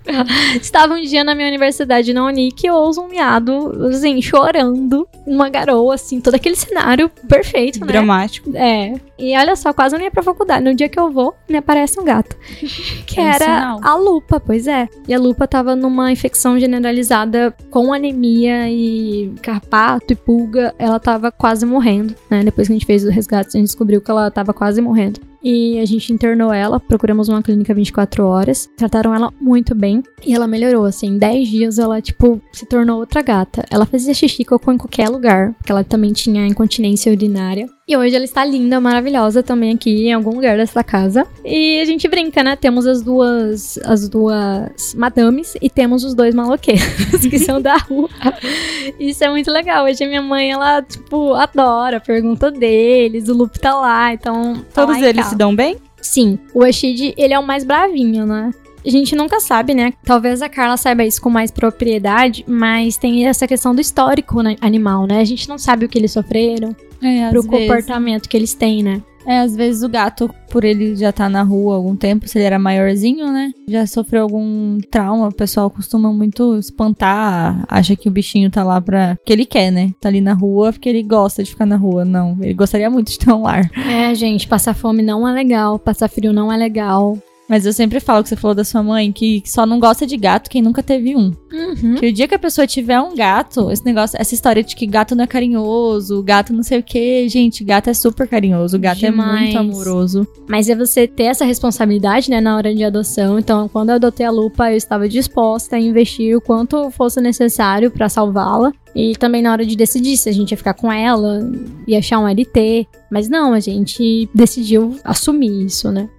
Estava 0.60 0.94
um 0.94 1.02
dia 1.02 1.24
na 1.24 1.36
minha 1.36 1.48
universidade 1.48 2.14
na 2.14 2.26
Unic 2.26 2.64
e 2.64 2.68
eu 2.68 2.76
ouço 2.76 3.02
um 3.02 3.08
miado, 3.08 3.72
assim, 3.88 4.22
chorando, 4.22 5.08
uma 5.26 5.50
garoa, 5.50 5.96
assim, 5.96 6.22
todo 6.22 6.36
aquele 6.36 6.56
cenário 6.56 7.10
perfeito, 7.28 7.80
né? 7.80 7.88
Dramático. 7.88 8.52
É. 8.56 8.94
E 9.18 9.36
olha 9.38 9.56
só, 9.56 9.74
quase 9.74 9.96
não 9.96 10.04
ia 10.04 10.12
pra 10.12 10.22
faculdade. 10.22 10.64
No 10.64 10.74
dia 10.74 10.90
que 10.90 11.00
eu 11.00 11.12
vou, 11.12 11.34
me 11.50 11.58
aparece 11.58 12.00
um 12.00 12.04
gato. 12.04 12.36
Que 13.06 13.20
É 13.20 13.36
era 13.36 13.78
a 13.82 13.96
lupa, 13.96 14.40
pois 14.40 14.68
é. 14.68 14.88
E 15.08 15.14
a 15.14 15.20
lupa 15.20 15.48
tava 15.48 15.76
numa 15.76 16.12
infecção 16.12 16.60
generalizada 16.60 17.56
com 17.70 17.94
anemia 17.94 18.70
e 18.70 19.32
carpato 19.42 20.12
e 20.12 20.16
pulga. 20.16 20.74
Ela 20.78 21.00
tava 21.00 21.32
quase 21.32 21.66
morrendo, 21.66 22.16
né? 22.30 22.44
Depois 22.44 22.68
que 22.68 22.74
a 22.74 22.76
gente 22.76 22.86
fez 22.86 23.06
o 23.06 23.10
resgate, 23.10 23.50
a 23.50 23.60
gente 23.60 23.68
descobriu 23.68 24.02
que 24.02 24.10
ela 24.12 24.30
tava 24.32 24.54
quase 24.54 24.82
morrendo. 24.82 25.22
E 25.48 25.78
a 25.78 25.86
gente 25.86 26.12
internou 26.12 26.52
ela, 26.52 26.80
procuramos 26.80 27.30
uma 27.30 27.44
clínica 27.44 27.72
24 27.72 28.26
horas, 28.26 28.68
trataram 28.76 29.14
ela 29.14 29.32
muito 29.40 29.76
bem 29.76 30.02
e 30.26 30.34
ela 30.34 30.48
melhorou, 30.48 30.86
assim. 30.86 31.06
Em 31.06 31.18
10 31.20 31.48
dias 31.48 31.78
ela, 31.78 32.02
tipo, 32.02 32.42
se 32.52 32.66
tornou 32.66 32.98
outra 32.98 33.22
gata. 33.22 33.64
Ela 33.70 33.86
fazia 33.86 34.12
xixi 34.12 34.44
cocô 34.44 34.72
em 34.72 34.78
qualquer 34.78 35.08
lugar, 35.08 35.54
porque 35.54 35.72
ela 35.72 35.84
também 35.84 36.14
tinha 36.14 36.48
incontinência 36.48 37.12
urinária. 37.12 37.70
E 37.88 37.96
hoje 37.96 38.16
ela 38.16 38.26
está 38.26 38.44
linda, 38.44 38.82
maravilhosa 38.82 39.44
também 39.44 39.76
aqui 39.76 40.08
em 40.08 40.14
algum 40.14 40.32
lugar 40.32 40.58
dessa 40.58 40.84
casa. 40.84 41.28
E 41.44 41.80
a 41.80 41.86
gente 41.86 42.08
brinca, 42.08 42.44
né? 42.44 42.56
Temos 42.56 42.88
as 42.88 43.04
duas 43.04 43.78
as 43.86 44.10
duas 44.10 44.96
madames 44.96 45.54
e 45.62 45.70
temos 45.70 46.04
os 46.04 46.16
dois 46.16 46.34
maloqueiros 46.34 47.22
que 47.30 47.38
são 47.38 47.62
da 47.62 47.78
rua. 47.78 48.10
Isso 49.00 49.24
é 49.24 49.30
muito 49.30 49.52
legal. 49.52 49.86
Hoje 49.86 50.04
a 50.04 50.08
minha 50.08 50.22
mãe, 50.22 50.50
ela, 50.52 50.82
tipo, 50.82 51.36
adora, 51.36 52.00
pergunta 52.00 52.50
deles, 52.50 53.30
o 53.30 53.36
Lupe 53.36 53.60
tá 53.60 53.76
lá, 53.76 54.12
então... 54.12 54.56
tá 54.74 54.82
Todos 54.82 55.00
lá 55.00 55.08
eles 55.08 55.18
casa. 55.18 55.30
se 55.30 55.36
dão 55.36 55.56
bem? 55.56 55.78
Sim, 56.02 56.40
o 56.56 56.64
Ashid, 56.64 57.14
ele 57.16 57.36
é 57.36 57.40
o 57.40 57.46
mais 57.46 57.64
bravinho, 57.64 58.26
né? 58.26 58.52
A 58.86 58.90
gente 58.90 59.16
nunca 59.16 59.40
sabe, 59.40 59.74
né? 59.74 59.94
Talvez 60.04 60.42
a 60.42 60.50
Carla 60.50 60.78
saiba 60.78 61.04
isso 61.04 61.22
com 61.22 61.30
mais 61.30 61.50
propriedade, 61.50 62.46
mas 62.48 62.98
tem 62.98 63.26
essa 63.28 63.48
questão 63.48 63.74
do 63.74 63.82
histórico 63.82 64.42
né, 64.42 64.56
animal, 64.62 65.08
né? 65.08 65.20
A 65.20 65.26
gente 65.26 65.50
não 65.50 65.58
sabe 65.58 65.86
o 65.86 65.90
que 65.90 65.98
eles 65.98 66.12
sofreram, 66.12 66.76
É, 67.02 67.30
pro 67.30 67.46
comportamento 67.46 68.30
que 68.30 68.38
eles 68.38 68.54
têm, 68.54 68.84
né? 68.84 69.02
É, 69.26 69.40
às 69.40 69.56
vezes 69.56 69.82
o 69.82 69.90
gato, 69.90 70.30
por 70.52 70.64
ele 70.64 70.96
já 70.96 71.12
tá 71.12 71.28
na 71.28 71.42
rua 71.42 71.74
há 71.74 71.78
algum 71.78 71.96
tempo, 71.96 72.28
se 72.28 72.38
ele 72.38 72.46
era 72.46 72.60
maiorzinho, 72.60 73.32
né? 73.32 73.52
Já 73.68 73.88
sofreu 73.88 74.22
algum 74.22 74.78
trauma. 74.92 75.30
O 75.30 75.34
pessoal 75.34 75.68
costuma 75.70 76.14
muito 76.14 76.56
espantar, 76.58 77.66
acha 77.68 77.96
que 77.96 78.08
o 78.08 78.12
bichinho 78.12 78.52
tá 78.52 78.64
lá 78.64 78.80
pra. 78.80 79.18
que 79.26 79.34
ele 79.34 79.46
quer, 79.46 79.72
né? 79.72 79.92
Tá 80.00 80.10
ali 80.10 80.22
na 80.22 80.34
rua 80.34 80.72
porque 80.72 80.88
ele 80.88 81.02
gosta 81.02 81.44
de 81.44 81.50
ficar 81.50 81.66
na 81.66 81.76
rua. 81.76 82.06
Não, 82.06 82.38
ele 82.40 82.54
gostaria 82.54 82.90
muito 82.90 83.12
de 83.12 83.18
ter 83.18 83.34
um 83.34 83.42
lar. 83.42 83.70
É, 83.90 84.14
gente, 84.14 84.48
passar 84.48 84.76
fome 84.76 85.02
não 85.02 85.28
é 85.28 85.32
legal, 85.32 85.80
passar 85.80 86.08
frio 86.08 86.32
não 86.32 86.52
é 86.52 86.58
legal. 86.58 87.18
Mas 87.48 87.66
eu 87.66 87.74
sempre 87.74 88.00
falo 88.00 88.24
que 88.24 88.30
você 88.30 88.36
falou 88.36 88.56
da 88.56 88.64
sua 88.64 88.82
mãe 88.82 89.12
que 89.12 89.44
só 89.46 89.66
não 89.66 89.80
gosta 89.80 90.06
de 90.06 90.18
gato 90.18 90.50
quem 90.50 90.62
nunca 90.62 90.82
teve 90.82 91.16
um. 91.16 91.32
Uhum. 91.52 91.96
Que 91.96 92.08
o 92.08 92.14
dia 92.14 92.28
que 92.28 92.36
a 92.36 92.40
pessoa 92.40 92.66
tiver 92.66 93.00
um 93.00 93.16
gato, 93.16 93.72
esse 93.72 93.86
negócio, 93.86 94.20
essa 94.20 94.34
história 94.34 94.64
de 94.64 94.76
que 94.76 94.86
gato 94.86 95.16
não 95.16 95.24
é 95.24 95.28
carinhoso, 95.28 96.22
gato 96.24 96.54
não 96.54 96.64
sei 96.64 96.80
o 96.80 96.84
que, 96.84 97.30
gente, 97.30 97.64
gato 97.64 97.90
é 97.90 97.94
super 97.94 98.28
carinhoso, 98.28 98.80
gato 98.80 99.00
Demais. 99.00 99.54
é 99.54 99.60
muito 99.60 99.76
amoroso. 99.76 100.28
Mas 100.48 100.70
é 100.70 100.76
você 100.76 101.08
ter 101.08 101.24
essa 101.26 101.46
responsabilidade, 101.46 102.30
né, 102.30 102.42
na 102.42 102.56
hora 102.56 102.74
de 102.74 102.84
adoção. 102.84 103.38
Então, 103.40 103.68
quando 103.68 103.90
eu 103.90 103.96
adotei 103.96 104.26
a 104.26 104.32
Lupa, 104.32 104.72
eu 104.72 104.78
estava 104.78 105.08
disposta 105.08 105.76
a 105.76 105.80
investir 105.80 106.36
o 106.36 106.42
quanto 106.42 106.90
fosse 106.92 107.22
necessário 107.22 107.92
pra 107.92 108.10
salvá-la. 108.10 108.72
E 108.96 109.14
também 109.18 109.42
na 109.42 109.52
hora 109.52 109.66
de 109.66 109.76
decidir 109.76 110.16
se 110.16 110.30
a 110.30 110.32
gente 110.32 110.52
ia 110.52 110.58
ficar 110.58 110.74
com 110.74 110.90
ela 110.90 111.42
e 111.86 111.98
achar 111.98 112.18
um 112.18 112.28
LT. 112.28 112.88
Mas 113.12 113.28
não, 113.28 113.54
a 113.54 113.60
gente 113.60 114.30
decidiu 114.34 114.98
assumir 115.04 115.66
isso, 115.66 115.92
né? 115.92 116.10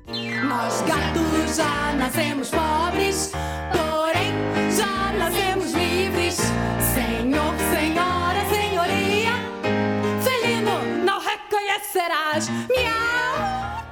Nós 0.47 0.83
gatos 0.83 1.16
já 1.55 1.95
nascemos 1.95 2.51
pobres, 2.51 3.33
porém 3.73 4.33
já 4.77 5.13
nascemos 5.19 5.73
livres. 5.73 6.37
Senhor, 6.95 7.55
senhora, 7.71 8.41
senhoria, 8.49 9.33
felino, 10.23 11.05
não 11.05 11.19
reconhecerás. 11.21 12.49
Miau! 12.69 13.87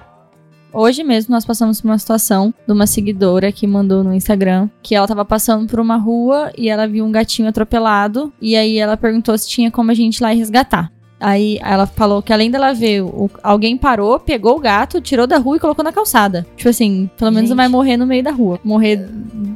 Hoje 0.72 1.04
mesmo 1.04 1.32
nós 1.32 1.44
passamos 1.44 1.80
por 1.80 1.88
uma 1.88 1.98
situação 1.98 2.52
de 2.66 2.72
uma 2.72 2.86
seguidora 2.86 3.52
que 3.52 3.64
mandou 3.64 4.02
no 4.02 4.12
Instagram 4.12 4.68
que 4.82 4.94
ela 4.94 5.06
tava 5.06 5.24
passando 5.24 5.68
por 5.68 5.78
uma 5.78 5.96
rua 5.96 6.50
e 6.58 6.68
ela 6.68 6.88
viu 6.88 7.04
um 7.04 7.12
gatinho 7.12 7.48
atropelado 7.48 8.32
e 8.40 8.56
aí 8.56 8.78
ela 8.78 8.96
perguntou 8.96 9.38
se 9.38 9.48
tinha 9.48 9.70
como 9.70 9.92
a 9.92 9.94
gente 9.94 10.16
ir 10.18 10.22
lá 10.22 10.34
e 10.34 10.38
resgatar. 10.38 10.93
Aí 11.24 11.58
ela 11.62 11.86
falou 11.86 12.20
que 12.20 12.34
além 12.34 12.50
dela 12.50 12.74
ver, 12.74 13.00
o- 13.02 13.30
alguém 13.42 13.78
parou, 13.78 14.20
pegou 14.20 14.56
o 14.56 14.60
gato, 14.60 15.00
tirou 15.00 15.26
da 15.26 15.38
rua 15.38 15.56
e 15.56 15.60
colocou 15.60 15.82
na 15.82 15.90
calçada. 15.90 16.46
Tipo 16.54 16.68
assim, 16.68 17.08
pelo 17.16 17.30
menos 17.32 17.48
não 17.48 17.56
Gente. 17.56 17.64
vai 17.64 17.68
morrer 17.68 17.96
no 17.96 18.06
meio 18.06 18.22
da 18.22 18.30
rua, 18.30 18.60
morrer 18.62 19.08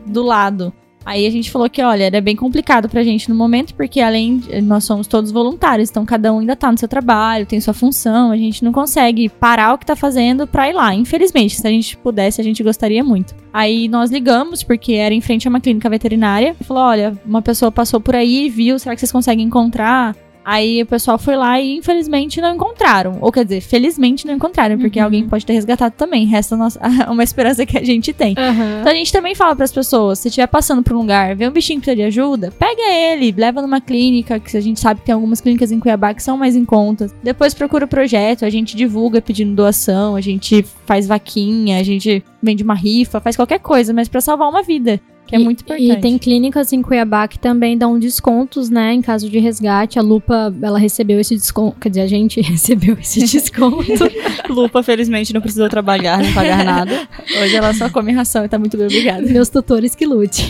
do 0.07 0.22
lado. 0.22 0.72
Aí 1.04 1.26
a 1.26 1.31
gente 1.31 1.50
falou 1.50 1.68
que, 1.70 1.83
olha, 1.83 2.04
era 2.04 2.20
bem 2.20 2.37
complicado 2.37 2.88
pra 2.88 3.02
gente 3.02 3.28
no 3.31 3.35
momento, 3.35 3.74
porque 3.74 4.00
além 4.00 4.38
de, 4.38 4.61
nós 4.62 4.85
somos 4.85 5.07
todos 5.07 5.31
voluntários, 5.31 5.88
então 5.90 6.04
cada 6.04 6.33
um 6.33 6.38
ainda 6.40 6.54
tá 6.57 6.70
no 6.72 6.76
seu 6.78 6.88
trabalho, 6.88 7.46
tem 7.46 7.61
sua 7.61 7.72
função, 7.74 8.31
a 8.31 8.37
gente 8.37 8.62
não 8.64 8.72
consegue 8.72 9.28
parar 9.28 9.72
o 9.74 9.78
que 9.78 9.87
tá 9.87 9.96
fazendo 9.96 10.46
pra 10.46 10.68
ir 10.68 10.74
lá. 10.74 10.94
Infelizmente, 10.94 11.54
se 11.57 11.66
a 11.66 11.70
gente 11.70 11.96
pudesse, 11.98 12.40
a 12.40 12.44
gente 12.44 12.62
gostaria 12.62 13.02
muito. 13.04 13.35
Aí 13.52 13.88
nós 13.88 14.11
ligamos, 14.11 14.62
porque 14.62 14.94
era 14.94 15.14
em 15.14 15.20
frente 15.22 15.46
a 15.46 15.50
uma 15.50 15.61
clínica 15.61 15.88
veterinária, 15.88 16.54
e 16.59 16.64
falou: 16.64 16.83
olha, 16.83 17.14
uma 17.26 17.40
pessoa 17.40 17.70
passou 17.72 18.00
por 18.00 18.14
aí, 18.14 18.48
viu, 18.50 18.78
será 18.78 18.94
que 18.94 19.00
vocês 19.00 19.12
conseguem 19.12 19.46
encontrar? 19.46 20.14
Aí 20.50 20.82
o 20.82 20.87
pessoal 20.87 21.18
foi 21.18 21.37
lá 21.37 21.61
e 21.61 21.76
infelizmente 21.76 22.40
não 22.40 22.54
encontraram. 22.54 23.18
Ou 23.20 23.30
quer 23.30 23.44
dizer, 23.44 23.61
felizmente 23.61 24.26
não 24.26 24.32
encontraram, 24.34 24.78
porque 24.78 24.98
Uhum. 24.98 25.04
alguém 25.04 25.28
pode 25.28 25.44
ter 25.44 25.52
resgatado 25.52 25.94
também. 25.94 26.24
Resta 26.24 26.56
nossa- 26.56 26.80
uma 27.11 27.22
esperança 27.22 27.66
que 27.66 27.76
a 27.76 27.84
gente 27.84 28.12
tem. 28.14 28.32
Então 28.32 28.90
a 28.90 28.94
gente 28.94 29.12
também 29.12 29.34
fala 29.34 29.54
pras 29.54 29.70
pessoas, 29.70 30.18
se 30.20 30.28
estiver 30.28 30.46
passando 30.46 30.82
por 30.82 30.94
um 30.96 31.00
lugar, 31.00 31.37
vê 31.37 31.46
um 31.46 31.50
bichinho 31.50 31.80
que 31.80 31.84
precisa 31.84 31.96
de 31.96 32.02
ajuda, 32.08 32.50
pega 32.58 32.80
ele, 32.90 33.34
leva 33.37 33.61
numa 33.61 33.80
clínica, 33.80 34.40
que 34.40 34.56
a 34.56 34.61
gente 34.61 34.80
sabe 34.80 35.00
que 35.00 35.06
tem 35.06 35.14
algumas 35.14 35.40
clínicas 35.40 35.70
em 35.70 35.78
Cuiabá 35.78 36.14
que 36.14 36.22
são 36.22 36.38
mais 36.38 36.56
em 36.56 36.64
conta. 36.64 37.11
Depois 37.22 37.52
procura 37.52 37.84
o 37.84 37.88
projeto, 37.88 38.44
a 38.46 38.50
gente 38.50 38.74
divulga 38.74 39.20
pedindo 39.20 39.54
doação, 39.54 40.16
a 40.16 40.20
gente 40.22 40.64
faz 40.87 41.06
vaquinha, 41.06 41.78
a 41.78 41.82
gente 41.82 42.24
vende 42.42 42.62
uma 42.62 42.74
rifa, 42.74 43.20
faz 43.20 43.37
qualquer 43.37 43.58
coisa, 43.61 43.92
mas 43.92 44.08
pra 44.08 44.20
salvar 44.22 44.48
uma 44.48 44.62
vida, 44.62 44.98
que 45.28 45.36
é 45.36 45.38
E- 45.38 45.44
muito 45.44 45.60
importante. 45.60 45.90
E 45.90 45.96
tem 46.00 46.16
clínicas 46.18 46.72
em 46.72 46.80
Cuiabá 46.80 47.28
que 47.28 47.38
também 47.38 47.76
dão 47.76 47.98
descontos, 47.98 48.70
né, 48.70 48.94
em 48.94 49.02
caso 49.02 49.28
de 49.28 49.38
resgate. 49.38 49.98
A 49.98 50.02
Lupa, 50.02 50.52
ela 50.62 50.78
recebeu 50.78 51.20
esse 51.20 51.34
desconto, 51.36 51.76
quer 51.78 51.90
dizer, 51.90 52.00
a 52.00 52.06
gente 52.06 52.40
recebeu 52.42 52.96
esse 52.98 53.20
desconto. 53.20 53.84
Lupa, 54.48 54.82
felizmente, 54.82 55.34
não 55.34 55.40
precisou 55.42 55.68
trabalhar, 55.68 56.18
nem 56.18 56.32
pagar 56.32 56.64
nada. 56.64 57.06
Hoje 57.42 57.54
ela 57.54 57.74
só 57.74 57.90
come 57.90 58.10
ração 58.12 58.42
e 58.44 58.48
tá 58.48 58.58
muito 58.58 58.76
bem 58.78 58.86
obrigada. 58.86 59.20
Meus 59.28 59.50
tutores 59.50 59.94
que 59.94 60.06
lute. 60.06 60.44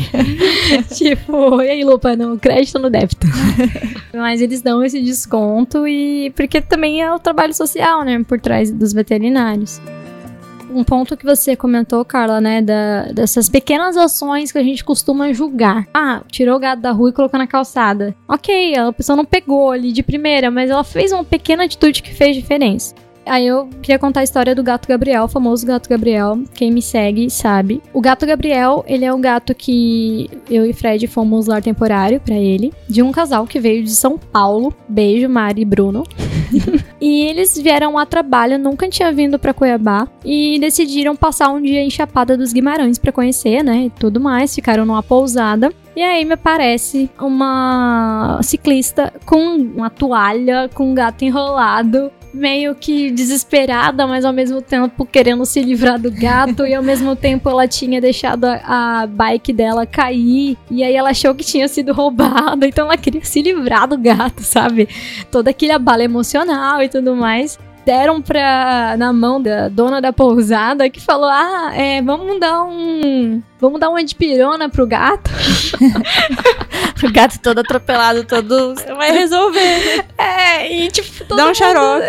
tipo, 0.94 1.60
e 1.60 1.68
aí, 1.70 1.84
Lupa, 1.84 2.14
no 2.14 2.38
crédito 2.38 2.76
ou 2.76 2.82
no 2.82 2.90
débito? 2.90 3.26
Mas 4.14 4.40
eles 4.40 4.62
dão 4.62 4.82
esse 4.84 5.00
desconto 5.02 5.86
e 5.88 6.30
porque 6.36 6.60
também 6.60 7.02
é 7.02 7.12
o 7.12 7.18
trabalho 7.18 7.52
social, 7.52 8.04
né, 8.04 8.22
por 8.26 8.40
trás 8.40 8.70
dos 8.70 8.92
veterinários. 8.92 9.80
Um 10.70 10.84
ponto 10.84 11.16
que 11.16 11.24
você 11.24 11.56
comentou, 11.56 12.04
Carla, 12.04 12.40
né, 12.40 12.62
da, 12.62 13.04
dessas 13.12 13.48
pequenas 13.48 13.96
ações 13.96 14.52
que 14.52 14.58
a 14.58 14.62
gente 14.62 14.84
costuma 14.84 15.32
julgar. 15.32 15.86
Ah, 15.92 16.22
tirou 16.30 16.56
o 16.56 16.60
gato 16.60 16.80
da 16.80 16.92
rua 16.92 17.10
e 17.10 17.12
colocou 17.12 17.38
na 17.38 17.46
calçada. 17.46 18.14
Ok, 18.26 18.76
a 18.76 18.92
pessoa 18.92 19.16
não 19.16 19.24
pegou 19.24 19.70
ali 19.70 19.92
de 19.92 20.02
primeira, 20.02 20.50
mas 20.50 20.70
ela 20.70 20.84
fez 20.84 21.12
uma 21.12 21.24
pequena 21.24 21.64
atitude 21.64 22.02
que 22.02 22.14
fez 22.14 22.36
diferença. 22.36 22.94
Aí 23.28 23.46
eu 23.46 23.68
queria 23.82 23.98
contar 23.98 24.20
a 24.20 24.24
história 24.24 24.54
do 24.54 24.62
gato 24.62 24.88
Gabriel, 24.88 25.24
o 25.24 25.28
famoso 25.28 25.66
gato 25.66 25.88
Gabriel. 25.88 26.40
Quem 26.54 26.70
me 26.70 26.82
segue 26.82 27.30
sabe. 27.30 27.82
O 27.92 28.00
gato 28.00 28.26
Gabriel, 28.26 28.84
ele 28.86 29.04
é 29.04 29.12
um 29.12 29.20
gato 29.20 29.54
que 29.54 30.30
eu 30.50 30.64
e 30.64 30.72
Fred 30.72 31.06
fomos 31.06 31.46
lar 31.46 31.62
temporário 31.62 32.20
pra 32.20 32.34
ele, 32.34 32.72
de 32.88 33.02
um 33.02 33.12
casal 33.12 33.46
que 33.46 33.60
veio 33.60 33.84
de 33.84 33.90
São 33.90 34.18
Paulo. 34.18 34.74
Beijo, 34.88 35.28
Mari 35.28 35.62
e 35.62 35.64
Bruno. 35.64 36.04
e 37.00 37.26
eles 37.26 37.56
vieram 37.58 37.98
a 37.98 38.06
trabalho, 38.06 38.58
nunca 38.58 38.88
tinha 38.88 39.12
vindo 39.12 39.38
pra 39.38 39.54
Cuiabá 39.54 40.08
e 40.24 40.58
decidiram 40.58 41.14
passar 41.14 41.50
um 41.50 41.60
dia 41.60 41.82
em 41.82 41.90
Chapada 41.90 42.36
dos 42.36 42.52
Guimarães 42.52 42.98
pra 42.98 43.12
conhecer, 43.12 43.62
né, 43.62 43.84
e 43.86 43.90
tudo 43.90 44.20
mais. 44.20 44.54
Ficaram 44.54 44.84
numa 44.84 45.02
pousada. 45.02 45.72
E 45.96 46.02
aí 46.02 46.24
me 46.24 46.34
aparece 46.34 47.10
uma 47.18 48.38
ciclista 48.42 49.12
com 49.26 49.56
uma 49.56 49.90
toalha, 49.90 50.70
com 50.72 50.90
um 50.90 50.94
gato 50.94 51.24
enrolado, 51.24 52.12
meio 52.32 52.74
que 52.74 53.10
desesperada, 53.10 54.06
mas 54.06 54.24
ao 54.24 54.32
mesmo 54.32 54.60
tempo 54.60 55.06
querendo 55.06 55.44
se 55.44 55.60
livrar 55.60 55.98
do 55.98 56.10
gato. 56.10 56.66
e 56.66 56.74
ao 56.74 56.82
mesmo 56.82 57.16
tempo 57.16 57.48
ela 57.48 57.66
tinha 57.66 58.00
deixado 58.00 58.44
a, 58.44 59.02
a 59.02 59.06
bike 59.06 59.52
dela 59.52 59.86
cair. 59.86 60.56
E 60.70 60.82
aí 60.82 60.94
ela 60.94 61.10
achou 61.10 61.34
que 61.34 61.44
tinha 61.44 61.68
sido 61.68 61.92
roubada. 61.92 62.66
Então 62.78 62.84
ela 62.84 62.98
queria 62.98 63.24
se 63.24 63.40
livrar 63.40 63.88
do 63.88 63.96
gato, 63.96 64.42
sabe? 64.42 64.88
Toda 65.30 65.50
aquele 65.50 65.72
abalo 65.72 66.02
emocional 66.02 66.82
e 66.82 66.88
tudo 66.88 67.16
mais 67.16 67.58
deram 67.88 68.20
pra, 68.20 68.96
na 68.98 69.14
mão 69.14 69.40
da 69.40 69.70
dona 69.70 69.98
da 69.98 70.12
pousada 70.12 70.90
que 70.90 71.00
falou: 71.00 71.30
Ah, 71.30 71.70
é, 71.74 72.02
vamos 72.02 72.38
dar 72.38 72.64
um. 72.64 73.42
Vamos 73.58 73.80
dar 73.80 73.88
uma 73.88 74.04
de 74.04 74.14
pirona 74.14 74.68
pro 74.68 74.86
gato. 74.86 75.30
O 77.00 77.12
gato 77.12 77.38
todo 77.38 77.60
atropelado, 77.60 78.24
todo. 78.24 78.74
Você 78.74 78.92
vai 78.92 79.12
resolver. 79.12 80.04
É, 80.18 80.70
e 80.72 80.88
tipo, 80.90 81.24
todo 81.24 81.36
Dá 81.38 81.44
um 81.44 81.46
mundo- 81.46 81.56
xarope. 81.56 82.04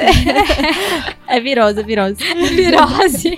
É 1.28 1.39
virose, 1.39 1.80
é 1.80 1.84
virose. 1.84 2.24
virose. 2.56 3.38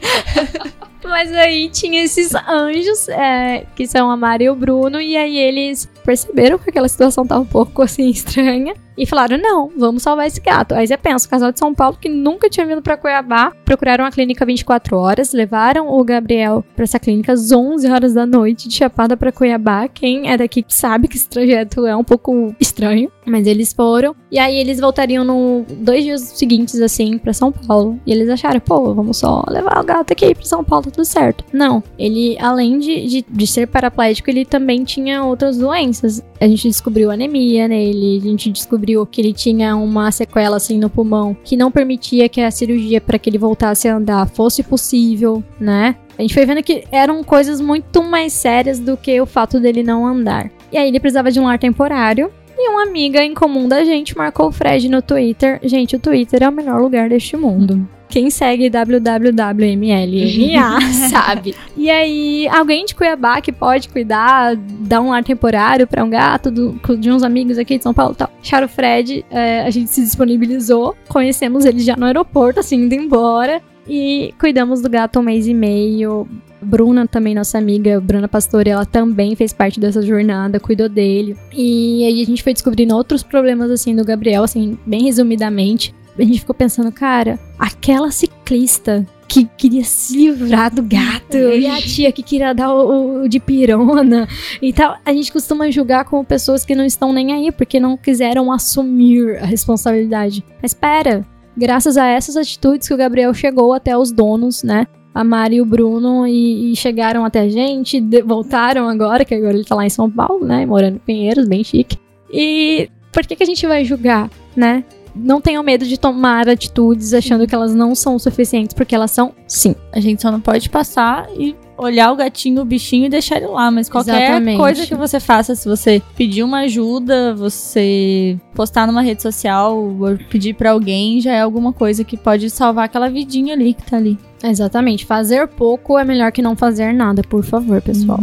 Mas 1.08 1.32
aí 1.34 1.70
tinha 1.70 2.04
esses 2.04 2.34
anjos, 2.36 3.08
é, 3.10 3.66
que 3.76 3.88
são 3.88 4.10
a 4.10 4.18
Mari 4.18 4.46
e 4.46 4.50
o 4.50 4.56
Bruno, 4.56 5.00
e 5.00 5.18
aí 5.18 5.38
eles 5.38 5.90
perceberam 6.04 6.58
que 6.58 6.70
aquela 6.70 6.88
situação 6.88 7.26
tava 7.26 7.42
um 7.42 7.46
pouco 7.46 7.82
assim 7.82 8.10
estranha 8.10 8.74
e 8.98 9.06
falaram: 9.06 9.38
não, 9.38 9.72
vamos 9.78 10.04
salvar 10.04 10.28
esse 10.28 10.40
gato. 10.40 10.74
Aí 10.74 10.86
você 10.86 10.98
pensa, 10.98 11.26
o 11.26 11.30
casal 11.30 11.52
de 11.52 11.60
São 11.60 11.74
Paulo 11.74 11.98
que 12.00 12.10
nunca 12.10 12.50
tinha 12.50 12.66
vindo 12.66 12.82
pra 12.82 12.98
Cuiabá, 12.98 13.52
procuraram 13.66 14.06
a 14.06 14.12
clínica 14.12 14.46
24 14.46 14.98
horas, 14.98 15.34
levaram 15.34 15.88
o 15.88 16.04
Gabriel 16.04 16.64
pra 16.76 16.84
essa 16.84 17.00
clínica 17.00 17.34
às 17.34 17.52
11 17.52 17.90
horas 17.90 18.14
da 18.14 18.26
noite, 18.26 18.68
de 18.68 18.76
Chapada 18.76 19.16
pra 19.16 19.32
Cuiabá. 19.32 19.88
Quem 19.88 20.30
é 20.30 20.38
daqui 20.38 20.64
sabe 20.68 21.08
que 21.08 21.18
esse 21.18 21.28
trajeto 21.28 21.86
é 21.86 21.96
um 21.96 22.04
pouco 22.04 22.54
estranho, 22.60 23.12
mas 23.26 23.48
eles 23.48 23.74
foram. 23.74 24.16
E 24.32 24.38
aí 24.38 24.58
eles 24.58 24.80
voltariam 24.80 25.24
no 25.24 25.66
dois 25.68 26.04
dias 26.04 26.22
seguintes, 26.22 26.80
assim, 26.80 27.18
pra 27.18 27.34
São 27.34 27.52
Paulo. 27.52 28.00
E 28.06 28.12
eles 28.12 28.30
acharam, 28.30 28.60
pô, 28.60 28.94
vamos 28.94 29.18
só 29.18 29.44
levar 29.48 29.80
o 29.80 29.84
gato 29.84 30.12
aqui 30.12 30.36
pra 30.36 30.46
São 30.46 30.64
Paulo, 30.64 30.91
tá 30.91 30.91
tudo 30.92 31.06
certo. 31.06 31.44
Não, 31.52 31.84
ele, 31.98 32.38
além 32.40 32.80
de, 32.80 33.08
de, 33.08 33.26
de 33.28 33.48
ser 33.48 33.68
paraplégico, 33.68 34.30
ele 34.30 34.46
também 34.46 34.84
tinha 34.84 35.24
outras 35.24 35.58
doenças. 35.58 36.24
A 36.40 36.48
gente 36.48 36.68
descobriu 36.68 37.12
anemia 37.12 37.68
nele, 37.68 38.18
a 38.18 38.28
gente 38.28 38.52
descobriu 38.52 39.06
que 39.06 39.22
ele 39.22 39.34
tinha 39.34 39.76
uma 39.76 40.12
sequela, 40.12 40.58
assim, 40.58 40.78
no 40.78 40.90
pulmão, 40.90 41.36
que 41.44 41.58
não 41.58 41.72
permitia 41.72 42.30
que 42.30 42.42
a 42.42 42.52
cirurgia 42.52 43.02
para 43.02 43.18
que 43.18 43.30
ele 43.30 43.38
voltasse 43.38 43.88
a 43.88 43.96
andar 43.96 44.28
fosse 44.28 44.64
possível, 44.64 45.44
né? 45.60 45.96
A 46.18 46.22
gente 46.22 46.34
foi 46.34 46.46
vendo 46.46 46.62
que 46.62 46.84
eram 46.92 47.24
coisas 47.24 47.60
muito 47.60 48.04
mais 48.04 48.34
sérias 48.34 48.80
do 48.80 48.96
que 48.96 49.20
o 49.20 49.26
fato 49.26 49.60
dele 49.60 49.82
não 49.82 50.06
andar. 50.06 50.52
E 50.72 50.78
aí 50.78 50.88
ele 50.88 51.00
precisava 51.00 51.32
de 51.32 51.40
um 51.40 51.46
lar 51.46 51.58
temporário. 51.58 52.32
E 52.58 52.70
uma 52.70 52.84
amiga 52.84 53.24
em 53.24 53.34
comum 53.34 53.68
da 53.68 53.84
gente 53.84 54.16
marcou 54.16 54.48
o 54.48 54.52
Fred 54.52 54.88
no 54.88 55.02
Twitter. 55.02 55.60
Gente, 55.64 55.96
o 55.96 56.00
Twitter 56.00 56.44
é 56.44 56.50
o 56.50 56.52
melhor 56.52 56.80
lugar 56.80 57.10
deste 57.10 57.36
mundo. 57.36 57.88
Quem 58.12 58.30
segue 58.30 58.70
www.mlma 58.70 60.82
sabe. 61.10 61.56
E 61.76 61.90
aí, 61.90 62.48
alguém 62.50 62.86
de 62.86 62.94
Cuiabá 62.94 63.42
que 63.42 63.52
pode 63.52 63.90
cuidar, 63.90 64.56
dar 64.56 65.02
um 65.02 65.10
lar 65.10 65.24
temporário 65.24 65.88
pra 65.88 66.04
um 66.04 66.10
gato 66.10 66.52
do- 66.52 66.80
de 66.98 67.10
uns 67.10 67.24
amigos 67.24 67.58
aqui 67.58 67.78
de 67.78 67.84
São 67.84 67.94
Paulo 67.94 68.14
e 68.14 68.18
tal. 68.18 68.30
Acharam 68.42 68.66
o 68.66 68.70
Fred, 68.70 69.26
é, 69.32 69.62
a 69.62 69.70
gente 69.70 69.90
se 69.90 70.02
disponibilizou, 70.02 70.96
conhecemos 71.08 71.66
ele 71.66 71.80
já 71.80 71.96
no 71.96 72.06
aeroporto, 72.06 72.60
assim, 72.60 72.84
indo 72.84 72.94
embora. 72.94 73.62
E 73.88 74.34
cuidamos 74.40 74.82
do 74.82 74.90
gato 74.90 75.20
um 75.20 75.24
mês 75.24 75.48
e 75.48 75.54
meio. 75.54 76.28
Bruna, 76.62 77.08
também 77.08 77.34
nossa 77.34 77.58
amiga, 77.58 78.00
Bruna 78.00 78.28
Pastore, 78.28 78.70
ela 78.70 78.86
também 78.86 79.36
fez 79.36 79.52
parte 79.52 79.80
dessa 79.80 80.04
jornada, 80.04 80.60
cuidou 80.60 80.88
dele. 80.88 81.36
E 81.52 82.06
aí 82.06 82.22
a 82.22 82.26
gente 82.26 82.44
foi 82.44 82.54
descobrindo 82.54 82.96
outros 82.96 83.24
problemas, 83.24 83.72
assim, 83.72 83.96
do 83.96 84.06
Gabriel, 84.06 84.44
assim, 84.44 84.78
bem 84.86 85.04
resumidamente. 85.06 85.96
A 86.18 86.24
gente 86.24 86.40
ficou 86.40 86.54
pensando, 86.56 86.92
cara, 86.92 87.40
aquela 87.58 88.12
ciclista 88.12 89.06
que 89.28 89.46
queria 89.58 89.84
se 89.86 90.18
livrar 90.18 90.74
do 90.76 90.84
gato 90.84 91.38
e 91.38 91.66
a 91.66 91.78
tia 91.82 92.12
que 92.12 92.22
queria 92.22 92.54
dar 92.54 92.74
o, 92.74 93.24
o 93.24 93.30
de 93.30 93.40
pirona 93.40 94.28
e 94.62 94.74
tal. 94.74 94.98
A 95.06 95.14
gente 95.14 95.32
costuma 95.32 95.72
julgar 95.72 96.04
como 96.04 96.26
pessoas 96.26 96.66
que 96.66 96.76
não 96.76 96.84
estão 96.86 97.14
nem 97.14 97.32
aí 97.32 97.50
porque 97.52 97.80
não 97.80 97.96
quiseram 97.96 98.52
assumir 98.52 99.38
a 99.42 99.46
responsabilidade. 99.46 100.44
Mas 100.62 100.72
espera, 100.72 101.26
graças 101.56 101.96
a 101.96 102.08
essas 102.08 102.36
atitudes 102.36 102.88
que 102.90 102.94
o 102.94 102.98
Gabriel 102.98 103.34
chegou 103.34 103.72
até 103.74 103.98
os 103.98 104.12
donos, 104.12 104.64
né? 104.64 104.86
A 105.14 105.24
Mari 105.24 105.56
e 105.58 105.62
o 105.62 105.66
Bruno 105.66 106.28
e, 106.28 106.72
e 106.72 106.76
chegaram 106.76 107.24
até 107.24 107.40
a 107.40 107.50
gente, 107.50 108.02
de- 108.02 108.22
voltaram 108.22 108.88
agora, 108.90 109.24
que 109.26 109.34
agora 109.34 109.54
ele 109.54 109.64
tá 109.66 109.76
lá 109.76 109.86
em 109.86 109.90
São 109.90 110.10
Paulo, 110.12 110.46
né? 110.46 110.66
Morando 110.66 110.96
em 110.96 111.00
Pinheiros, 111.00 111.48
bem 111.48 111.64
chique. 111.64 111.98
E 112.32 112.90
por 113.14 113.26
que, 113.26 113.36
que 113.38 113.44
a 113.44 113.46
gente 113.46 113.66
vai 113.66 113.84
julgar, 113.86 114.30
né? 114.56 114.84
Não 115.16 115.42
tenham 115.42 115.64
medo 115.64 115.86
de 115.86 116.00
tomar 116.00 116.48
atitudes 116.48 117.14
achando 117.14 117.48
que 117.48 117.54
elas 117.56 117.74
não 117.74 117.94
são 117.96 118.18
suficientes, 118.18 118.74
porque 118.74 118.96
elas 118.96 119.12
são 119.12 119.34
sim. 119.48 119.76
A 119.92 120.00
gente 120.00 120.22
só 120.22 120.32
não 120.32 120.40
pode 120.40 120.70
passar 120.70 121.28
e 121.38 121.56
olhar 121.78 122.12
o 122.12 122.16
gatinho, 122.16 122.62
o 122.62 122.66
bichinho 122.66 123.06
e 123.06 123.10
deixar 123.10 123.38
ele 123.38 123.48
lá. 123.48 123.72
Mas 123.72 123.90
qualquer 123.90 124.24
Exatamente. 124.24 124.58
coisa 124.58 124.86
que 124.86 124.96
você 124.96 125.20
faça, 125.20 125.56
se 125.56 125.68
você 125.68 126.02
pedir 126.16 126.44
uma 126.44 126.60
ajuda, 126.62 127.34
você 127.34 128.38
postar 128.54 128.86
numa 128.86 129.02
rede 129.02 129.22
social 129.22 129.78
ou 129.78 130.18
pedir 130.30 130.54
pra 130.54 130.72
alguém, 130.72 131.20
já 131.20 131.34
é 131.34 131.42
alguma 131.42 131.74
coisa 131.74 132.04
que 132.04 132.16
pode 132.16 132.50
salvar 132.50 132.86
aquela 132.86 133.10
vidinha 133.10 133.54
ali 133.54 133.74
que 133.74 133.84
tá 133.84 133.98
ali. 133.98 134.18
Exatamente. 134.44 135.06
Fazer 135.06 135.48
pouco 135.48 135.98
é 135.98 136.04
melhor 136.04 136.32
que 136.32 136.42
não 136.42 136.56
fazer 136.56 136.94
nada, 136.94 137.22
por 137.24 137.44
favor, 137.44 137.82
pessoal. 137.82 138.20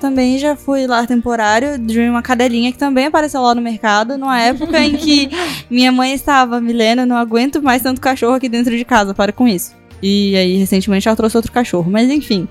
Também 0.00 0.38
já 0.38 0.56
fui 0.56 0.86
lar 0.86 1.06
temporário 1.06 1.78
de 1.78 2.00
uma 2.00 2.22
cadelinha 2.22 2.72
que 2.72 2.78
também 2.78 3.06
apareceu 3.06 3.42
lá 3.42 3.54
no 3.54 3.60
mercado, 3.60 4.16
numa 4.16 4.40
época 4.40 4.80
em 4.80 4.96
que 4.96 5.28
minha 5.68 5.92
mãe 5.92 6.14
estava, 6.14 6.58
Milena, 6.58 7.04
não 7.04 7.16
aguento 7.16 7.62
mais 7.62 7.82
tanto 7.82 8.00
cachorro 8.00 8.34
aqui 8.34 8.48
dentro 8.48 8.74
de 8.74 8.84
casa, 8.84 9.12
para 9.12 9.30
com 9.30 9.46
isso. 9.46 9.78
E 10.02 10.34
aí, 10.34 10.56
recentemente, 10.56 11.06
ela 11.06 11.16
trouxe 11.16 11.36
outro 11.36 11.52
cachorro, 11.52 11.90
mas 11.90 12.08
enfim. 12.08 12.48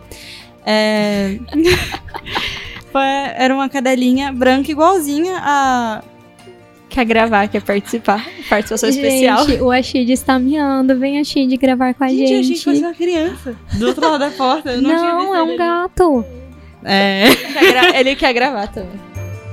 É... 0.63 1.39
Era 3.35 3.53
uma 3.53 3.69
cadelinha 3.69 4.31
branca 4.31 4.71
igualzinha 4.71 5.37
a. 5.41 6.03
Quer 6.89 7.05
gravar, 7.05 7.47
quer 7.47 7.61
participar? 7.61 8.27
Participação 8.49 8.89
especial. 8.89 9.45
Gente, 9.45 9.61
o 9.61 9.71
Ashid 9.71 10.11
está 10.11 10.39
miando. 10.39 10.97
Vem 10.97 11.19
Ashid 11.19 11.55
gravar 11.57 11.93
com 11.93 12.03
a 12.03 12.09
Gente, 12.09 12.43
gente. 12.43 12.57
que 12.57 12.63
fosse 12.63 12.79
uma 12.81 12.93
criança. 12.93 13.55
Do 13.73 13.87
outro 13.87 14.03
lado 14.09 14.19
da 14.19 14.31
porta. 14.31 14.71
Eu 14.71 14.81
não, 14.81 14.89
tinha 14.89 15.13
não, 15.13 15.19
visto 15.19 15.35
é 15.35 15.43
um 15.43 15.55
gato. 15.55 16.25
É. 16.83 17.25
Ele 17.99 18.15
quer 18.15 18.33
gravar 18.33 18.67
também. 18.67 19.09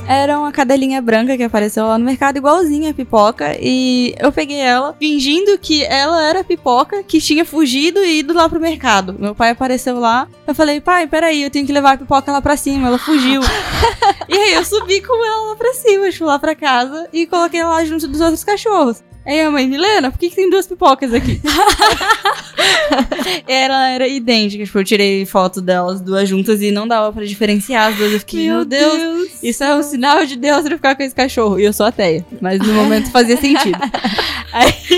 Era 0.08 0.38
uma 0.38 0.52
cadelinha 0.52 1.02
branca 1.02 1.36
que 1.36 1.42
apareceu 1.42 1.84
lá 1.84 1.98
no 1.98 2.04
mercado, 2.04 2.36
igualzinha 2.36 2.90
a 2.90 2.94
pipoca. 2.94 3.56
E 3.60 4.14
eu 4.20 4.30
peguei 4.30 4.60
ela, 4.60 4.94
fingindo 4.96 5.58
que 5.58 5.84
ela 5.84 6.22
era 6.28 6.40
a 6.40 6.44
pipoca 6.44 7.02
que 7.02 7.20
tinha 7.20 7.44
fugido 7.44 7.98
e 7.98 8.20
ido 8.20 8.32
lá 8.32 8.48
pro 8.48 8.60
mercado. 8.60 9.16
Meu 9.18 9.34
pai 9.34 9.50
apareceu 9.50 9.98
lá. 9.98 10.28
Eu 10.46 10.54
falei, 10.54 10.80
pai, 10.80 11.08
peraí, 11.08 11.42
eu 11.42 11.50
tenho 11.50 11.66
que 11.66 11.72
levar 11.72 11.94
a 11.94 11.98
pipoca 11.98 12.30
lá 12.30 12.40
pra 12.40 12.56
cima. 12.56 12.86
Ela 12.86 12.98
fugiu. 12.98 13.40
e 14.28 14.34
aí 14.34 14.54
eu 14.54 14.64
subi 14.64 15.00
com 15.00 15.24
ela 15.24 15.50
lá 15.50 15.56
pra 15.56 15.74
cima, 15.74 16.12
fui 16.12 16.26
lá 16.26 16.38
pra 16.38 16.54
casa 16.54 17.08
e 17.12 17.26
coloquei 17.26 17.58
ela 17.58 17.74
lá 17.74 17.84
junto 17.84 18.06
dos 18.06 18.20
outros 18.20 18.44
cachorros. 18.44 19.02
Aí 19.26 19.40
a 19.40 19.50
mãe, 19.50 19.66
Milena, 19.66 20.10
por 20.10 20.18
que, 20.18 20.30
que 20.30 20.36
tem 20.36 20.48
duas 20.48 20.66
pipocas 20.66 21.12
aqui? 21.12 21.40
ela 23.46 23.88
era 23.88 24.06
idêntica, 24.06 24.64
tipo, 24.64 24.78
eu 24.78 24.84
tirei 24.84 25.26
foto 25.26 25.60
delas 25.60 26.00
duas 26.00 26.28
juntas 26.28 26.62
e 26.62 26.70
não 26.70 26.86
dava 26.86 27.12
pra 27.12 27.24
diferenciar 27.24 27.90
as 27.90 27.96
duas. 27.96 28.12
Eu 28.12 28.20
fiquei, 28.20 28.46
meu, 28.46 28.64
Deus, 28.64 29.30
isso 29.42 29.64
é 29.64 29.74
um 29.74 29.82
sinal 29.82 30.24
de 30.24 30.36
Deus 30.36 30.62
pra 30.62 30.76
ficar 30.76 30.94
com 30.94 31.02
esse 31.02 31.14
cachorro. 31.14 31.58
E 31.58 31.64
eu 31.64 31.72
sou 31.72 31.86
ateia, 31.86 32.24
mas 32.40 32.60
no 32.60 32.72
momento 32.72 33.10
fazia 33.10 33.36
sentido. 33.36 33.78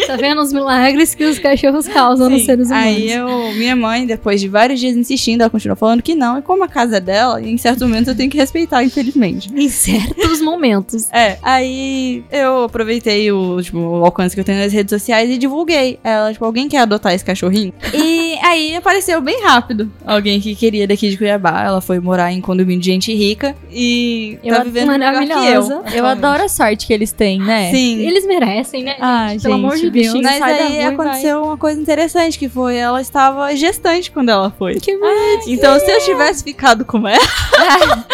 Tá 0.07 0.17
vendo 0.17 0.41
os 0.41 0.53
milagres 0.53 1.14
que 1.14 1.25
os 1.25 1.38
cachorros 1.38 1.88
causam 1.88 2.31
nos 2.31 2.41
Sim, 2.41 2.47
seres 2.47 2.69
humanos? 2.69 2.87
Aí 2.87 3.11
eu, 3.11 3.29
minha 3.55 3.75
mãe, 3.75 4.07
depois 4.07 4.41
de 4.41 4.47
vários 4.47 4.79
dias 4.79 4.97
insistindo, 4.97 5.41
ela 5.41 5.51
continuou 5.51 5.77
falando 5.77 6.03
que 6.03 6.14
não. 6.14 6.38
E 6.38 6.43
como 6.43 6.62
a 6.62 6.69
casa 6.69 6.99
é 6.99 7.01
dela, 7.01 7.43
em 7.43 7.57
certos 7.57 7.83
momentos 7.83 8.09
eu 8.09 8.14
tenho 8.14 8.31
que 8.31 8.37
respeitar, 8.37 8.85
infelizmente. 8.85 9.51
Em 9.53 9.69
certos 9.69 10.41
momentos. 10.41 11.09
É, 11.12 11.38
aí 11.43 12.23
eu 12.31 12.64
aproveitei 12.64 13.33
o, 13.33 13.61
tipo, 13.61 13.79
o 13.79 14.07
alcance 14.18 14.35
que 14.35 14.40
eu 14.40 14.44
tenho 14.44 14.59
nas 14.59 14.72
redes 14.72 14.90
sociais 14.90 15.31
e 15.31 15.38
divulguei. 15.38 15.98
Ela, 16.02 16.33
tipo, 16.33 16.44
alguém 16.44 16.68
quer 16.68 16.78
adotar 16.78 17.14
esse 17.14 17.24
cachorrinho? 17.24 17.72
e 17.94 18.37
aí 18.42 18.74
apareceu 18.74 19.20
bem 19.20 19.42
rápido 19.42 19.90
alguém 20.04 20.40
que 20.40 20.54
queria 20.54 20.87
daqui 20.87 21.09
de 21.11 21.16
Cuiabá. 21.16 21.62
Ela 21.64 21.81
foi 21.81 22.00
morar 22.00 22.33
em 22.33 22.40
condomínio 22.40 22.81
de 22.81 22.87
gente 22.90 23.14
rica 23.14 23.54
e 23.70 24.38
Eu 24.42 24.57
tá 24.57 24.64
vivendo 24.64 24.90
melhor 24.90 25.12
que 25.12 25.22
eu. 25.22 25.28
maravilhosa. 25.28 25.83
Eu 25.94 26.07
adoro 26.07 26.44
a 26.44 26.48
sorte 26.48 26.87
que 26.87 26.92
eles 26.92 27.12
têm, 27.12 27.38
né? 27.38 27.70
Sim. 27.70 28.00
Eles 28.07 28.26
merecem, 28.26 28.83
né? 28.83 28.96
Ah, 29.00 29.28
gente? 29.31 29.42
Pelo 29.42 29.54
amor 29.54 29.76
de 29.76 29.90
Deus. 29.90 30.14
Mas 30.20 30.42
aí 30.42 30.76
e 30.78 30.83
aconteceu 30.83 31.42
uma 31.42 31.57
coisa 31.57 31.81
interessante, 31.81 32.38
que 32.38 32.48
foi 32.48 32.76
ela 32.76 33.00
estava 33.00 33.54
gestante 33.54 34.11
quando 34.11 34.31
ela 34.31 34.50
foi. 34.50 34.76
Que 34.76 34.96
bonitinho. 34.96 35.57
Então, 35.57 35.78
se 35.78 35.90
eu 35.90 36.00
tivesse 36.00 36.42
ficado 36.42 36.85
com 36.85 37.07
ela, 37.07 37.18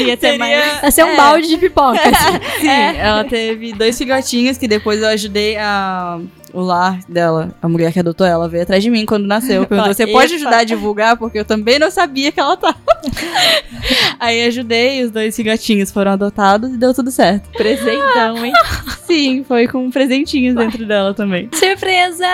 Ia 0.00 0.16
ter 0.16 0.30
seria... 0.32 0.38
mais. 0.38 0.80
Vai 0.80 0.90
ser 0.92 1.04
um 1.04 1.08
É. 1.10 1.16
balde 1.16 1.48
de 1.48 1.56
pipoca. 1.58 1.98
Sim, 2.60 2.68
ela 2.98 3.24
teve 3.24 3.72
dois 3.72 3.96
filhotinhos 3.96 4.56
que 4.58 4.66
depois 4.68 5.00
eu 5.00 5.08
ajudei 5.08 5.56
a. 5.56 6.18
O 6.54 6.60
lar 6.60 7.00
dela, 7.08 7.52
a 7.60 7.68
mulher 7.68 7.92
que 7.92 7.98
adotou 7.98 8.24
ela, 8.26 8.48
veio 8.48 8.62
atrás 8.62 8.82
de 8.82 8.88
mim 8.88 9.04
quando 9.04 9.26
nasceu. 9.26 9.66
Perguntou: 9.68 9.92
você 9.92 10.06
pode 10.06 10.34
ajudar 10.34 10.58
a 10.58 10.64
divulgar? 10.64 11.16
Porque 11.16 11.38
eu 11.38 11.44
também 11.44 11.78
não 11.80 11.90
sabia 11.90 12.30
que 12.30 12.38
ela 12.38 12.56
tava. 12.56 12.76
Aí 14.18 14.44
ajudei, 14.46 15.02
os 15.04 15.10
dois 15.10 15.34
filhotinhos 15.36 15.90
foram 15.90 16.12
adotados 16.12 16.72
e 16.72 16.76
deu 16.76 16.94
tudo 16.94 17.10
certo. 17.10 17.50
Presentão, 17.52 18.44
hein? 18.44 18.52
Sim, 19.06 19.44
foi 19.46 19.68
com 19.68 19.90
presentinhos 19.90 20.54
dentro 20.56 20.86
dela 20.86 21.12
também. 21.12 21.48
Surpresa! 21.52 22.24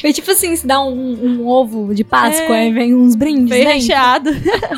Foi 0.00 0.12
tipo 0.12 0.30
assim, 0.30 0.56
se 0.56 0.66
dá 0.66 0.80
um, 0.82 0.92
um 1.22 1.46
ovo 1.46 1.94
de 1.94 2.02
Páscoa 2.02 2.56
É. 2.56 2.68
e 2.68 2.72
vem 2.72 2.94
uns 2.94 3.14
brindes 3.14 3.48
Bem 3.48 3.60
dentro. 3.60 3.74
recheado. 3.74 4.30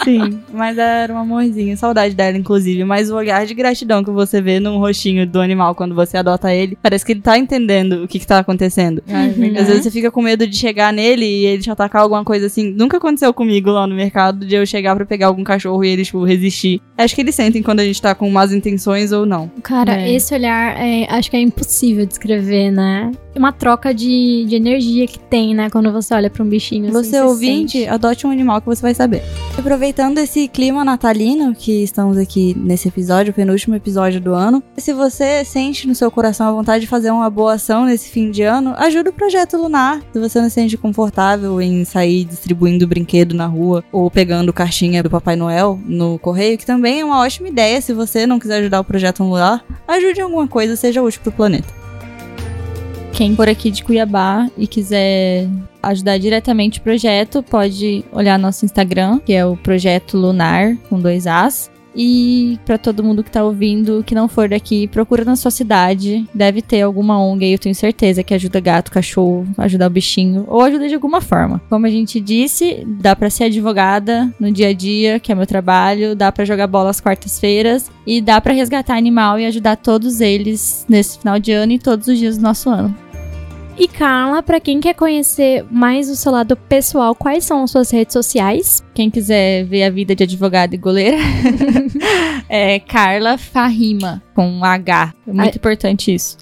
Sim, 0.05 0.41
mas 0.53 0.76
era 0.76 1.12
um 1.14 1.16
amorzinho. 1.18 1.76
Saudade 1.76 2.14
dela, 2.14 2.36
inclusive. 2.36 2.84
Mas 2.84 3.11
o 3.11 3.16
olhar 3.16 3.47
de 3.47 3.55
gratidão 3.55 4.05
que 4.05 4.11
você 4.11 4.41
vê 4.43 4.61
no 4.61 4.78
rostinho 4.78 5.26
do 5.26 5.41
animal 5.41 5.74
quando 5.74 5.95
você 5.95 6.18
adota 6.18 6.53
ele, 6.53 6.76
parece 6.82 7.05
que 7.07 7.12
ele 7.12 7.22
tá 7.22 7.38
entendendo 7.38 8.05
o 8.05 8.09
que, 8.09 8.18
que 8.18 8.26
tá 8.26 8.38
acontecendo. 8.41 8.80
Uhum. 8.89 9.55
Às 9.59 9.66
vezes 9.68 9.83
você 9.85 9.91
fica 9.91 10.11
com 10.11 10.22
medo 10.22 10.47
de 10.47 10.57
chegar 10.57 10.93
nele 10.93 11.24
e 11.24 11.47
ele 11.47 11.62
te 11.62 11.70
atacar 11.70 12.03
alguma 12.03 12.24
coisa 12.24 12.47
assim. 12.47 12.70
Nunca 12.72 12.97
aconteceu 12.97 13.33
comigo 13.35 13.70
lá 13.70 13.87
no 13.87 13.95
mercado 13.95 14.47
de 14.47 14.55
eu 14.55 14.64
chegar 14.66 14.95
pra 14.97 15.05
pegar 15.05 15.26
algum 15.28 15.45
cachorro 15.45 15.85
e 15.85 15.89
ele, 15.89 16.05
tipo, 16.05 16.24
resistir. 16.24 16.81
Acho 16.97 17.14
que 17.14 17.20
eles 17.20 17.35
sentem 17.35 17.62
quando 17.62 17.81
a 17.81 17.85
gente 17.85 18.01
tá 18.01 18.14
com 18.14 18.31
más 18.31 18.53
intenções 18.53 19.12
ou 19.12 19.24
não. 19.26 19.51
Cara, 19.62 20.01
É. 20.01 20.12
esse 20.14 20.35
olhar 20.35 20.76
é, 20.78 21.07
acho 21.11 21.31
que 21.31 21.37
é 21.37 21.41
impossível 21.41 22.07
descrever, 22.07 22.70
né? 22.70 23.11
Uma 23.35 23.53
troca 23.53 23.95
de, 23.95 24.45
de 24.49 24.57
energia 24.57 25.07
que 25.07 25.18
tem, 25.18 25.55
né? 25.55 25.70
Quando 25.70 25.93
você 25.93 26.14
olha 26.14 26.28
pra 26.28 26.43
um 26.43 26.49
bichinho. 26.49 26.89
assim, 26.99 27.11
Você 27.11 27.20
ouvinte, 27.20 27.87
adote 27.87 28.26
um 28.26 28.31
animal 28.31 28.61
que 28.61 28.66
você 28.66 28.83
vai 28.83 28.95
saber. 28.95 29.22
Aproveitando 29.57 30.18
esse 30.18 30.49
clima 30.49 30.85
natalino 30.85 31.55
que 31.55 31.83
estamos 31.83 32.16
aqui 32.16 32.57
nesse 32.59 32.89
episódio, 32.89 33.31
o 33.31 33.35
penúltimo 33.35 33.74
episódio 33.74 34.20
do 34.20 34.35
ano, 34.35 34.62
se 34.76 34.93
você 34.93 35.45
sente 35.45 35.87
no 35.87 35.95
seu 35.95 36.11
coração 36.11 36.49
a 36.49 36.53
vontade 36.53 36.83
de 36.83 36.87
fazer 36.87 37.11
uma 37.11 37.28
boa 37.31 37.55
ação 37.55 37.85
nesse 37.85 38.11
fim 38.11 38.31
de 38.31 38.43
ano, 38.43 38.74
ajuda 38.76 39.11
o 39.11 39.12
Projeto 39.12 39.57
Lunar. 39.57 40.01
Se 40.12 40.18
você 40.18 40.41
não 40.41 40.49
se 40.49 40.55
sente 40.55 40.76
confortável 40.76 41.61
em 41.61 41.85
sair 41.85 42.24
distribuindo 42.24 42.87
brinquedo 42.87 43.35
na 43.35 43.47
rua 43.47 43.85
ou 43.93 44.11
pegando 44.11 44.53
cartinha 44.53 45.03
do 45.03 45.11
Papai 45.11 45.37
Noel 45.37 45.78
no 45.85 46.18
correio, 46.18 46.59
que 46.59 46.66
também 46.66 47.01
é 47.01 47.05
uma 47.05 47.20
ótima 47.20 47.49
ideia 47.49 47.81
se 47.81 47.93
você 47.93 48.26
não 48.26 48.39
quiser 48.39 48.59
ajudar 48.59 48.81
o 48.81 48.85
Projeto 48.85 49.22
Lunar, 49.22 49.64
ajude 49.87 50.20
em 50.20 50.22
alguma 50.22 50.49
coisa, 50.49 50.74
seja 50.74 51.03
útil 51.03 51.20
pro 51.22 51.33
planeta. 51.33 51.80
Quem 53.20 53.36
for 53.36 53.50
aqui 53.50 53.70
de 53.70 53.84
Cuiabá 53.84 54.48
e 54.56 54.66
quiser 54.66 55.46
ajudar 55.82 56.16
diretamente 56.16 56.78
o 56.78 56.82
projeto, 56.82 57.42
pode 57.42 58.02
olhar 58.12 58.38
nosso 58.38 58.64
Instagram, 58.64 59.18
que 59.18 59.34
é 59.34 59.44
o 59.44 59.58
Projeto 59.58 60.16
Lunar, 60.16 60.74
com 60.88 60.98
dois 60.98 61.26
As. 61.26 61.70
E 61.94 62.58
pra 62.64 62.78
todo 62.78 63.04
mundo 63.04 63.22
que 63.22 63.30
tá 63.30 63.44
ouvindo, 63.44 64.02
que 64.06 64.14
não 64.14 64.26
for 64.26 64.48
daqui, 64.48 64.88
procura 64.88 65.22
na 65.22 65.36
sua 65.36 65.50
cidade. 65.50 66.26
Deve 66.32 66.62
ter 66.62 66.80
alguma 66.80 67.22
ONG 67.22 67.44
aí, 67.44 67.52
eu 67.52 67.58
tenho 67.58 67.74
certeza, 67.74 68.22
que 68.22 68.32
ajuda 68.32 68.58
gato, 68.58 68.90
cachorro, 68.90 69.46
ajuda 69.58 69.86
o 69.86 69.90
bichinho, 69.90 70.46
ou 70.48 70.62
ajuda 70.62 70.88
de 70.88 70.94
alguma 70.94 71.20
forma. 71.20 71.60
Como 71.68 71.84
a 71.84 71.90
gente 71.90 72.20
disse, 72.20 72.86
dá 72.86 73.14
pra 73.14 73.28
ser 73.28 73.44
advogada 73.44 74.32
no 74.40 74.50
dia 74.50 74.68
a 74.68 74.72
dia, 74.72 75.20
que 75.20 75.30
é 75.30 75.34
meu 75.34 75.46
trabalho, 75.46 76.16
dá 76.16 76.32
pra 76.32 76.46
jogar 76.46 76.66
bola 76.66 76.88
às 76.88 77.02
quartas-feiras 77.02 77.90
e 78.06 78.22
dá 78.22 78.40
pra 78.40 78.54
resgatar 78.54 78.96
animal 78.96 79.38
e 79.38 79.44
ajudar 79.44 79.76
todos 79.76 80.22
eles 80.22 80.86
nesse 80.88 81.18
final 81.18 81.38
de 81.38 81.52
ano 81.52 81.72
e 81.72 81.78
todos 81.78 82.08
os 82.08 82.18
dias 82.18 82.38
do 82.38 82.42
nosso 82.42 82.70
ano. 82.70 83.09
E 83.81 83.89
Carla, 83.89 84.43
pra 84.43 84.61
quem 84.61 84.78
quer 84.78 84.93
conhecer 84.93 85.64
mais 85.70 86.11
o 86.11 86.14
seu 86.14 86.31
lado 86.31 86.55
pessoal, 86.55 87.14
quais 87.14 87.47
são 87.47 87.62
as 87.62 87.70
suas 87.70 87.91
redes 87.91 88.12
sociais? 88.12 88.85
Quem 88.93 89.09
quiser 89.09 89.64
ver 89.64 89.85
a 89.85 89.91
vida 89.91 90.14
de 90.14 90.22
advogada 90.22 90.74
e 90.74 90.78
goleira, 90.78 91.16
é 92.47 92.78
Carla 92.78 93.39
Farrima, 93.39 94.22
com 94.35 94.47
um 94.47 94.62
H. 94.62 95.14
É 95.26 95.33
muito 95.33 95.49
Ai. 95.49 95.57
importante 95.57 96.14
isso. 96.14 96.37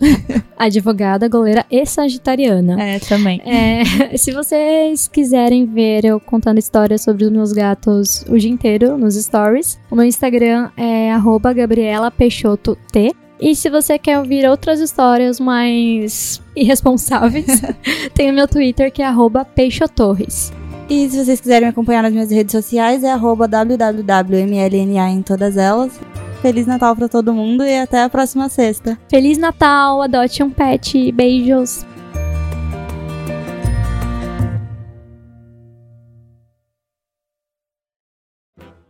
Advogada, 0.59 1.29
goleira 1.29 1.65
e 1.71 1.87
sagitariana. 1.87 2.83
É, 2.83 2.99
também. 2.99 3.41
É, 3.45 3.85
se 4.19 4.33
vocês 4.33 5.07
quiserem 5.07 5.65
ver 5.65 6.05
eu 6.05 6.19
contando 6.19 6.59
histórias 6.59 7.03
sobre 7.03 7.25
os 7.25 7.31
meus 7.31 7.53
gatos 7.53 8.25
o 8.29 8.37
dia 8.37 8.51
inteiro 8.51 8.99
nos 8.99 9.15
stories, 9.15 9.79
o 9.89 9.95
meu 9.95 10.05
Instagram 10.05 10.71
é 10.77 11.13
arroba 11.13 11.53
Gabriela 11.53 12.11
Peixoto 12.11 12.77
T. 12.91 13.15
E 13.41 13.55
se 13.55 13.71
você 13.71 13.99
quer 13.99 14.19
ouvir 14.19 14.49
outras 14.49 14.81
histórias 14.81 15.39
mais 15.39 16.43
irresponsáveis, 16.57 17.47
tem 18.15 18.31
o 18.31 18.35
meu 18.35 18.49
Twitter 18.49 18.93
que 18.93 19.03
é 19.03 19.11
Peixotorres. 19.55 20.53
E 20.89 21.09
se 21.09 21.23
vocês 21.23 21.41
quiserem 21.41 21.67
me 21.67 21.71
acompanhar 21.71 22.03
nas 22.03 22.13
minhas 22.13 22.31
redes 22.31 22.53
sociais, 22.53 23.05
é 23.05 23.13
arroba 23.13 23.47
www.mlna 23.47 25.11
em 25.11 25.23
todas 25.23 25.57
elas. 25.57 26.01
Feliz 26.41 26.67
Natal 26.67 26.97
pra 26.97 27.09
todo 27.09 27.35
mundo 27.35 27.65
e 27.65 27.79
até 27.79 28.03
a 28.03 28.09
próxima 28.09 28.49
sexta. 28.49 28.99
Feliz 29.11 29.37
Natal, 29.37 30.01
adote 30.01 30.43
um 30.43 30.51
pet, 30.51 31.13
beijos! 31.13 31.85